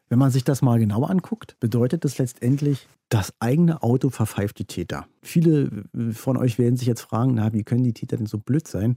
Wenn 0.08 0.18
man 0.18 0.30
sich 0.30 0.44
das 0.44 0.60
mal 0.60 0.78
genauer 0.78 1.08
anguckt, 1.08 1.56
bedeutet 1.60 2.04
das 2.04 2.18
letztendlich, 2.18 2.88
das 3.08 3.32
eigene 3.40 3.82
Auto 3.82 4.10
verpfeift 4.10 4.58
die 4.58 4.66
Täter. 4.66 5.06
Viele 5.22 5.84
von 6.12 6.36
euch 6.36 6.58
werden 6.58 6.76
sich 6.76 6.88
jetzt 6.88 7.00
fragen, 7.00 7.34
na, 7.34 7.52
wie 7.52 7.62
können 7.62 7.84
die 7.84 7.94
Täter 7.94 8.16
denn 8.16 8.26
so 8.26 8.38
blöd 8.38 8.66
sein, 8.66 8.96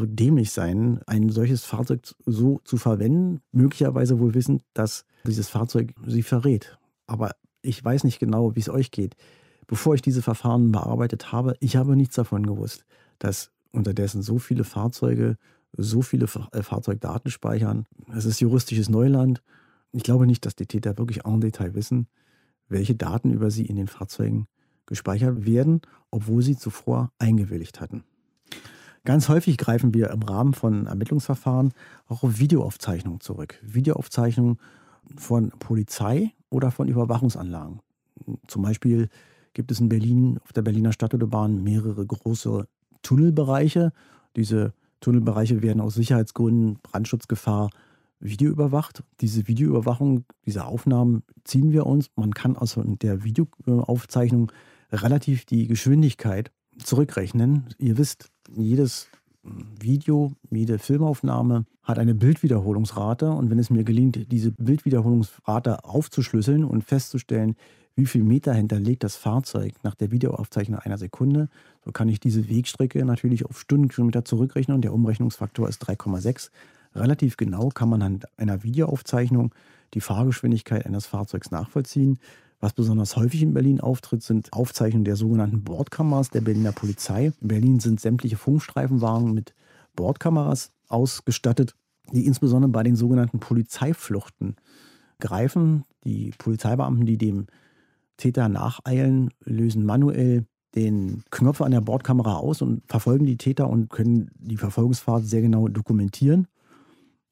so 0.00 0.06
dämlich 0.06 0.50
sein, 0.50 1.00
ein 1.06 1.30
solches 1.30 1.64
Fahrzeug 1.64 2.14
so 2.26 2.60
zu 2.64 2.76
verwenden, 2.76 3.40
möglicherweise 3.52 4.18
wohl 4.18 4.34
wissend, 4.34 4.62
dass 4.74 5.04
dieses 5.26 5.48
Fahrzeug 5.48 5.94
sie 6.06 6.22
verrät. 6.22 6.78
Aber 7.06 7.36
ich 7.62 7.84
weiß 7.84 8.04
nicht 8.04 8.18
genau, 8.18 8.56
wie 8.56 8.60
es 8.60 8.68
euch 8.68 8.90
geht. 8.90 9.16
Bevor 9.66 9.94
ich 9.94 10.02
diese 10.02 10.22
Verfahren 10.22 10.72
bearbeitet 10.72 11.32
habe, 11.32 11.54
ich 11.60 11.76
habe 11.76 11.94
nichts 11.94 12.16
davon 12.16 12.44
gewusst, 12.44 12.84
dass 13.18 13.50
unterdessen 13.72 14.22
so 14.22 14.38
viele 14.38 14.64
Fahrzeuge, 14.64 15.36
so 15.76 16.02
viele 16.02 16.26
äh, 16.52 16.62
Fahrzeugdaten 16.62 17.30
speichern. 17.30 17.86
Es 18.12 18.24
ist 18.24 18.40
juristisches 18.40 18.88
Neuland 18.88 19.42
ich 19.92 20.02
glaube 20.02 20.26
nicht, 20.26 20.46
dass 20.46 20.54
die 20.54 20.66
Täter 20.66 20.98
wirklich 20.98 21.24
en 21.24 21.40
Detail 21.40 21.74
wissen, 21.74 22.06
welche 22.68 22.94
Daten 22.94 23.32
über 23.32 23.50
sie 23.50 23.66
in 23.66 23.76
den 23.76 23.88
Fahrzeugen 23.88 24.46
gespeichert 24.86 25.44
werden, 25.46 25.80
obwohl 26.10 26.42
sie 26.42 26.56
zuvor 26.56 27.12
eingewilligt 27.18 27.80
hatten. 27.80 28.04
Ganz 29.04 29.28
häufig 29.28 29.56
greifen 29.56 29.94
wir 29.94 30.10
im 30.10 30.22
Rahmen 30.22 30.52
von 30.52 30.86
Ermittlungsverfahren 30.86 31.72
auch 32.08 32.22
auf 32.22 32.38
Videoaufzeichnungen 32.38 33.20
zurück. 33.20 33.58
Videoaufzeichnungen 33.62 34.58
von 35.16 35.50
Polizei 35.58 36.32
oder 36.50 36.70
von 36.70 36.88
Überwachungsanlagen. 36.88 37.80
Zum 38.46 38.62
Beispiel 38.62 39.08
gibt 39.54 39.70
es 39.70 39.80
in 39.80 39.88
Berlin 39.88 40.38
auf 40.44 40.52
der 40.52 40.62
Berliner 40.62 40.92
Stadtautobahn 40.92 41.62
mehrere 41.62 42.06
große 42.06 42.66
Tunnelbereiche. 43.02 43.92
Diese 44.36 44.74
Tunnelbereiche 45.00 45.62
werden 45.62 45.80
aus 45.80 45.94
Sicherheitsgründen, 45.94 46.78
Brandschutzgefahr 46.82 47.70
Video 48.20 48.50
überwacht. 48.50 49.02
Diese 49.22 49.48
Videoüberwachung, 49.48 50.24
diese 50.44 50.66
Aufnahmen 50.66 51.22
ziehen 51.44 51.72
wir 51.72 51.86
uns. 51.86 52.10
Man 52.16 52.34
kann 52.34 52.56
aus 52.56 52.78
der 52.78 53.24
Videoaufzeichnung 53.24 54.52
relativ 54.92 55.46
die 55.46 55.66
Geschwindigkeit 55.66 56.52
zurückrechnen. 56.84 57.66
Ihr 57.78 57.98
wisst, 57.98 58.30
jedes 58.54 59.08
Video, 59.42 60.32
jede 60.50 60.78
Filmaufnahme 60.78 61.64
hat 61.82 61.98
eine 61.98 62.14
Bildwiederholungsrate. 62.14 63.30
Und 63.30 63.50
wenn 63.50 63.58
es 63.58 63.70
mir 63.70 63.84
gelingt, 63.84 64.30
diese 64.30 64.52
Bildwiederholungsrate 64.52 65.84
aufzuschlüsseln 65.84 66.64
und 66.64 66.84
festzustellen, 66.84 67.56
wie 67.96 68.06
viel 68.06 68.22
Meter 68.22 68.54
hinterlegt 68.54 69.02
das 69.02 69.16
Fahrzeug 69.16 69.74
nach 69.82 69.94
der 69.94 70.10
Videoaufzeichnung 70.10 70.78
einer 70.78 70.98
Sekunde, 70.98 71.48
so 71.84 71.92
kann 71.92 72.08
ich 72.08 72.20
diese 72.20 72.48
Wegstrecke 72.48 73.04
natürlich 73.04 73.44
auf 73.46 73.58
Stundenkilometer 73.58 74.24
zurückrechnen 74.24 74.76
und 74.76 74.82
der 74.82 74.94
Umrechnungsfaktor 74.94 75.68
ist 75.68 75.82
3,6. 75.84 76.50
Relativ 76.94 77.36
genau 77.36 77.68
kann 77.68 77.88
man 77.88 78.02
an 78.02 78.20
einer 78.36 78.62
Videoaufzeichnung 78.62 79.54
die 79.94 80.00
Fahrgeschwindigkeit 80.00 80.86
eines 80.86 81.06
Fahrzeugs 81.06 81.50
nachvollziehen. 81.50 82.18
Was 82.60 82.74
besonders 82.74 83.16
häufig 83.16 83.42
in 83.42 83.54
Berlin 83.54 83.80
auftritt, 83.80 84.22
sind 84.22 84.52
Aufzeichnungen 84.52 85.06
der 85.06 85.16
sogenannten 85.16 85.64
Bordkameras 85.64 86.28
der 86.28 86.42
Berliner 86.42 86.72
Polizei. 86.72 87.32
In 87.40 87.48
Berlin 87.48 87.80
sind 87.80 88.00
sämtliche 88.00 88.36
Funkstreifenwagen 88.36 89.32
mit 89.32 89.54
Bordkameras 89.96 90.70
ausgestattet, 90.88 91.74
die 92.12 92.26
insbesondere 92.26 92.70
bei 92.70 92.82
den 92.82 92.96
sogenannten 92.96 93.40
Polizeifluchten 93.40 94.56
greifen. 95.20 95.84
Die 96.04 96.32
Polizeibeamten, 96.36 97.06
die 97.06 97.16
dem 97.16 97.46
Täter 98.18 98.50
nacheilen, 98.50 99.30
lösen 99.44 99.86
manuell 99.86 100.44
den 100.74 101.24
Knopf 101.30 101.62
an 101.62 101.72
der 101.72 101.80
Bordkamera 101.80 102.36
aus 102.36 102.60
und 102.60 102.82
verfolgen 102.86 103.24
die 103.24 103.38
Täter 103.38 103.68
und 103.70 103.88
können 103.88 104.30
die 104.38 104.58
Verfolgungsfahrt 104.58 105.24
sehr 105.24 105.40
genau 105.40 105.68
dokumentieren. 105.68 106.46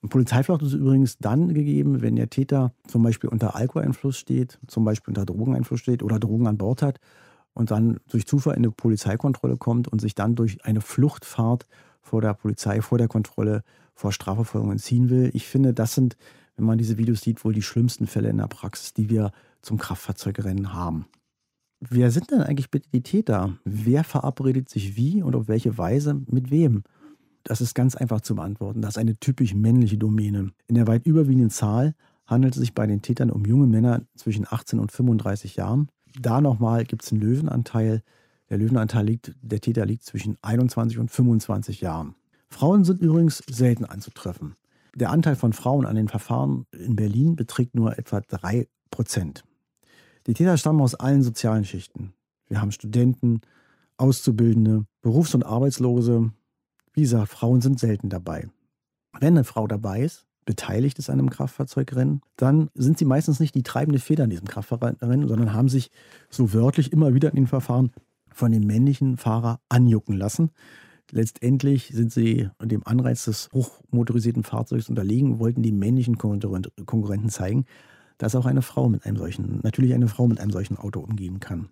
Polizeiflucht 0.06 0.62
ist 0.62 0.74
übrigens 0.74 1.18
dann 1.18 1.52
gegeben, 1.54 2.02
wenn 2.02 2.14
der 2.16 2.30
Täter 2.30 2.72
zum 2.86 3.02
Beispiel 3.02 3.30
unter 3.30 3.56
Alkoholeinfluss 3.56 4.16
steht, 4.16 4.58
zum 4.68 4.84
Beispiel 4.84 5.10
unter 5.10 5.26
Drogeneinfluss 5.26 5.80
steht 5.80 6.02
oder 6.02 6.20
Drogen 6.20 6.46
an 6.46 6.56
Bord 6.58 6.82
hat 6.82 7.00
und 7.52 7.72
dann 7.72 7.98
durch 8.08 8.26
Zufall 8.26 8.54
in 8.54 8.60
eine 8.60 8.70
Polizeikontrolle 8.70 9.56
kommt 9.56 9.88
und 9.88 10.00
sich 10.00 10.14
dann 10.14 10.36
durch 10.36 10.64
eine 10.64 10.80
Fluchtfahrt 10.80 11.66
vor 12.00 12.22
der 12.22 12.34
Polizei, 12.34 12.80
vor 12.80 12.98
der 12.98 13.08
Kontrolle, 13.08 13.64
vor 13.94 14.12
Strafverfolgung 14.12 14.70
entziehen 14.70 15.10
will. 15.10 15.30
Ich 15.34 15.46
finde, 15.46 15.74
das 15.74 15.94
sind, 15.94 16.16
wenn 16.56 16.64
man 16.64 16.78
diese 16.78 16.96
Videos 16.96 17.20
sieht, 17.20 17.44
wohl 17.44 17.52
die 17.52 17.62
schlimmsten 17.62 18.06
Fälle 18.06 18.30
in 18.30 18.38
der 18.38 18.46
Praxis, 18.46 18.94
die 18.94 19.10
wir 19.10 19.32
zum 19.62 19.78
Kraftfahrzeugrennen 19.78 20.72
haben. 20.72 21.06
Wer 21.80 22.10
sind 22.10 22.30
denn 22.30 22.42
eigentlich 22.42 22.70
bitte 22.70 22.88
die 22.92 23.02
Täter? 23.02 23.58
Wer 23.64 24.04
verabredet 24.04 24.68
sich 24.68 24.96
wie 24.96 25.22
und 25.22 25.34
auf 25.34 25.48
welche 25.48 25.78
Weise 25.78 26.20
mit 26.26 26.50
wem? 26.50 26.82
Das 27.48 27.62
ist 27.62 27.74
ganz 27.74 27.94
einfach 27.94 28.20
zu 28.20 28.34
beantworten. 28.34 28.82
Das 28.82 28.90
ist 28.90 28.98
eine 28.98 29.18
typisch 29.18 29.54
männliche 29.54 29.96
Domäne. 29.96 30.50
In 30.66 30.74
der 30.74 30.86
weit 30.86 31.06
überwiegenden 31.06 31.48
Zahl 31.48 31.94
handelt 32.26 32.52
es 32.52 32.60
sich 32.60 32.74
bei 32.74 32.86
den 32.86 33.00
Tätern 33.00 33.30
um 33.30 33.46
junge 33.46 33.66
Männer 33.66 34.02
zwischen 34.16 34.44
18 34.46 34.78
und 34.78 34.92
35 34.92 35.56
Jahren. 35.56 35.88
Da 36.20 36.42
nochmal 36.42 36.84
gibt 36.84 37.04
es 37.04 37.10
einen 37.10 37.22
Löwenanteil. 37.22 38.02
Der 38.50 38.58
Löwenanteil 38.58 39.06
liegt, 39.06 39.34
der 39.40 39.62
Täter 39.62 39.86
liegt 39.86 40.02
zwischen 40.02 40.36
21 40.42 40.98
und 40.98 41.10
25 41.10 41.80
Jahren. 41.80 42.16
Frauen 42.50 42.84
sind 42.84 43.00
übrigens 43.00 43.42
selten 43.50 43.86
anzutreffen. 43.86 44.54
Der 44.94 45.08
Anteil 45.08 45.34
von 45.34 45.54
Frauen 45.54 45.86
an 45.86 45.96
den 45.96 46.08
Verfahren 46.08 46.66
in 46.72 46.96
Berlin 46.96 47.34
beträgt 47.34 47.74
nur 47.74 47.98
etwa 47.98 48.20
3 48.20 48.68
Prozent. 48.90 49.44
Die 50.26 50.34
Täter 50.34 50.58
stammen 50.58 50.82
aus 50.82 50.94
allen 50.94 51.22
sozialen 51.22 51.64
Schichten. 51.64 52.12
Wir 52.46 52.60
haben 52.60 52.72
Studenten, 52.72 53.40
Auszubildende, 53.96 54.84
Berufs- 55.00 55.34
und 55.34 55.46
Arbeitslose, 55.46 56.30
wie 56.98 57.02
gesagt, 57.02 57.28
Frauen 57.28 57.60
sind 57.60 57.78
selten 57.78 58.08
dabei. 58.08 58.48
Wenn 59.20 59.34
eine 59.34 59.44
Frau 59.44 59.68
dabei 59.68 60.02
ist, 60.02 60.26
beteiligt 60.44 60.98
ist 60.98 61.08
an 61.10 61.20
einem 61.20 61.30
Kraftfahrzeugrennen, 61.30 62.22
dann 62.34 62.70
sind 62.74 62.98
sie 62.98 63.04
meistens 63.04 63.38
nicht 63.38 63.54
die 63.54 63.62
treibende 63.62 64.00
Feder 64.00 64.24
in 64.24 64.30
diesem 64.30 64.48
Kraftfahrzeugrennen, 64.48 65.28
sondern 65.28 65.52
haben 65.52 65.68
sich 65.68 65.92
so 66.28 66.52
wörtlich 66.52 66.92
immer 66.92 67.14
wieder 67.14 67.28
in 67.30 67.36
den 67.36 67.46
Verfahren 67.46 67.92
von 68.32 68.50
dem 68.50 68.64
männlichen 68.64 69.16
Fahrer 69.16 69.60
anjucken 69.68 70.16
lassen. 70.16 70.50
Letztendlich 71.12 71.92
sind 71.94 72.10
sie 72.12 72.50
dem 72.60 72.84
Anreiz 72.84 73.26
des 73.26 73.48
hochmotorisierten 73.52 74.42
Fahrzeugs 74.42 74.88
unterlegen, 74.88 75.38
wollten 75.38 75.62
die 75.62 75.70
männlichen 75.70 76.18
Konkurrenten 76.18 77.28
zeigen, 77.28 77.64
dass 78.18 78.34
auch 78.34 78.46
eine 78.46 78.62
Frau 78.62 78.88
mit 78.88 79.06
einem 79.06 79.18
solchen, 79.18 79.60
natürlich 79.62 79.94
eine 79.94 80.08
Frau 80.08 80.26
mit 80.26 80.40
einem 80.40 80.50
solchen 80.50 80.76
Auto 80.76 80.98
umgehen 80.98 81.38
kann. 81.38 81.68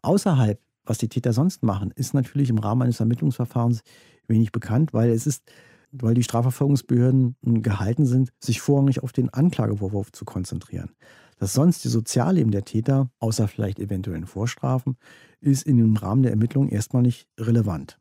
Außerhalb, 0.00 0.58
was 0.84 0.98
die 0.98 1.08
Täter 1.08 1.32
sonst 1.32 1.62
machen, 1.62 1.92
ist 1.94 2.14
natürlich 2.14 2.50
im 2.50 2.58
Rahmen 2.58 2.82
eines 2.82 3.00
Ermittlungsverfahrens 3.00 3.82
wenig 4.26 4.52
bekannt, 4.52 4.92
weil 4.92 5.10
es 5.10 5.26
ist, 5.26 5.44
weil 5.92 6.14
die 6.14 6.22
Strafverfolgungsbehörden 6.22 7.36
gehalten 7.62 8.06
sind, 8.06 8.32
sich 8.38 8.60
vorrangig 8.60 9.02
auf 9.02 9.12
den 9.12 9.30
Anklagevorwurf 9.30 10.12
zu 10.12 10.24
konzentrieren. 10.24 10.90
Das 11.38 11.52
sonstige 11.52 11.90
Sozialleben 11.90 12.52
der 12.52 12.64
Täter, 12.64 13.10
außer 13.18 13.48
vielleicht 13.48 13.78
eventuellen 13.78 14.26
Vorstrafen, 14.26 14.96
ist 15.40 15.66
in 15.66 15.78
dem 15.78 15.96
Rahmen 15.96 16.22
der 16.22 16.32
Ermittlungen 16.32 16.68
erstmal 16.68 17.02
nicht 17.02 17.26
relevant. 17.38 17.98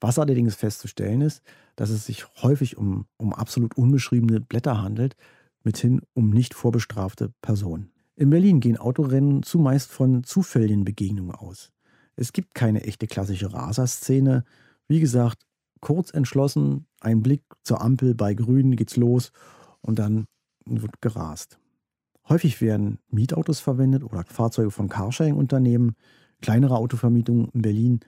Was 0.00 0.18
allerdings 0.18 0.54
festzustellen 0.54 1.20
ist, 1.20 1.42
dass 1.74 1.90
es 1.90 2.06
sich 2.06 2.26
häufig 2.42 2.76
um, 2.76 3.06
um 3.16 3.32
absolut 3.32 3.76
unbeschriebene 3.76 4.40
Blätter 4.40 4.82
handelt, 4.82 5.16
mithin 5.62 6.02
um 6.14 6.30
nicht 6.30 6.54
vorbestrafte 6.54 7.32
Personen. 7.42 7.90
In 8.14 8.30
Berlin 8.30 8.60
gehen 8.60 8.78
Autorennen 8.78 9.42
zumeist 9.42 9.90
von 9.90 10.24
zufälligen 10.24 10.84
Begegnungen 10.84 11.34
aus. 11.34 11.72
Es 12.16 12.32
gibt 12.32 12.54
keine 12.54 12.84
echte 12.84 13.06
klassische 13.06 13.52
Raserszene, 13.52 14.44
wie 14.88 15.00
gesagt, 15.00 15.46
kurz 15.80 16.10
entschlossen, 16.10 16.86
ein 17.00 17.22
Blick 17.22 17.42
zur 17.62 17.82
Ampel 17.82 18.14
bei 18.14 18.34
Grün 18.34 18.76
geht's 18.76 18.96
los 18.96 19.32
und 19.82 19.98
dann 19.98 20.26
wird 20.64 21.00
gerast. 21.00 21.58
Häufig 22.28 22.60
werden 22.60 22.98
Mietautos 23.08 23.60
verwendet 23.60 24.02
oder 24.02 24.24
Fahrzeuge 24.24 24.70
von 24.70 24.88
Carsharing-Unternehmen. 24.88 25.94
Kleinere 26.40 26.76
Autovermietungen 26.76 27.48
in 27.52 27.62
Berlin 27.62 28.00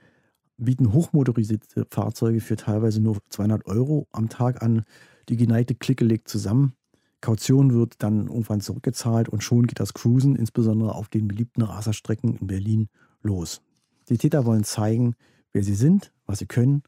bieten 0.56 0.92
hochmotorisierte 0.92 1.86
Fahrzeuge 1.90 2.40
für 2.40 2.56
teilweise 2.56 3.00
nur 3.00 3.18
200 3.28 3.66
Euro 3.66 4.08
am 4.10 4.28
Tag 4.28 4.62
an. 4.62 4.84
Die 5.28 5.36
geneigte 5.36 5.74
Clique 5.74 6.04
legt 6.04 6.28
zusammen. 6.28 6.72
Kaution 7.20 7.72
wird 7.72 8.02
dann 8.02 8.26
irgendwann 8.26 8.60
zurückgezahlt 8.60 9.28
und 9.28 9.42
schon 9.42 9.66
geht 9.66 9.80
das 9.80 9.94
Cruisen, 9.94 10.36
insbesondere 10.36 10.94
auf 10.94 11.08
den 11.08 11.28
beliebten 11.28 11.62
Raserstrecken 11.62 12.36
in 12.36 12.46
Berlin, 12.46 12.88
los. 13.22 13.60
Die 14.08 14.18
Täter 14.18 14.46
wollen 14.46 14.64
zeigen, 14.64 15.14
wer 15.52 15.62
sie 15.62 15.74
sind, 15.74 16.12
was 16.26 16.38
sie 16.38 16.46
können 16.46 16.82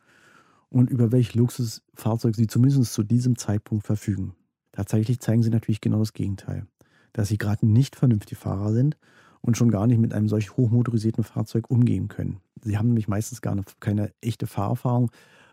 und 0.68 0.90
über 0.90 1.12
welch 1.12 1.34
Luxusfahrzeug 1.34 2.34
sie 2.36 2.46
zumindest 2.46 2.92
zu 2.92 3.02
diesem 3.02 3.36
Zeitpunkt 3.36 3.86
verfügen. 3.86 4.34
Tatsächlich 4.72 5.20
zeigen 5.20 5.42
sie 5.42 5.50
natürlich 5.50 5.80
genau 5.80 5.98
das 5.98 6.12
Gegenteil, 6.12 6.66
dass 7.12 7.28
sie 7.28 7.38
gerade 7.38 7.66
nicht 7.66 7.96
vernünftige 7.96 8.40
Fahrer 8.40 8.72
sind 8.72 8.96
und 9.40 9.56
schon 9.56 9.70
gar 9.70 9.86
nicht 9.86 9.98
mit 9.98 10.14
einem 10.14 10.28
solch 10.28 10.56
hochmotorisierten 10.56 11.24
Fahrzeug 11.24 11.70
umgehen 11.70 12.08
können. 12.08 12.40
Sie 12.62 12.78
haben 12.78 12.88
nämlich 12.88 13.08
meistens 13.08 13.42
gar 13.42 13.56
keine 13.80 14.12
echte 14.20 14.46
Fahrerfahrung, 14.46 15.10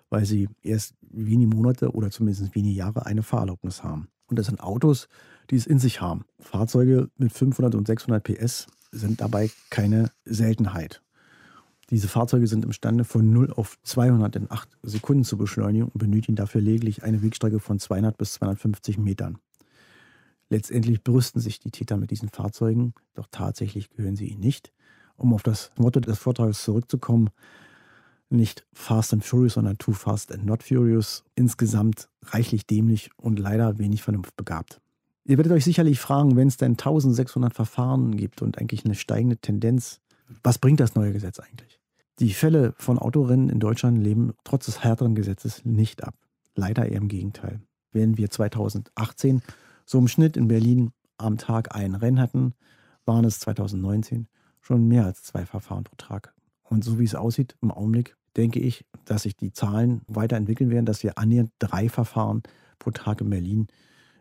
weil 0.09 0.25
sie 0.25 0.49
erst 0.61 0.95
wenige 1.01 1.55
Monate 1.55 1.91
oder 1.91 2.11
zumindest 2.11 2.55
wenige 2.55 2.75
Jahre 2.75 3.05
eine 3.05 3.23
Fahrerlaubnis 3.23 3.83
haben. 3.83 4.07
Und 4.27 4.37
das 4.37 4.47
sind 4.47 4.59
Autos, 4.59 5.07
die 5.49 5.55
es 5.55 5.65
in 5.65 5.79
sich 5.79 6.01
haben. 6.01 6.25
Fahrzeuge 6.39 7.09
mit 7.17 7.31
500 7.31 7.75
und 7.75 7.87
600 7.87 8.23
PS 8.23 8.67
sind 8.91 9.21
dabei 9.21 9.49
keine 9.69 10.11
Seltenheit. 10.25 11.01
Diese 11.89 12.07
Fahrzeuge 12.07 12.47
sind 12.47 12.65
imstande, 12.65 13.05
von 13.05 13.31
0 13.31 13.53
auf 13.53 13.77
200 13.83 14.35
in 14.35 14.51
8 14.51 14.77
Sekunden 14.83 15.23
zu 15.23 15.37
beschleunigen 15.37 15.87
und 15.87 15.97
benötigen 15.97 16.35
dafür 16.35 16.59
lediglich 16.59 17.03
eine 17.03 17.21
Wegstrecke 17.21 17.59
von 17.59 17.79
200 17.79 18.17
bis 18.17 18.33
250 18.33 18.97
Metern. 18.97 19.37
Letztendlich 20.49 21.03
brüsten 21.03 21.41
sich 21.41 21.59
die 21.59 21.71
Täter 21.71 21.97
mit 21.97 22.11
diesen 22.11 22.29
Fahrzeugen, 22.29 22.93
doch 23.13 23.27
tatsächlich 23.31 23.89
gehören 23.89 24.15
sie 24.15 24.27
ihnen 24.27 24.41
nicht. 24.41 24.71
Um 25.15 25.33
auf 25.33 25.43
das 25.43 25.71
Motto 25.77 25.99
des 25.99 26.19
Vortrags 26.19 26.63
zurückzukommen, 26.63 27.29
nicht 28.29 28.65
Fast 28.73 29.13
and 29.13 29.23
Furious, 29.23 29.53
sondern 29.53 29.77
Too 29.77 29.93
Fast 29.93 30.31
and 30.31 30.45
Not 30.45 30.63
Furious. 30.63 31.23
Insgesamt 31.35 32.09
reichlich 32.23 32.67
dämlich 32.67 33.09
und 33.15 33.39
leider 33.39 33.77
wenig 33.79 34.03
vernunftbegabt. 34.03 34.81
Ihr 35.23 35.37
werdet 35.37 35.53
euch 35.53 35.63
sicherlich 35.63 35.99
fragen, 35.99 36.35
wenn 36.35 36.47
es 36.47 36.57
denn 36.57 36.73
1600 36.73 37.53
Verfahren 37.53 38.15
gibt 38.15 38.41
und 38.41 38.57
eigentlich 38.57 38.85
eine 38.85 38.95
steigende 38.95 39.37
Tendenz, 39.37 40.01
was 40.43 40.57
bringt 40.57 40.79
das 40.79 40.95
neue 40.95 41.13
Gesetz 41.13 41.39
eigentlich? 41.39 41.79
Die 42.19 42.33
Fälle 42.33 42.73
von 42.77 42.97
Autorennen 42.97 43.49
in 43.49 43.59
Deutschland 43.59 44.01
leben 44.03 44.33
trotz 44.43 44.65
des 44.65 44.83
härteren 44.83 45.15
Gesetzes 45.15 45.65
nicht 45.65 46.03
ab. 46.03 46.15
Leider 46.55 46.87
eher 46.87 46.97
im 46.97 47.07
Gegenteil. 47.07 47.61
Wenn 47.91 48.17
wir 48.17 48.29
2018 48.29 49.41
so 49.85 49.99
im 49.99 50.07
Schnitt 50.07 50.35
in 50.35 50.47
Berlin 50.47 50.91
am 51.17 51.37
Tag 51.37 51.75
ein 51.75 51.95
Rennen 51.95 52.19
hatten, 52.19 52.53
waren 53.05 53.25
es 53.25 53.39
2019 53.39 54.27
schon 54.61 54.87
mehr 54.87 55.05
als 55.05 55.23
zwei 55.23 55.45
Verfahren 55.45 55.83
pro 55.83 55.95
Tag. 55.95 56.33
Und 56.63 56.83
so 56.83 56.99
wie 56.99 57.05
es 57.05 57.15
aussieht 57.15 57.55
im 57.61 57.71
Augenblick, 57.71 58.17
denke 58.35 58.59
ich, 58.59 58.85
dass 59.05 59.23
sich 59.23 59.35
die 59.35 59.53
Zahlen 59.53 60.01
weiterentwickeln 60.07 60.69
werden, 60.69 60.85
dass 60.85 61.03
wir 61.03 61.17
annähernd 61.17 61.51
drei 61.59 61.87
Verfahren 61.87 62.43
pro 62.79 62.91
Tag 62.91 63.21
in 63.21 63.29
Berlin 63.29 63.67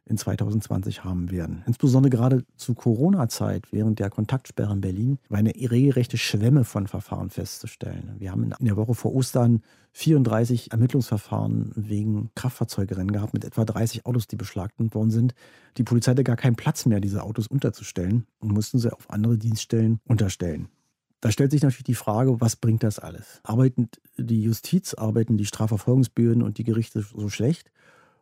in 0.06 0.16
2020 0.16 1.04
haben 1.04 1.30
werden. 1.30 1.62
Insbesondere 1.66 2.10
gerade 2.10 2.44
zu 2.56 2.74
Corona-Zeit, 2.74 3.72
während 3.72 3.98
der 3.98 4.08
Kontaktsperre 4.08 4.72
in 4.72 4.80
Berlin, 4.80 5.18
war 5.28 5.38
eine 5.38 5.50
regelrechte 5.50 6.16
Schwemme 6.16 6.64
von 6.64 6.86
Verfahren 6.86 7.28
festzustellen. 7.30 8.14
Wir 8.18 8.30
haben 8.30 8.44
in 8.44 8.64
der 8.64 8.76
Woche 8.76 8.94
vor 8.94 9.14
Ostern 9.14 9.62
34 9.92 10.72
Ermittlungsverfahren 10.72 11.72
wegen 11.74 12.30
Kraftfahrzeugrennen 12.34 13.12
gehabt, 13.12 13.34
mit 13.34 13.44
etwa 13.44 13.64
30 13.64 14.06
Autos, 14.06 14.26
die 14.26 14.36
beschlagnahmt 14.36 14.94
worden 14.94 15.10
sind. 15.10 15.34
Die 15.76 15.84
Polizei 15.84 16.12
hatte 16.12 16.24
gar 16.24 16.36
keinen 16.36 16.56
Platz 16.56 16.86
mehr, 16.86 17.00
diese 17.00 17.22
Autos 17.22 17.46
unterzustellen 17.46 18.26
und 18.38 18.52
mussten 18.52 18.78
sie 18.78 18.92
auf 18.92 19.10
andere 19.10 19.38
Dienststellen 19.38 20.00
unterstellen. 20.06 20.68
Da 21.20 21.32
stellt 21.32 21.50
sich 21.50 21.62
natürlich 21.62 21.84
die 21.84 21.94
Frage, 21.94 22.40
was 22.40 22.56
bringt 22.56 22.82
das 22.82 22.98
alles? 22.98 23.40
Arbeiten 23.42 23.88
die 24.18 24.42
Justiz, 24.42 24.94
arbeiten 24.94 25.38
die 25.38 25.46
Strafverfolgungsbehörden 25.46 26.42
und 26.42 26.58
die 26.58 26.64
Gerichte 26.64 27.00
so 27.00 27.28
schlecht? 27.28 27.72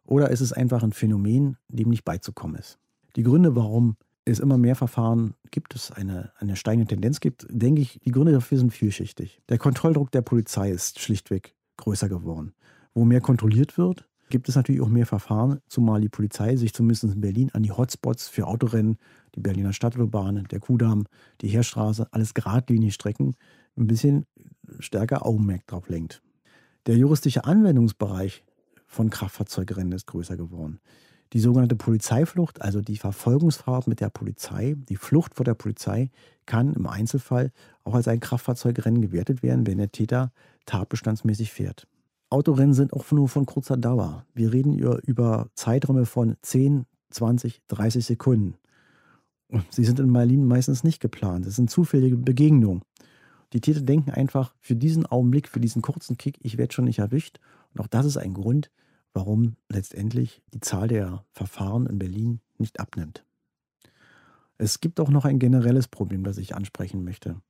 Oder 0.07 0.31
ist 0.31 0.41
es 0.41 0.53
einfach 0.53 0.83
ein 0.83 0.93
Phänomen, 0.93 1.57
dem 1.69 1.89
nicht 1.91 2.05
beizukommen 2.05 2.57
ist? 2.57 2.79
Die 3.17 3.23
Gründe, 3.23 3.57
warum 3.57 3.97
es 4.25 4.41
immer 4.41 4.59
mehr 4.59 4.75
Verfahren 4.75 5.35
gibt, 5.51 5.75
es 5.75 5.91
eine, 5.91 6.33
eine 6.39 6.57
steigende 6.57 6.89
Tendenz 6.89 7.21
gibt, 7.21 7.47
denke 7.51 7.83
ich, 7.83 8.01
die 8.05 8.11
Gründe 8.11 8.33
dafür 8.33 8.59
sind 8.59 8.73
vielschichtig. 8.73 9.41
Der 9.49 9.59
Kontrolldruck 9.59 10.11
der 10.11 10.23
Polizei 10.23 10.71
ist 10.71 11.01
schlichtweg 11.01 11.55
größer 11.77 12.09
geworden. 12.09 12.55
Wo 12.95 13.05
mehr 13.05 13.21
kontrolliert 13.21 13.77
wird, 13.77 14.09
gibt 14.31 14.49
es 14.49 14.57
natürlich 14.57 14.81
auch 14.81 14.89
mehr 14.89 15.07
Verfahren, 15.07 15.61
zumal 15.69 16.01
die 16.01 16.09
Polizei 16.09 16.57
sich 16.57 16.73
zumindest 16.73 17.05
in 17.05 17.21
Berlin 17.21 17.51
an 17.53 17.63
die 17.63 17.73
Hotspots 17.73 18.29
für 18.29 18.47
Autorennen, 18.47 18.97
die 19.35 19.41
Berliner 19.41 19.73
Stadtautobahn, 19.73 20.45
der 20.51 20.61
Kudamm, 20.61 21.05
die 21.41 21.49
Heerstraße, 21.49 22.09
alles 22.11 22.35
geradlinig 22.35 22.95
Strecken, 22.95 23.35
ein 23.77 23.87
bisschen 23.87 24.27
stärker 24.79 25.27
Augenmerk 25.27 25.67
drauf 25.67 25.89
lenkt. 25.89 26.23
Der 26.87 26.97
juristische 26.97 27.45
Anwendungsbereich 27.45 28.45
von 28.95 29.11
Kraftfahrzeugrennen 29.11 29.93
ist 29.93 30.07
größer 30.07 30.37
geworden. 30.37 30.81
Die 31.33 31.41
sogenannte 31.41 31.75
Polizeiflucht, 31.75 32.63
also 32.63 32.81
die 32.81 32.97
Verfolgungsfahrt 32.97 33.89
mit 33.89 34.01
der 34.01 34.09
Polizei, 34.09 34.77
die 34.89 34.97
Flucht 34.97 35.35
vor 35.35 35.45
der 35.45 35.55
Polizei, 35.55 36.11
kann 36.47 36.73
im 36.75 36.87
Einzelfall 36.87 37.51
auch 37.83 37.95
als 37.95 38.07
ein 38.07 38.21
Kraftfahrzeugrennen 38.21 39.03
gewertet 39.03 39.43
werden, 39.43 39.67
wenn 39.67 39.79
der 39.79 39.91
Täter 39.91 40.33
tatbestandsmäßig 40.67 41.53
fährt. 41.53 41.89
Autorennen 42.31 42.75
sind 42.75 42.93
auch 42.93 43.11
nur 43.11 43.29
von 43.29 43.47
kurzer 43.47 43.77
Dauer. 43.77 44.25
Wir 44.35 44.53
reden 44.53 44.79
über 44.79 45.49
Zeiträume 45.55 46.07
von 46.07 46.37
10, 46.43 46.87
20, 47.11 47.63
30 47.69 48.05
Sekunden. 48.05 48.55
Und 49.49 49.65
sie 49.71 49.85
sind 49.85 50.01
in 50.01 50.13
Berlin 50.13 50.47
meistens 50.47 50.85
nicht 50.85 51.01
geplant. 51.01 51.47
Es 51.47 51.57
sind 51.57 51.71
zufällige 51.71 52.17
Begegnungen. 52.17 52.83
Die 53.53 53.61
Täter 53.61 53.83
denken 53.83 54.11
einfach, 54.11 54.55
für 54.61 54.75
diesen 54.75 55.07
Augenblick, 55.07 55.49
für 55.49 55.61
diesen 55.61 55.83
kurzen 55.83 56.17
Kick, 56.17 56.39
ich 56.43 56.59
werde 56.59 56.73
schon 56.73 56.87
nicht 56.87 56.99
erwischt. 56.99 57.39
Und 57.73 57.81
auch 57.81 57.87
das 57.87 58.07
ist 58.07 58.17
ein 58.17 58.35
Grund, 58.35 58.71
warum 59.15 59.57
letztendlich 59.71 60.43
die 60.53 60.61
Zahl 60.61 60.89
der 60.89 61.25
Verfahren 61.33 61.87
in 61.87 61.99
Berlin 61.99 62.41
nicht 62.59 62.81
abnimmt. 62.81 63.25
Es 64.59 64.81
gibt 64.81 65.01
auch 65.01 65.11
noch 65.11 65.25
ein 65.25 65.39
generelles 65.39 65.89
Problem, 65.89 66.25
das 66.25 66.39
ich 66.39 66.55
ansprechen 66.55 67.05
möchte. 67.05 67.41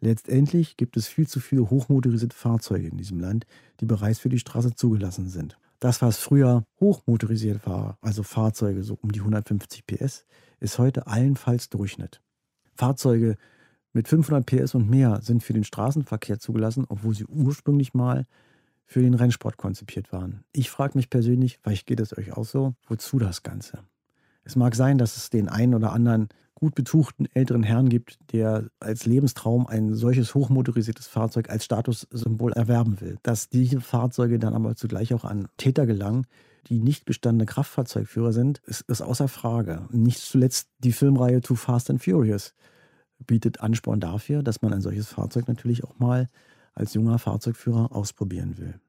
Letztendlich 0.00 0.76
gibt 0.76 0.96
es 0.96 1.08
viel 1.08 1.26
zu 1.26 1.40
viele 1.40 1.70
hochmotorisierte 1.70 2.36
Fahrzeuge 2.36 2.88
in 2.88 2.96
diesem 2.96 3.18
Land, 3.18 3.46
die 3.80 3.86
bereits 3.86 4.20
für 4.20 4.28
die 4.28 4.38
Straße 4.38 4.74
zugelassen 4.74 5.28
sind. 5.28 5.58
Das, 5.80 6.02
was 6.02 6.18
früher 6.18 6.64
hochmotorisiert 6.80 7.66
war, 7.66 7.98
also 8.00 8.22
Fahrzeuge 8.22 8.82
so 8.82 8.98
um 9.00 9.12
die 9.12 9.20
150 9.20 9.86
PS, 9.86 10.24
ist 10.60 10.78
heute 10.78 11.06
allenfalls 11.06 11.68
Durchschnitt. 11.68 12.20
Fahrzeuge 12.74 13.36
mit 13.92 14.08
500 14.08 14.44
PS 14.44 14.74
und 14.74 14.88
mehr 14.88 15.20
sind 15.22 15.42
für 15.42 15.52
den 15.52 15.64
Straßenverkehr 15.64 16.38
zugelassen, 16.38 16.84
obwohl 16.88 17.14
sie 17.14 17.26
ursprünglich 17.26 17.94
mal 17.94 18.26
für 18.88 19.02
den 19.02 19.14
Rennsport 19.14 19.58
konzipiert 19.58 20.12
waren. 20.12 20.44
Ich 20.50 20.70
frage 20.70 20.96
mich 20.96 21.10
persönlich, 21.10 21.60
vielleicht 21.62 21.86
geht 21.86 22.00
es 22.00 22.16
euch 22.16 22.32
auch 22.32 22.46
so, 22.46 22.74
wozu 22.88 23.18
das 23.18 23.42
Ganze? 23.42 23.80
Es 24.44 24.56
mag 24.56 24.74
sein, 24.74 24.96
dass 24.96 25.18
es 25.18 25.28
den 25.28 25.50
einen 25.50 25.74
oder 25.74 25.92
anderen 25.92 26.28
gut 26.54 26.74
betuchten 26.74 27.28
älteren 27.34 27.62
Herrn 27.62 27.90
gibt, 27.90 28.18
der 28.32 28.70
als 28.80 29.04
Lebenstraum 29.04 29.66
ein 29.66 29.94
solches 29.94 30.34
hochmotorisiertes 30.34 31.06
Fahrzeug 31.06 31.50
als 31.50 31.66
Statussymbol 31.66 32.52
erwerben 32.54 33.00
will. 33.02 33.18
Dass 33.22 33.50
diese 33.50 33.82
Fahrzeuge 33.82 34.38
dann 34.38 34.54
aber 34.54 34.74
zugleich 34.74 35.12
auch 35.12 35.24
an 35.24 35.48
Täter 35.58 35.84
gelangen, 35.84 36.26
die 36.66 36.80
nicht 36.80 37.04
gestandene 37.04 37.44
Kraftfahrzeugführer 37.44 38.32
sind, 38.32 38.60
ist, 38.64 38.80
ist 38.88 39.02
außer 39.02 39.28
Frage. 39.28 39.86
Nicht 39.92 40.18
zuletzt 40.18 40.70
die 40.78 40.92
Filmreihe 40.92 41.42
Too 41.42 41.54
Fast 41.54 41.90
and 41.90 42.02
Furious 42.02 42.54
bietet 43.26 43.60
Ansporn 43.60 44.00
dafür, 44.00 44.42
dass 44.42 44.62
man 44.62 44.72
ein 44.72 44.80
solches 44.80 45.08
Fahrzeug 45.08 45.46
natürlich 45.46 45.84
auch 45.84 45.98
mal 45.98 46.26
als 46.78 46.94
junger 46.94 47.18
Fahrzeugführer 47.18 47.94
ausprobieren 47.94 48.56
will. 48.58 48.80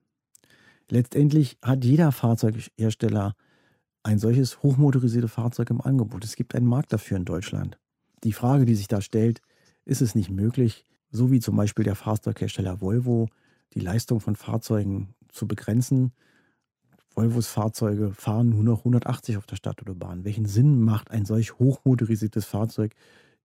Letztendlich 0.89 1.57
hat 1.61 1.83
jeder 1.83 2.11
Fahrzeughersteller 2.11 3.35
ein 4.03 4.19
solches 4.19 4.63
hochmotorisiertes 4.63 5.31
Fahrzeug 5.31 5.69
im 5.69 5.81
Angebot. 5.81 6.23
Es 6.23 6.35
gibt 6.35 6.55
einen 6.55 6.65
Markt 6.65 6.93
dafür 6.93 7.17
in 7.17 7.25
Deutschland. 7.25 7.77
Die 8.23 8.33
Frage, 8.33 8.65
die 8.65 8.75
sich 8.75 8.87
da 8.87 9.01
stellt, 9.01 9.41
ist 9.85 10.01
es 10.01 10.15
nicht 10.15 10.29
möglich, 10.29 10.85
so 11.11 11.31
wie 11.31 11.39
zum 11.39 11.55
Beispiel 11.55 11.83
der 11.83 11.95
Fahrzeughersteller 11.95 12.81
Volvo, 12.81 13.27
die 13.73 13.79
Leistung 13.79 14.19
von 14.19 14.35
Fahrzeugen 14.35 15.13
zu 15.29 15.47
begrenzen? 15.47 16.13
Volvos 17.09 17.47
Fahrzeuge 17.47 18.13
fahren 18.13 18.49
nur 18.49 18.63
noch 18.63 18.79
180 18.79 19.37
auf 19.37 19.45
der 19.45 19.57
Stadtautobahn. 19.57 20.23
Welchen 20.23 20.45
Sinn 20.45 20.81
macht 20.81 21.11
ein 21.11 21.25
solch 21.25 21.57
hochmotorisiertes 21.59 22.45
Fahrzeug 22.45 22.95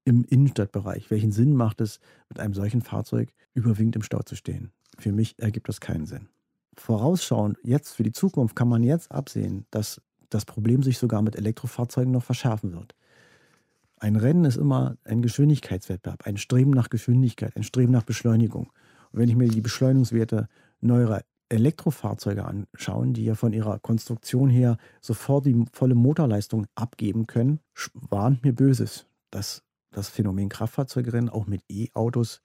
im 0.04 0.24
Innenstadtbereich? 0.24 1.10
Welchen 1.10 1.32
Sinn 1.32 1.54
macht 1.54 1.80
es, 1.80 2.00
mit 2.28 2.40
einem 2.40 2.54
solchen 2.54 2.82
Fahrzeug 2.82 3.32
überwiegend 3.54 3.96
im 3.96 4.02
Stau 4.02 4.22
zu 4.22 4.36
stehen? 4.36 4.72
Für 4.98 5.12
mich 5.12 5.38
ergibt 5.38 5.68
das 5.68 5.80
keinen 5.80 6.06
Sinn. 6.06 6.28
Vorausschauend, 6.76 7.58
jetzt 7.62 7.94
für 7.94 8.02
die 8.02 8.12
Zukunft 8.12 8.56
kann 8.56 8.68
man 8.68 8.82
jetzt 8.82 9.12
absehen, 9.12 9.66
dass 9.70 10.00
das 10.30 10.44
Problem 10.44 10.82
sich 10.82 10.98
sogar 10.98 11.22
mit 11.22 11.36
Elektrofahrzeugen 11.36 12.12
noch 12.12 12.24
verschärfen 12.24 12.72
wird. 12.72 12.94
Ein 13.98 14.16
Rennen 14.16 14.44
ist 14.44 14.56
immer 14.56 14.96
ein 15.04 15.22
Geschwindigkeitswettbewerb, 15.22 16.26
ein 16.26 16.36
Streben 16.36 16.72
nach 16.72 16.90
Geschwindigkeit, 16.90 17.56
ein 17.56 17.62
Streben 17.62 17.92
nach 17.92 18.02
Beschleunigung. 18.02 18.72
Und 19.12 19.20
wenn 19.20 19.28
ich 19.28 19.36
mir 19.36 19.48
die 19.48 19.60
Beschleunigungswerte 19.60 20.48
neuerer 20.80 21.22
Elektrofahrzeuge 21.48 22.44
anschaue, 22.44 23.08
die 23.08 23.24
ja 23.24 23.34
von 23.34 23.52
ihrer 23.52 23.78
Konstruktion 23.78 24.50
her 24.50 24.76
sofort 25.00 25.46
die 25.46 25.64
volle 25.72 25.94
Motorleistung 25.94 26.66
abgeben 26.74 27.26
können, 27.26 27.60
warnt 27.94 28.42
mir 28.42 28.52
Böses, 28.52 29.06
dass 29.30 29.62
das 29.94 30.08
Phänomen 30.08 30.48
Kraftfahrzeugrennen 30.48 31.30
auch 31.30 31.46
mit 31.46 31.62
E-Autos 31.68 32.42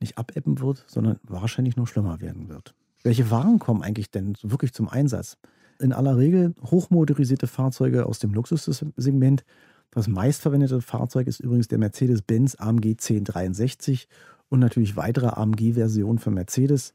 nicht 0.00 0.18
abebben 0.18 0.60
wird, 0.60 0.84
sondern 0.86 1.18
wahrscheinlich 1.22 1.76
noch 1.76 1.86
schlimmer 1.86 2.20
werden 2.20 2.48
wird. 2.48 2.74
Welche 3.02 3.30
Waren 3.30 3.58
kommen 3.58 3.82
eigentlich 3.82 4.10
denn 4.10 4.36
wirklich 4.42 4.72
zum 4.72 4.88
Einsatz? 4.88 5.38
In 5.78 5.92
aller 5.92 6.16
Regel 6.18 6.54
hochmotorisierte 6.62 7.46
Fahrzeuge 7.46 8.06
aus 8.06 8.18
dem 8.18 8.34
Luxussegment. 8.34 9.44
Das 9.90 10.08
meistverwendete 10.08 10.82
Fahrzeug 10.82 11.26
ist 11.26 11.40
übrigens 11.40 11.68
der 11.68 11.78
Mercedes-Benz 11.78 12.56
AMG 12.56 12.90
1063 12.90 14.08
und 14.48 14.60
natürlich 14.60 14.96
weitere 14.96 15.28
AMG-Versionen 15.28 16.18
für 16.18 16.30
Mercedes. 16.30 16.92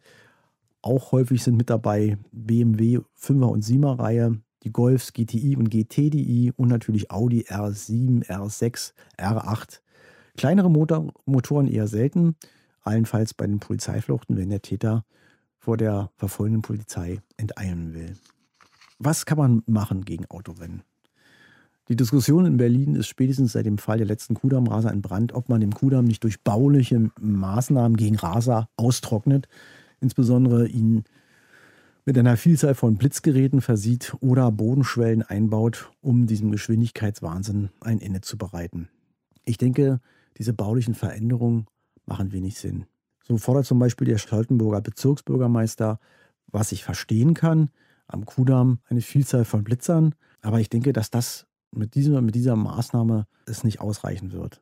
Auch 0.82 1.12
häufig 1.12 1.44
sind 1.44 1.58
mit 1.58 1.72
dabei 1.72 2.20
BMW 2.32 3.00
5er 3.20 3.46
und 3.46 3.64
7er 3.64 3.98
Reihe, 3.98 4.40
die 4.64 4.72
Golfs 4.72 5.14
GTI 5.14 5.56
und 5.58 5.70
GTDI 5.70 6.54
und 6.56 6.68
natürlich 6.68 7.12
Audi 7.12 7.46
R7, 7.46 8.28
R6, 8.28 8.94
R8. 9.18 9.80
Kleinere 10.38 10.70
Motor 10.70 11.14
Motoren 11.26 11.68
eher 11.68 11.88
selten, 11.88 12.36
allenfalls 12.82 13.34
bei 13.34 13.48
den 13.48 13.60
Polizeifluchten, 13.60 14.38
wenn 14.38 14.50
der 14.50 14.62
Täter 14.62 15.06
vor 15.58 15.78
der 15.78 16.12
verfolgenden 16.16 16.62
Polizei 16.62 17.20
enteilen 17.38 17.94
will. 17.94 18.16
Was 19.00 19.26
kann 19.26 19.38
man 19.38 19.64
machen 19.66 20.06
gegen 20.06 20.26
Autorennen? 20.28 20.84
Die 21.88 21.96
Diskussion 21.96 22.46
in 22.46 22.58
Berlin 22.58 22.96
ist 22.96 23.08
spätestens 23.08 23.52
seit 23.52 23.66
dem 23.66 23.78
Fall 23.78 23.98
der 23.98 24.08
letzten 24.08 24.34
Kudamm-Raser 24.34 24.92
in 24.92 25.02
Brand, 25.02 25.34
ob 25.34 25.50
man 25.50 25.62
den 25.62 25.74
Kudamm 25.74 26.06
nicht 26.06 26.24
durch 26.24 26.42
bauliche 26.42 27.12
Maßnahmen 27.20 27.96
gegen 27.96 28.16
Raser 28.16 28.70
austrocknet, 28.76 29.48
insbesondere 30.00 30.68
ihn 30.68 31.04
mit 32.06 32.18
einer 32.18 32.38
Vielzahl 32.38 32.76
von 32.76 32.98
Blitzgeräten 32.98 33.62
versieht 33.62 34.16
oder 34.20 34.52
Bodenschwellen 34.52 35.24
einbaut, 35.24 35.92
um 36.02 36.28
diesem 36.28 36.52
Geschwindigkeitswahnsinn 36.52 37.70
ein 37.82 38.02
Ende 38.02 38.22
zu 38.22 38.38
bereiten. 38.38 38.90
Ich 39.44 39.58
denke, 39.58 40.00
diese 40.38 40.54
baulichen 40.54 40.96
Veränderungen 40.96 41.66
machen 42.06 42.32
wenig 42.32 42.60
Sinn. 42.60 42.86
So 43.24 43.38
fordert 43.38 43.66
zum 43.66 43.80
Beispiel 43.80 44.08
der 44.08 44.18
Stoltenburger 44.18 44.82
Bezirksbürgermeister, 44.82 46.00
was 46.48 46.72
ich 46.72 46.84
verstehen 46.84 47.34
kann, 47.34 47.70
am 48.08 48.26
Kudamm 48.26 48.80
eine 48.88 49.02
Vielzahl 49.02 49.46
von 49.46 49.64
Blitzern. 49.64 50.14
Aber 50.42 50.60
ich 50.60 50.70
denke, 50.70 50.94
dass 50.94 51.10
das 51.10 51.48
mit 51.72 51.96
dieser, 51.96 52.22
mit 52.22 52.36
dieser 52.36 52.56
Maßnahme 52.56 53.26
es 53.48 53.64
nicht 53.64 53.82
ausreichen 53.82 54.32
wird. 54.32 54.62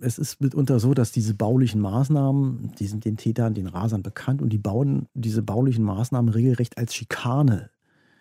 Es 0.00 0.18
ist 0.18 0.40
mitunter 0.40 0.80
so, 0.80 0.94
dass 0.94 1.12
diese 1.12 1.34
baulichen 1.34 1.80
Maßnahmen, 1.80 2.72
die 2.78 2.86
sind 2.86 3.04
den 3.04 3.18
Tätern, 3.18 3.52
den 3.52 3.66
Rasern 3.66 4.02
bekannt 4.02 4.40
und 4.40 4.50
die 4.50 4.58
bauen 4.58 5.08
diese 5.12 5.42
baulichen 5.42 5.84
Maßnahmen 5.84 6.32
regelrecht 6.32 6.78
als 6.78 6.94
Schikane 6.94 7.70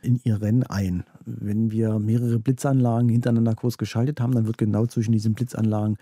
in 0.02 0.20
ihr 0.24 0.42
Rennen 0.42 0.64
ein. 0.64 1.06
Wenn 1.26 1.72
wir 1.72 2.00
mehrere 2.00 2.40
Blitzanlagen 2.40 3.10
hintereinander 3.10 3.56
kurz 3.56 3.78
geschaltet 3.78 4.20
haben, 4.20 4.34
dann 4.34 4.46
wird 4.46 4.58
genau 4.58 4.86
zwischen 4.88 5.14
diesen 5.14 5.34
Blitzanlagen 5.34 5.98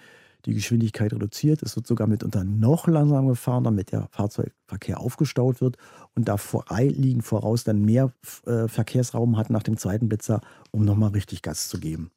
die 0.47 0.53
Geschwindigkeit 0.53 1.13
reduziert. 1.13 1.61
Es 1.61 1.75
wird 1.75 1.85
sogar 1.85 2.07
mitunter 2.07 2.45
noch 2.45 2.87
langsamer 2.87 3.29
gefahren, 3.29 3.65
damit 3.65 3.91
der 3.91 4.07
Fahrzeugverkehr 4.11 4.99
aufgestaut 4.99 5.59
wird 5.59 5.77
und 6.15 6.27
da 6.29 6.37
liegen 6.79 7.21
voraus 7.21 7.65
dann 7.65 7.83
mehr 7.83 8.13
äh, 8.45 8.67
Verkehrsraum 8.67 9.37
hat 9.37 9.49
nach 9.49 9.63
dem 9.63 9.77
zweiten 9.77 10.07
Blitzer, 10.07 10.41
um 10.71 10.85
nochmal 10.85 11.11
richtig 11.11 11.41
Gas 11.41 11.67
zu 11.67 11.79
geben. 11.79 12.11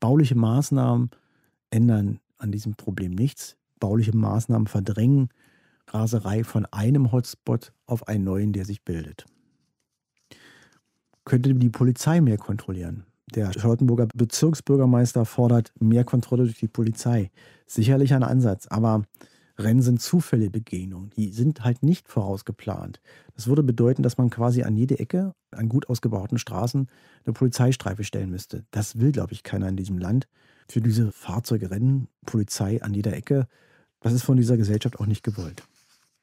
Bauliche 0.00 0.34
Maßnahmen 0.34 1.10
ändern 1.70 2.20
an 2.36 2.52
diesem 2.52 2.74
Problem 2.74 3.12
nichts. 3.12 3.56
Bauliche 3.80 4.14
Maßnahmen 4.14 4.66
verdrängen 4.66 5.30
Raserei 5.88 6.44
von 6.44 6.66
einem 6.66 7.10
Hotspot 7.10 7.72
auf 7.86 8.06
einen 8.08 8.24
neuen, 8.24 8.52
der 8.52 8.66
sich 8.66 8.82
bildet. 8.82 9.24
Könnte 11.24 11.54
die 11.54 11.70
Polizei 11.70 12.20
mehr 12.20 12.36
kontrollieren? 12.36 13.04
Der 13.34 13.52
Charlottenburger 13.52 14.06
Bezirksbürgermeister 14.14 15.24
fordert 15.24 15.72
mehr 15.80 16.04
Kontrolle 16.04 16.44
durch 16.44 16.58
die 16.58 16.68
Polizei. 16.68 17.30
Sicherlich 17.66 18.14
ein 18.14 18.22
Ansatz, 18.22 18.66
aber 18.68 19.02
Rennen 19.58 19.82
sind 19.82 20.00
zufällige 20.00 20.50
Begegnungen. 20.50 21.10
Die 21.16 21.30
sind 21.30 21.64
halt 21.64 21.82
nicht 21.82 22.08
vorausgeplant. 22.08 23.00
Das 23.34 23.46
würde 23.46 23.62
bedeuten, 23.62 24.02
dass 24.02 24.18
man 24.18 24.30
quasi 24.30 24.62
an 24.62 24.76
jede 24.76 24.98
Ecke, 24.98 25.34
an 25.50 25.68
gut 25.68 25.88
ausgebauten 25.88 26.38
Straßen, 26.38 26.88
eine 27.24 27.32
Polizeistreife 27.32 28.04
stellen 28.04 28.30
müsste. 28.30 28.64
Das 28.70 28.98
will, 29.00 29.12
glaube 29.12 29.32
ich, 29.32 29.42
keiner 29.42 29.68
in 29.68 29.76
diesem 29.76 29.98
Land. 29.98 30.28
Für 30.68 30.80
diese 30.80 31.10
Fahrzeugrennen, 31.10 32.08
Polizei 32.26 32.82
an 32.82 32.92
jeder 32.92 33.14
Ecke, 33.14 33.48
das 34.00 34.12
ist 34.12 34.22
von 34.22 34.36
dieser 34.36 34.56
Gesellschaft 34.56 35.00
auch 35.00 35.06
nicht 35.06 35.22
gewollt. 35.22 35.62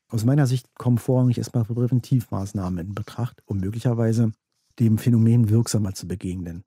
Aus 0.10 0.26
meiner 0.26 0.45
Sicht 0.45 0.76
kommen 0.76 0.99
vorrangig 0.99 1.39
erstmal 1.39 1.66
Präventivmaßnahmen 1.66 2.88
in 2.88 2.93
Betracht, 2.93 3.41
um 3.45 3.58
möglicherweise 3.58 4.32
dem 4.80 4.99
Phänomen 4.99 5.49
wirksamer 5.49 5.93
zu 5.93 6.08
begegnen. 6.08 6.64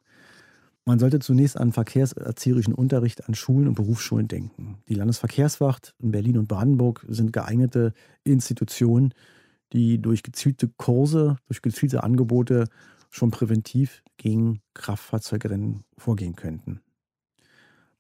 Man 0.89 1.01
sollte 1.01 1.19
zunächst 1.19 1.59
an 1.59 1.73
verkehrserzieherischen 1.73 2.73
Unterricht 2.73 3.29
an 3.29 3.35
Schulen 3.35 3.67
und 3.67 3.75
Berufsschulen 3.75 4.29
denken. 4.29 4.79
Die 4.89 4.95
Landesverkehrswacht 4.95 5.97
in 5.99 6.13
Berlin 6.13 6.39
und 6.39 6.47
Brandenburg 6.47 7.05
sind 7.09 7.33
geeignete 7.33 7.93
Institutionen, 8.23 9.13
die 9.73 10.01
durch 10.01 10.23
gezielte 10.23 10.69
Kurse, 10.69 11.39
durch 11.49 11.61
gezielte 11.61 12.05
Angebote 12.05 12.69
schon 13.11 13.33
präventiv 13.33 14.05
gegen 14.17 14.61
Kraftfahrzeugrennen 14.75 15.83
vorgehen 15.99 16.37
könnten. 16.37 16.81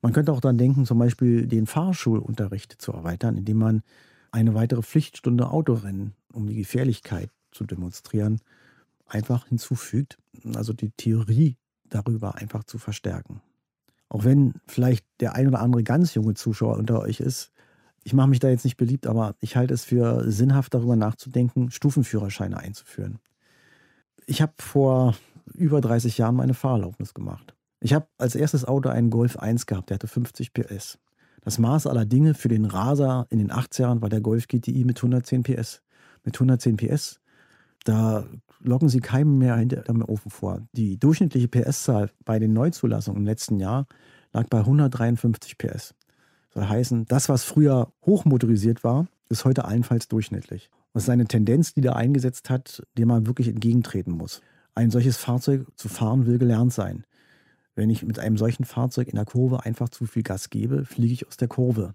Man 0.00 0.12
könnte 0.12 0.30
auch 0.32 0.40
daran 0.40 0.58
denken, 0.58 0.86
zum 0.86 1.00
Beispiel 1.00 1.48
den 1.48 1.66
Fahrschulunterricht 1.66 2.80
zu 2.80 2.92
erweitern, 2.92 3.36
indem 3.36 3.56
man 3.56 3.82
eine 4.30 4.54
weitere 4.54 4.82
Pflichtstunde 4.82 5.50
Autorennen, 5.50 6.14
um 6.32 6.46
die 6.46 6.54
Gefährlichkeit 6.54 7.30
zu 7.50 7.64
demonstrieren, 7.64 8.40
einfach 9.06 9.48
hinzufügt. 9.48 10.18
Also 10.54 10.72
die 10.72 10.90
Theorie 10.90 11.56
darüber 11.90 12.36
einfach 12.36 12.64
zu 12.64 12.78
verstärken. 12.78 13.40
Auch 14.08 14.24
wenn 14.24 14.54
vielleicht 14.66 15.04
der 15.20 15.34
ein 15.34 15.48
oder 15.48 15.60
andere 15.60 15.82
ganz 15.82 16.14
junge 16.14 16.34
Zuschauer 16.34 16.76
unter 16.76 17.00
euch 17.00 17.20
ist, 17.20 17.52
ich 18.04 18.12
mache 18.12 18.28
mich 18.28 18.38
da 18.38 18.48
jetzt 18.48 18.64
nicht 18.64 18.76
beliebt, 18.76 19.06
aber 19.08 19.34
ich 19.40 19.56
halte 19.56 19.74
es 19.74 19.84
für 19.84 20.30
sinnhaft, 20.30 20.74
darüber 20.74 20.94
nachzudenken, 20.94 21.72
Stufenführerscheine 21.72 22.56
einzuführen. 22.56 23.18
Ich 24.26 24.40
habe 24.40 24.52
vor 24.58 25.16
über 25.54 25.80
30 25.80 26.16
Jahren 26.18 26.36
meine 26.36 26.54
Fahrerlaubnis 26.54 27.14
gemacht. 27.14 27.54
Ich 27.80 27.94
habe 27.94 28.06
als 28.18 28.34
erstes 28.34 28.64
Auto 28.64 28.88
einen 28.88 29.10
Golf 29.10 29.36
1 29.36 29.66
gehabt, 29.66 29.90
der 29.90 29.96
hatte 29.96 30.08
50 30.08 30.52
PS. 30.52 30.98
Das 31.42 31.58
Maß 31.58 31.86
aller 31.86 32.06
Dinge 32.06 32.34
für 32.34 32.48
den 32.48 32.64
Raser 32.64 33.26
in 33.30 33.38
den 33.38 33.52
80ern 33.52 34.02
war 34.02 34.08
der 34.08 34.20
Golf 34.20 34.48
GTI 34.48 34.84
mit 34.84 34.98
110 34.98 35.42
PS. 35.42 35.82
Mit 36.24 36.34
110 36.36 36.76
PS, 36.76 37.20
da 37.84 38.26
locken 38.66 38.88
sie 38.88 39.00
keinem 39.00 39.38
mehr 39.38 39.56
hinter 39.56 39.82
dem 39.82 40.02
Ofen 40.02 40.30
vor. 40.30 40.62
Die 40.72 40.98
durchschnittliche 40.98 41.48
PS-Zahl 41.48 42.10
bei 42.24 42.38
den 42.38 42.52
Neuzulassungen 42.52 43.22
im 43.22 43.26
letzten 43.26 43.58
Jahr 43.58 43.86
lag 44.32 44.48
bei 44.48 44.58
153 44.58 45.56
PS. 45.56 45.94
Das 46.48 46.54
soll 46.54 46.68
heißen, 46.68 47.04
das, 47.06 47.28
was 47.28 47.44
früher 47.44 47.92
hochmotorisiert 48.04 48.84
war, 48.84 49.06
ist 49.28 49.44
heute 49.44 49.64
allenfalls 49.64 50.08
durchschnittlich. 50.08 50.70
Das 50.92 51.04
ist 51.04 51.10
eine 51.10 51.26
Tendenz, 51.26 51.74
die 51.74 51.80
da 51.80 51.92
eingesetzt 51.92 52.50
hat, 52.50 52.82
der 52.96 53.06
man 53.06 53.26
wirklich 53.26 53.48
entgegentreten 53.48 54.12
muss. 54.12 54.40
Ein 54.74 54.90
solches 54.90 55.16
Fahrzeug 55.16 55.66
zu 55.76 55.88
fahren 55.88 56.26
will 56.26 56.38
gelernt 56.38 56.72
sein. 56.72 57.04
Wenn 57.74 57.90
ich 57.90 58.02
mit 58.02 58.18
einem 58.18 58.38
solchen 58.38 58.64
Fahrzeug 58.64 59.08
in 59.08 59.16
der 59.16 59.26
Kurve 59.26 59.64
einfach 59.64 59.90
zu 59.90 60.06
viel 60.06 60.22
Gas 60.22 60.50
gebe, 60.50 60.84
fliege 60.84 61.12
ich 61.12 61.28
aus 61.28 61.36
der 61.36 61.48
Kurve. 61.48 61.94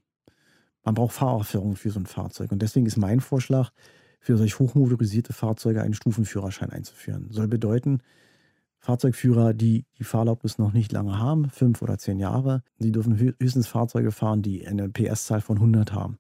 Man 0.84 0.96
braucht 0.96 1.14
Fahrerführung 1.14 1.76
für 1.76 1.90
so 1.90 2.00
ein 2.00 2.06
Fahrzeug. 2.06 2.52
Und 2.52 2.62
deswegen 2.62 2.86
ist 2.86 2.98
mein 2.98 3.20
Vorschlag, 3.20 3.72
für 4.22 4.38
solch 4.38 4.60
hochmotorisierte 4.60 5.34
Fahrzeuge 5.34 5.82
einen 5.82 5.96
Stufenführerschein 5.96 6.70
einzuführen. 6.70 7.28
Soll 7.32 7.48
bedeuten, 7.48 8.02
Fahrzeugführer, 8.78 9.54
die 9.54 9.86
die 9.98 10.04
Fahrerlaubnis 10.04 10.58
noch 10.58 10.74
nicht 10.74 10.92
lange 10.92 11.20
haben, 11.20 11.50
fünf 11.50 11.82
oder 11.82 11.98
zehn 11.98 12.20
Jahre, 12.20 12.64
die 12.78 12.92
dürfen 12.92 13.18
höchstens 13.18 13.68
Fahrzeuge 13.68 14.12
fahren, 14.12 14.42
die 14.42 14.66
eine 14.66 14.90
PS-Zahl 14.90 15.42
von 15.42 15.58
100 15.58 15.92
haben. 15.92 16.18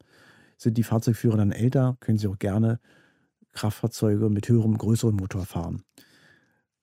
Sind 0.58 0.78
die 0.78 0.84
Fahrzeugführer 0.84 1.38
dann 1.38 1.52
älter, 1.52 1.98
können 2.00 2.18
sie 2.18 2.28
auch 2.28 2.38
gerne 2.38 2.80
Kraftfahrzeuge 3.54 4.30
mit 4.30 4.50
höherem, 4.50 4.78
größerem 4.78 5.16
Motor 5.16 5.46
fahren. 5.46 5.84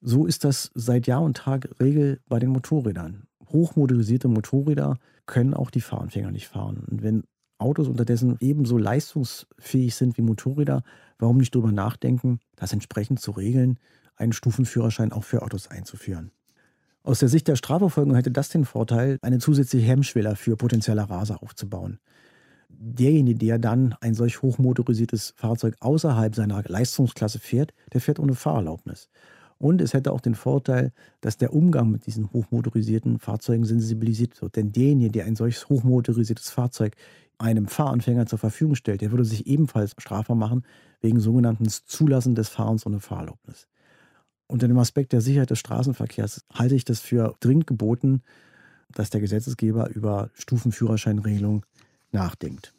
So 0.00 0.26
ist 0.26 0.44
das 0.44 0.70
seit 0.74 1.08
Jahr 1.08 1.22
und 1.22 1.36
Tag 1.36 1.68
Regel 1.80 2.20
bei 2.28 2.38
den 2.38 2.50
Motorrädern. 2.50 3.26
Hochmotorisierte 3.48 4.28
Motorräder 4.28 4.98
können 5.26 5.54
auch 5.54 5.70
die 5.70 5.80
Fahranfänger 5.80 6.30
nicht 6.30 6.48
fahren. 6.48 6.84
Und 6.88 7.02
wenn 7.02 7.24
Autos 7.58 7.88
unterdessen 7.88 8.36
ebenso 8.40 8.78
leistungsfähig 8.78 9.94
sind 9.94 10.16
wie 10.16 10.22
Motorräder, 10.22 10.82
warum 11.18 11.38
nicht 11.38 11.54
darüber 11.54 11.72
nachdenken, 11.72 12.40
das 12.56 12.72
entsprechend 12.72 13.20
zu 13.20 13.32
regeln, 13.32 13.78
einen 14.16 14.32
Stufenführerschein 14.32 15.12
auch 15.12 15.24
für 15.24 15.42
Autos 15.42 15.68
einzuführen. 15.68 16.30
Aus 17.02 17.20
der 17.20 17.28
Sicht 17.28 17.48
der 17.48 17.56
Strafverfolgung 17.56 18.14
hätte 18.14 18.30
das 18.30 18.48
den 18.48 18.64
Vorteil, 18.64 19.18
eine 19.22 19.38
zusätzliche 19.38 19.86
Hemmschwelle 19.86 20.36
für 20.36 20.56
potenzielle 20.56 21.08
Raser 21.08 21.42
aufzubauen. 21.42 21.98
Derjenige, 22.68 23.38
der 23.38 23.58
dann 23.58 23.94
ein 24.00 24.14
solch 24.14 24.42
hochmotorisiertes 24.42 25.32
Fahrzeug 25.36 25.76
außerhalb 25.80 26.34
seiner 26.34 26.62
Leistungsklasse 26.66 27.38
fährt, 27.38 27.72
der 27.92 28.00
fährt 28.00 28.18
ohne 28.18 28.34
Fahrerlaubnis. 28.34 29.08
Und 29.56 29.80
es 29.80 29.92
hätte 29.92 30.12
auch 30.12 30.20
den 30.20 30.36
Vorteil, 30.36 30.92
dass 31.20 31.36
der 31.36 31.52
Umgang 31.52 31.90
mit 31.90 32.06
diesen 32.06 32.32
hochmotorisierten 32.32 33.18
Fahrzeugen 33.18 33.64
sensibilisiert 33.64 34.40
wird. 34.40 34.54
Denn 34.54 34.70
derjenige, 34.70 35.10
der 35.10 35.24
ein 35.24 35.34
solches 35.34 35.68
hochmotorisiertes 35.68 36.50
Fahrzeug 36.50 36.94
einem 37.38 37.68
Fahranfänger 37.68 38.26
zur 38.26 38.38
Verfügung 38.38 38.74
stellt, 38.74 39.00
der 39.00 39.10
würde 39.12 39.24
sich 39.24 39.46
ebenfalls 39.46 39.94
strafbar 39.98 40.36
machen 40.36 40.64
wegen 41.00 41.20
sogenannten 41.20 41.68
Zulassen 41.68 42.34
des 42.34 42.48
Fahrens 42.48 42.84
ohne 42.84 43.00
Fahrerlaubnis. 43.00 43.68
Unter 44.48 44.66
dem 44.66 44.78
Aspekt 44.78 45.12
der 45.12 45.20
Sicherheit 45.20 45.50
des 45.50 45.58
Straßenverkehrs 45.58 46.44
halte 46.52 46.74
ich 46.74 46.84
das 46.84 47.00
für 47.00 47.36
dringend 47.40 47.66
geboten, 47.66 48.22
dass 48.92 49.10
der 49.10 49.20
Gesetzgeber 49.20 49.90
über 49.90 50.30
Stufenführerscheinregelung 50.34 51.64
nachdenkt. 52.10 52.74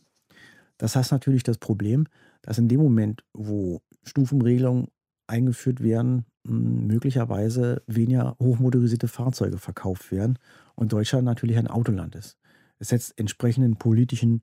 Das 0.78 0.96
heißt 0.96 1.12
natürlich 1.12 1.44
das 1.44 1.58
Problem, 1.58 2.08
dass 2.42 2.58
in 2.58 2.68
dem 2.68 2.82
Moment, 2.82 3.24
wo 3.34 3.82
Stufenregelungen 4.04 4.88
eingeführt 5.28 5.84
werden, 5.84 6.26
möglicherweise 6.44 7.84
weniger 7.86 8.36
hochmotorisierte 8.40 9.08
Fahrzeuge 9.08 9.60
verkauft 9.60 10.12
werden 10.12 10.40
und 10.76 10.92
Deutschland 10.92 11.26
natürlich 11.26 11.58
ein 11.58 11.68
Autoland 11.68 12.16
ist. 12.16 12.38
Es 12.80 12.90
setzt 12.90 13.18
entsprechenden 13.20 13.76
politischen 13.76 14.42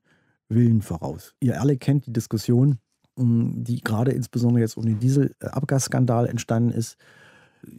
Willen 0.49 0.81
voraus. 0.81 1.33
Ihr 1.41 1.59
alle 1.59 1.77
kennt 1.77 2.05
die 2.05 2.13
Diskussion, 2.13 2.79
mm, 3.17 3.63
die 3.63 3.81
gerade 3.81 4.11
insbesondere 4.11 4.61
jetzt 4.61 4.77
um 4.77 4.85
den 4.85 4.99
Dieselabgasskandal 4.99 6.27
entstanden 6.27 6.71
ist, 6.71 6.97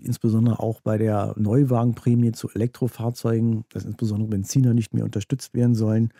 insbesondere 0.02 0.60
auch 0.60 0.80
bei 0.80 0.98
der 0.98 1.34
Neuwagenprämie 1.36 2.32
zu 2.32 2.50
Elektrofahrzeugen, 2.50 3.64
dass 3.70 3.84
insbesondere 3.84 4.28
Benziner 4.28 4.74
nicht 4.74 4.92
mehr 4.92 5.04
unterstützt 5.04 5.54
werden 5.54 5.74
sollen. 5.74 6.12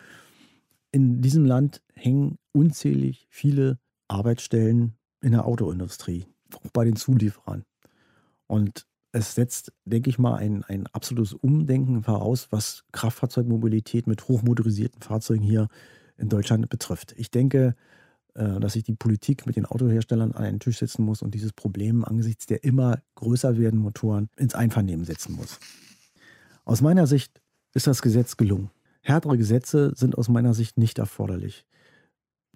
In 0.91 1.21
diesem 1.21 1.45
Land 1.45 1.83
hängen 1.93 2.37
unzählig 2.51 3.27
viele 3.29 3.77
Arbeitsstellen 4.07 4.93
in 5.21 5.33
der 5.33 5.45
Autoindustrie, 5.45 6.25
auch 6.55 6.71
bei 6.71 6.85
den 6.85 6.95
Zulieferern. 6.95 7.63
Und 8.47 8.87
es 9.11 9.35
setzt, 9.35 9.73
denke 9.85 10.09
ich 10.09 10.19
mal, 10.19 10.35
ein, 10.35 10.63
ein 10.63 10.87
absolutes 10.87 11.33
Umdenken 11.33 12.03
voraus, 12.03 12.47
was 12.51 12.83
Kraftfahrzeugmobilität 12.91 14.07
mit 14.07 14.27
hochmotorisierten 14.27 15.01
Fahrzeugen 15.01 15.43
hier 15.43 15.67
in 16.17 16.29
Deutschland 16.29 16.69
betrifft. 16.69 17.13
Ich 17.17 17.31
denke, 17.31 17.75
äh, 18.35 18.59
dass 18.59 18.73
sich 18.73 18.83
die 18.83 18.93
Politik 18.93 19.45
mit 19.45 19.55
den 19.55 19.65
Autoherstellern 19.65 20.31
an 20.33 20.43
einen 20.43 20.59
Tisch 20.59 20.79
setzen 20.79 21.03
muss 21.03 21.21
und 21.21 21.33
dieses 21.33 21.53
Problem 21.53 22.05
angesichts 22.05 22.45
der 22.45 22.63
immer 22.63 23.01
größer 23.15 23.57
werdenden 23.57 23.83
Motoren 23.83 24.29
ins 24.37 24.53
Einvernehmen 24.53 25.05
setzen 25.05 25.35
muss. 25.35 25.59
Aus 26.65 26.81
meiner 26.81 27.07
Sicht 27.07 27.41
ist 27.73 27.87
das 27.87 28.01
Gesetz 28.01 28.37
gelungen. 28.37 28.69
Härtere 29.01 29.37
Gesetze 29.37 29.93
sind 29.95 30.17
aus 30.17 30.29
meiner 30.29 30.53
Sicht 30.53 30.77
nicht 30.77 30.99
erforderlich. 30.99 31.65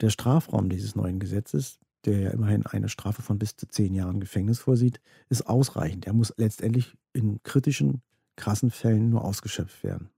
Der 0.02 0.10
Strafraum 0.10 0.70
dieses 0.70 0.96
neuen 0.96 1.20
Gesetzes, 1.20 1.80
der 2.06 2.20
ja 2.20 2.30
immerhin 2.32 2.66
eine 2.66 2.90
Strafe 2.90 3.22
von 3.22 3.40
bis 3.40 3.56
zu 3.56 3.68
zehn 3.68 3.94
Jahren 3.94 4.20
Gefängnis 4.20 4.60
vorsieht, 4.60 5.00
ist 5.30 5.48
ausreichend. 5.48 6.06
Er 6.06 6.14
muss 6.14 6.34
letztendlich 6.38 6.96
in 7.14 7.42
kritischen, 7.44 8.02
krassen 8.36 8.72
Fällen 8.72 9.10
nur 9.10 9.24
ausgeschöpft 9.24 9.84
werden. 9.84 10.10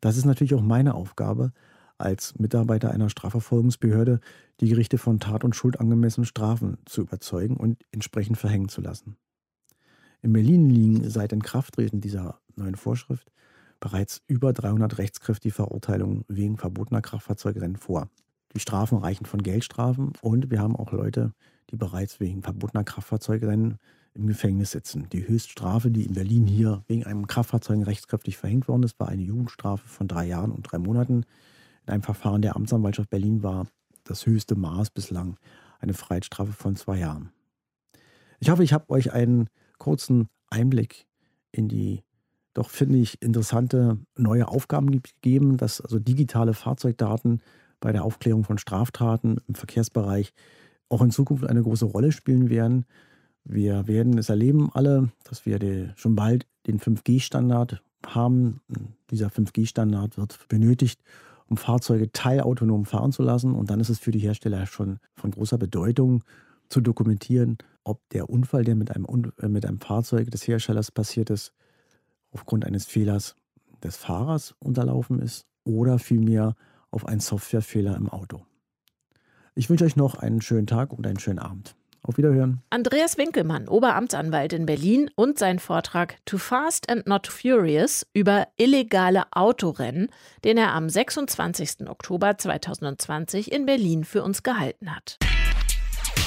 Das 0.00 0.16
ist 0.16 0.24
natürlich 0.24 0.54
auch 0.54 0.62
meine 0.62 0.94
Aufgabe 0.94 1.52
als 1.98 2.38
Mitarbeiter 2.38 2.90
einer 2.90 3.10
Strafverfolgungsbehörde, 3.10 4.20
die 4.60 4.68
Gerichte 4.68 4.98
von 4.98 5.20
Tat 5.20 5.44
und 5.44 5.54
Schuld 5.54 5.78
angemessenen 5.78 6.24
Strafen 6.24 6.78
zu 6.86 7.02
überzeugen 7.02 7.56
und 7.56 7.84
entsprechend 7.92 8.38
verhängen 8.38 8.68
zu 8.68 8.80
lassen. 8.80 9.16
In 10.22 10.32
Berlin 10.32 10.68
liegen 10.68 11.08
seit 11.08 11.32
Inkrafttreten 11.32 12.00
dieser 12.00 12.40
neuen 12.56 12.74
Vorschrift 12.74 13.30
bereits 13.80 14.22
über 14.26 14.52
300 14.52 14.98
rechtskräftige 14.98 15.54
Verurteilungen 15.54 16.24
wegen 16.28 16.58
verbotener 16.58 17.00
Kraftfahrzeugrennen 17.00 17.76
vor. 17.76 18.10
Die 18.54 18.60
Strafen 18.60 18.98
reichen 18.98 19.26
von 19.26 19.42
Geldstrafen 19.42 20.12
und 20.22 20.50
wir 20.50 20.60
haben 20.60 20.76
auch 20.76 20.92
Leute, 20.92 21.32
die 21.70 21.76
bereits 21.76 22.18
wegen 22.20 22.42
verbotener 22.42 22.84
Kraftfahrzeugrennen 22.84 23.78
im 24.14 24.26
Gefängnis 24.26 24.72
sitzen. 24.72 25.08
Die 25.12 25.26
Höchststrafe, 25.26 25.90
die 25.90 26.04
in 26.04 26.14
Berlin 26.14 26.46
hier 26.46 26.82
wegen 26.88 27.04
einem 27.04 27.26
Kraftfahrzeug 27.26 27.86
rechtskräftig 27.86 28.36
verhängt 28.36 28.66
worden 28.66 28.82
ist, 28.82 28.98
war 28.98 29.08
eine 29.08 29.22
Jugendstrafe 29.22 29.86
von 29.86 30.08
drei 30.08 30.26
Jahren 30.26 30.50
und 30.50 30.62
drei 30.62 30.78
Monaten. 30.78 31.24
In 31.86 31.92
einem 31.92 32.02
Verfahren 32.02 32.42
der 32.42 32.56
Amtsanwaltschaft 32.56 33.10
Berlin 33.10 33.42
war 33.42 33.66
das 34.04 34.26
höchste 34.26 34.56
Maß 34.56 34.90
bislang 34.90 35.36
eine 35.78 35.94
Freiheitsstrafe 35.94 36.52
von 36.52 36.74
zwei 36.74 36.98
Jahren. 36.98 37.30
Ich 38.40 38.50
hoffe, 38.50 38.64
ich 38.64 38.72
habe 38.72 38.90
euch 38.90 39.12
einen 39.12 39.48
kurzen 39.78 40.28
Einblick 40.48 41.06
in 41.52 41.68
die 41.68 42.02
doch, 42.52 42.68
finde 42.68 42.98
ich, 42.98 43.22
interessante 43.22 43.98
neue 44.16 44.48
Aufgaben 44.48 44.90
gegeben, 44.90 45.56
dass 45.56 45.80
also 45.80 46.00
digitale 46.00 46.52
Fahrzeugdaten 46.52 47.42
bei 47.80 47.92
der 47.92 48.04
Aufklärung 48.04 48.44
von 48.44 48.58
Straftaten 48.58 49.38
im 49.48 49.54
Verkehrsbereich 49.54 50.32
auch 50.88 51.02
in 51.02 51.10
Zukunft 51.10 51.44
eine 51.46 51.62
große 51.62 51.86
Rolle 51.86 52.12
spielen 52.12 52.50
werden. 52.50 52.84
Wir 53.44 53.86
werden 53.86 54.18
es 54.18 54.28
erleben 54.28 54.70
alle, 54.72 55.10
dass 55.24 55.46
wir 55.46 55.58
schon 55.96 56.14
bald 56.14 56.46
den 56.66 56.78
5G-Standard 56.78 57.82
haben. 58.06 58.60
Dieser 59.10 59.28
5G-Standard 59.28 60.18
wird 60.18 60.38
benötigt, 60.48 61.00
um 61.46 61.56
Fahrzeuge 61.56 62.12
teilautonom 62.12 62.84
fahren 62.84 63.12
zu 63.12 63.22
lassen. 63.22 63.54
Und 63.54 63.70
dann 63.70 63.80
ist 63.80 63.88
es 63.88 63.98
für 63.98 64.10
die 64.10 64.18
Hersteller 64.18 64.66
schon 64.66 64.98
von 65.14 65.30
großer 65.30 65.58
Bedeutung 65.58 66.22
zu 66.68 66.80
dokumentieren, 66.80 67.58
ob 67.84 68.08
der 68.10 68.30
Unfall, 68.30 68.64
der 68.64 68.76
mit 68.76 68.94
einem, 68.94 69.06
äh, 69.40 69.48
mit 69.48 69.66
einem 69.66 69.80
Fahrzeug 69.80 70.30
des 70.30 70.46
Herstellers 70.46 70.90
passiert 70.90 71.30
ist, 71.30 71.52
aufgrund 72.30 72.64
eines 72.64 72.86
Fehlers 72.86 73.34
des 73.82 73.96
Fahrers 73.96 74.54
unterlaufen 74.60 75.18
ist 75.18 75.46
oder 75.64 75.98
vielmehr 75.98 76.54
auf 76.90 77.06
einen 77.06 77.20
Softwarefehler 77.20 77.96
im 77.96 78.08
Auto. 78.08 78.42
Ich 79.54 79.68
wünsche 79.68 79.84
euch 79.84 79.96
noch 79.96 80.14
einen 80.14 80.40
schönen 80.40 80.66
Tag 80.66 80.92
und 80.92 81.06
einen 81.06 81.18
schönen 81.18 81.38
Abend. 81.38 81.74
Auf 82.02 82.16
Wiederhören. 82.16 82.62
Andreas 82.70 83.18
Winkelmann, 83.18 83.68
Oberamtsanwalt 83.68 84.54
in 84.54 84.64
Berlin 84.64 85.10
und 85.16 85.38
sein 85.38 85.58
Vortrag 85.58 86.16
Too 86.24 86.38
Fast 86.38 86.88
and 86.88 87.06
Not 87.06 87.26
Furious 87.26 88.06
über 88.14 88.48
illegale 88.56 89.24
Autorennen, 89.32 90.08
den 90.42 90.56
er 90.56 90.72
am 90.72 90.88
26. 90.88 91.88
Oktober 91.88 92.38
2020 92.38 93.52
in 93.52 93.66
Berlin 93.66 94.04
für 94.04 94.22
uns 94.22 94.42
gehalten 94.42 94.96
hat. 94.96 95.18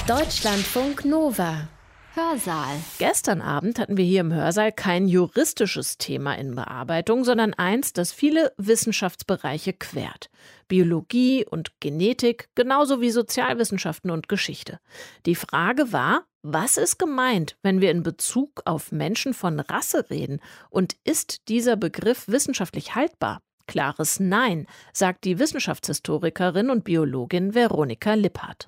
Deutschlandfunk 0.08 1.06
Nova 1.06 1.68
Hörsaal. 2.16 2.80
Gestern 3.00 3.42
Abend 3.42 3.80
hatten 3.80 3.98
wir 3.98 4.06
hier 4.06 4.22
im 4.22 4.32
Hörsaal 4.32 4.72
kein 4.72 5.08
juristisches 5.08 5.98
Thema 5.98 6.36
in 6.36 6.54
Bearbeitung, 6.54 7.24
sondern 7.24 7.56
eins, 7.56 7.92
das 7.92 8.12
viele 8.12 8.54
Wissenschaftsbereiche 8.58 9.74
quert. 9.74 10.30
Biologie 10.68 11.44
und 11.44 11.72
Genetik, 11.80 12.50
genauso 12.54 13.02
wie 13.02 13.10
Sozialwissenschaften 13.10 14.12
und 14.12 14.30
Geschichte. 14.30 14.80
Die 15.26 15.34
Frage 15.34 15.92
war, 15.92 16.26
was 16.44 16.78
ist 16.78 17.00
gemeint, 17.00 17.58
wenn 17.64 17.82
wir 17.82 17.90
in 17.90 18.04
Bezug 18.04 18.62
auf 18.66 18.92
Menschen 18.92 19.34
von 19.34 19.60
Rasse 19.60 20.12
reden? 20.12 20.40
Und 20.70 20.96
ist 21.04 21.48
dieser 21.48 21.78
Begriff 21.78 22.28
wissenschaftlich 22.28 22.94
haltbar? 22.94 23.42
Klares 23.68 24.20
Nein, 24.20 24.68
sagt 24.92 25.24
die 25.24 25.40
Wissenschaftshistorikerin 25.40 26.70
und 26.70 26.84
Biologin 26.84 27.56
Veronika 27.56 28.14
Lippert. 28.14 28.68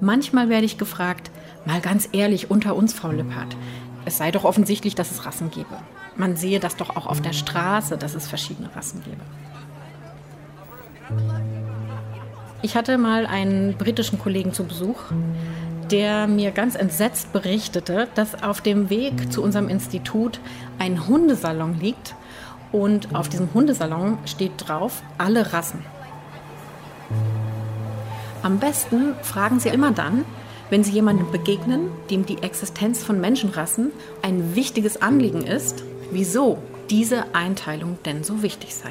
Manchmal 0.00 0.48
werde 0.48 0.66
ich 0.66 0.78
gefragt, 0.78 1.30
mal 1.66 1.80
ganz 1.80 2.08
ehrlich 2.12 2.50
unter 2.50 2.76
uns, 2.76 2.92
Frau 2.94 3.10
Lippert, 3.10 3.56
es 4.04 4.18
sei 4.18 4.30
doch 4.30 4.44
offensichtlich, 4.44 4.94
dass 4.94 5.10
es 5.10 5.26
Rassen 5.26 5.50
gäbe. 5.50 5.76
Man 6.16 6.36
sehe 6.36 6.60
das 6.60 6.76
doch 6.76 6.96
auch 6.96 7.06
auf 7.06 7.20
der 7.20 7.32
Straße, 7.32 7.98
dass 7.98 8.14
es 8.14 8.26
verschiedene 8.26 8.74
Rassen 8.74 9.02
gäbe. 9.04 9.22
Ich 12.62 12.76
hatte 12.76 12.98
mal 12.98 13.26
einen 13.26 13.76
britischen 13.76 14.18
Kollegen 14.18 14.52
zu 14.52 14.64
Besuch, 14.64 14.98
der 15.90 16.26
mir 16.26 16.50
ganz 16.50 16.74
entsetzt 16.74 17.32
berichtete, 17.32 18.08
dass 18.14 18.42
auf 18.42 18.60
dem 18.60 18.90
Weg 18.90 19.32
zu 19.32 19.42
unserem 19.42 19.68
Institut 19.68 20.40
ein 20.78 21.06
Hundesalon 21.06 21.78
liegt 21.78 22.14
und 22.72 23.14
auf 23.14 23.28
diesem 23.28 23.52
Hundesalon 23.54 24.18
steht 24.26 24.52
drauf, 24.56 25.02
alle 25.16 25.52
Rassen. 25.52 25.84
Am 28.42 28.58
besten 28.58 29.14
fragen 29.22 29.60
Sie 29.60 29.68
immer 29.68 29.90
dann, 29.90 30.24
wenn 30.70 30.84
Sie 30.84 30.92
jemandem 30.92 31.30
begegnen, 31.30 31.90
dem 32.10 32.26
die 32.26 32.42
Existenz 32.42 33.02
von 33.02 33.20
Menschenrassen 33.20 33.90
ein 34.22 34.54
wichtiges 34.54 35.00
Anliegen 35.00 35.42
ist, 35.42 35.82
wieso 36.10 36.58
diese 36.90 37.34
Einteilung 37.34 37.98
denn 38.04 38.24
so 38.24 38.42
wichtig 38.42 38.74
sei. 38.74 38.90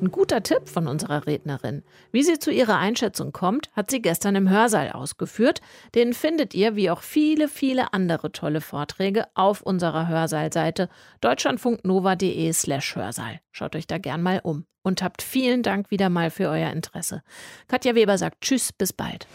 Ein 0.00 0.10
guter 0.10 0.42
Tipp 0.42 0.68
von 0.68 0.88
unserer 0.88 1.26
Rednerin. 1.26 1.82
Wie 2.12 2.22
sie 2.22 2.38
zu 2.38 2.50
ihrer 2.50 2.78
Einschätzung 2.78 3.32
kommt, 3.32 3.70
hat 3.72 3.90
sie 3.90 4.02
gestern 4.02 4.36
im 4.36 4.50
Hörsaal 4.50 4.92
ausgeführt. 4.92 5.60
Den 5.94 6.12
findet 6.12 6.54
ihr, 6.54 6.76
wie 6.76 6.90
auch 6.90 7.00
viele, 7.00 7.48
viele 7.48 7.94
andere 7.94 8.30
tolle 8.30 8.60
Vorträge, 8.60 9.26
auf 9.34 9.62
unserer 9.62 10.06
Hörsaalseite 10.08 10.90
deutschlandfunknova.de 11.22 12.52
slash 12.52 12.94
Hörsaal. 12.94 13.40
Schaut 13.52 13.74
euch 13.74 13.86
da 13.86 13.96
gern 13.96 14.22
mal 14.22 14.40
um. 14.42 14.66
Und 14.82 15.02
habt 15.02 15.22
vielen 15.22 15.62
Dank 15.62 15.90
wieder 15.90 16.10
mal 16.10 16.30
für 16.30 16.48
euer 16.48 16.70
Interesse. 16.70 17.22
Katja 17.66 17.94
Weber 17.94 18.18
sagt 18.18 18.42
Tschüss, 18.42 18.72
bis 18.72 18.92
bald. 18.92 19.26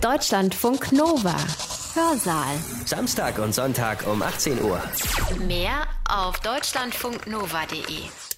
Deutschlandfunk 0.00 0.92
Nova. 0.92 1.34
Hörsaal. 1.94 2.56
Samstag 2.84 3.38
und 3.38 3.54
Sonntag 3.54 4.06
um 4.06 4.20
18 4.22 4.62
Uhr. 4.62 4.80
Mehr 5.46 5.86
auf 6.08 6.38
deutschlandfunknova.de. 6.40 8.33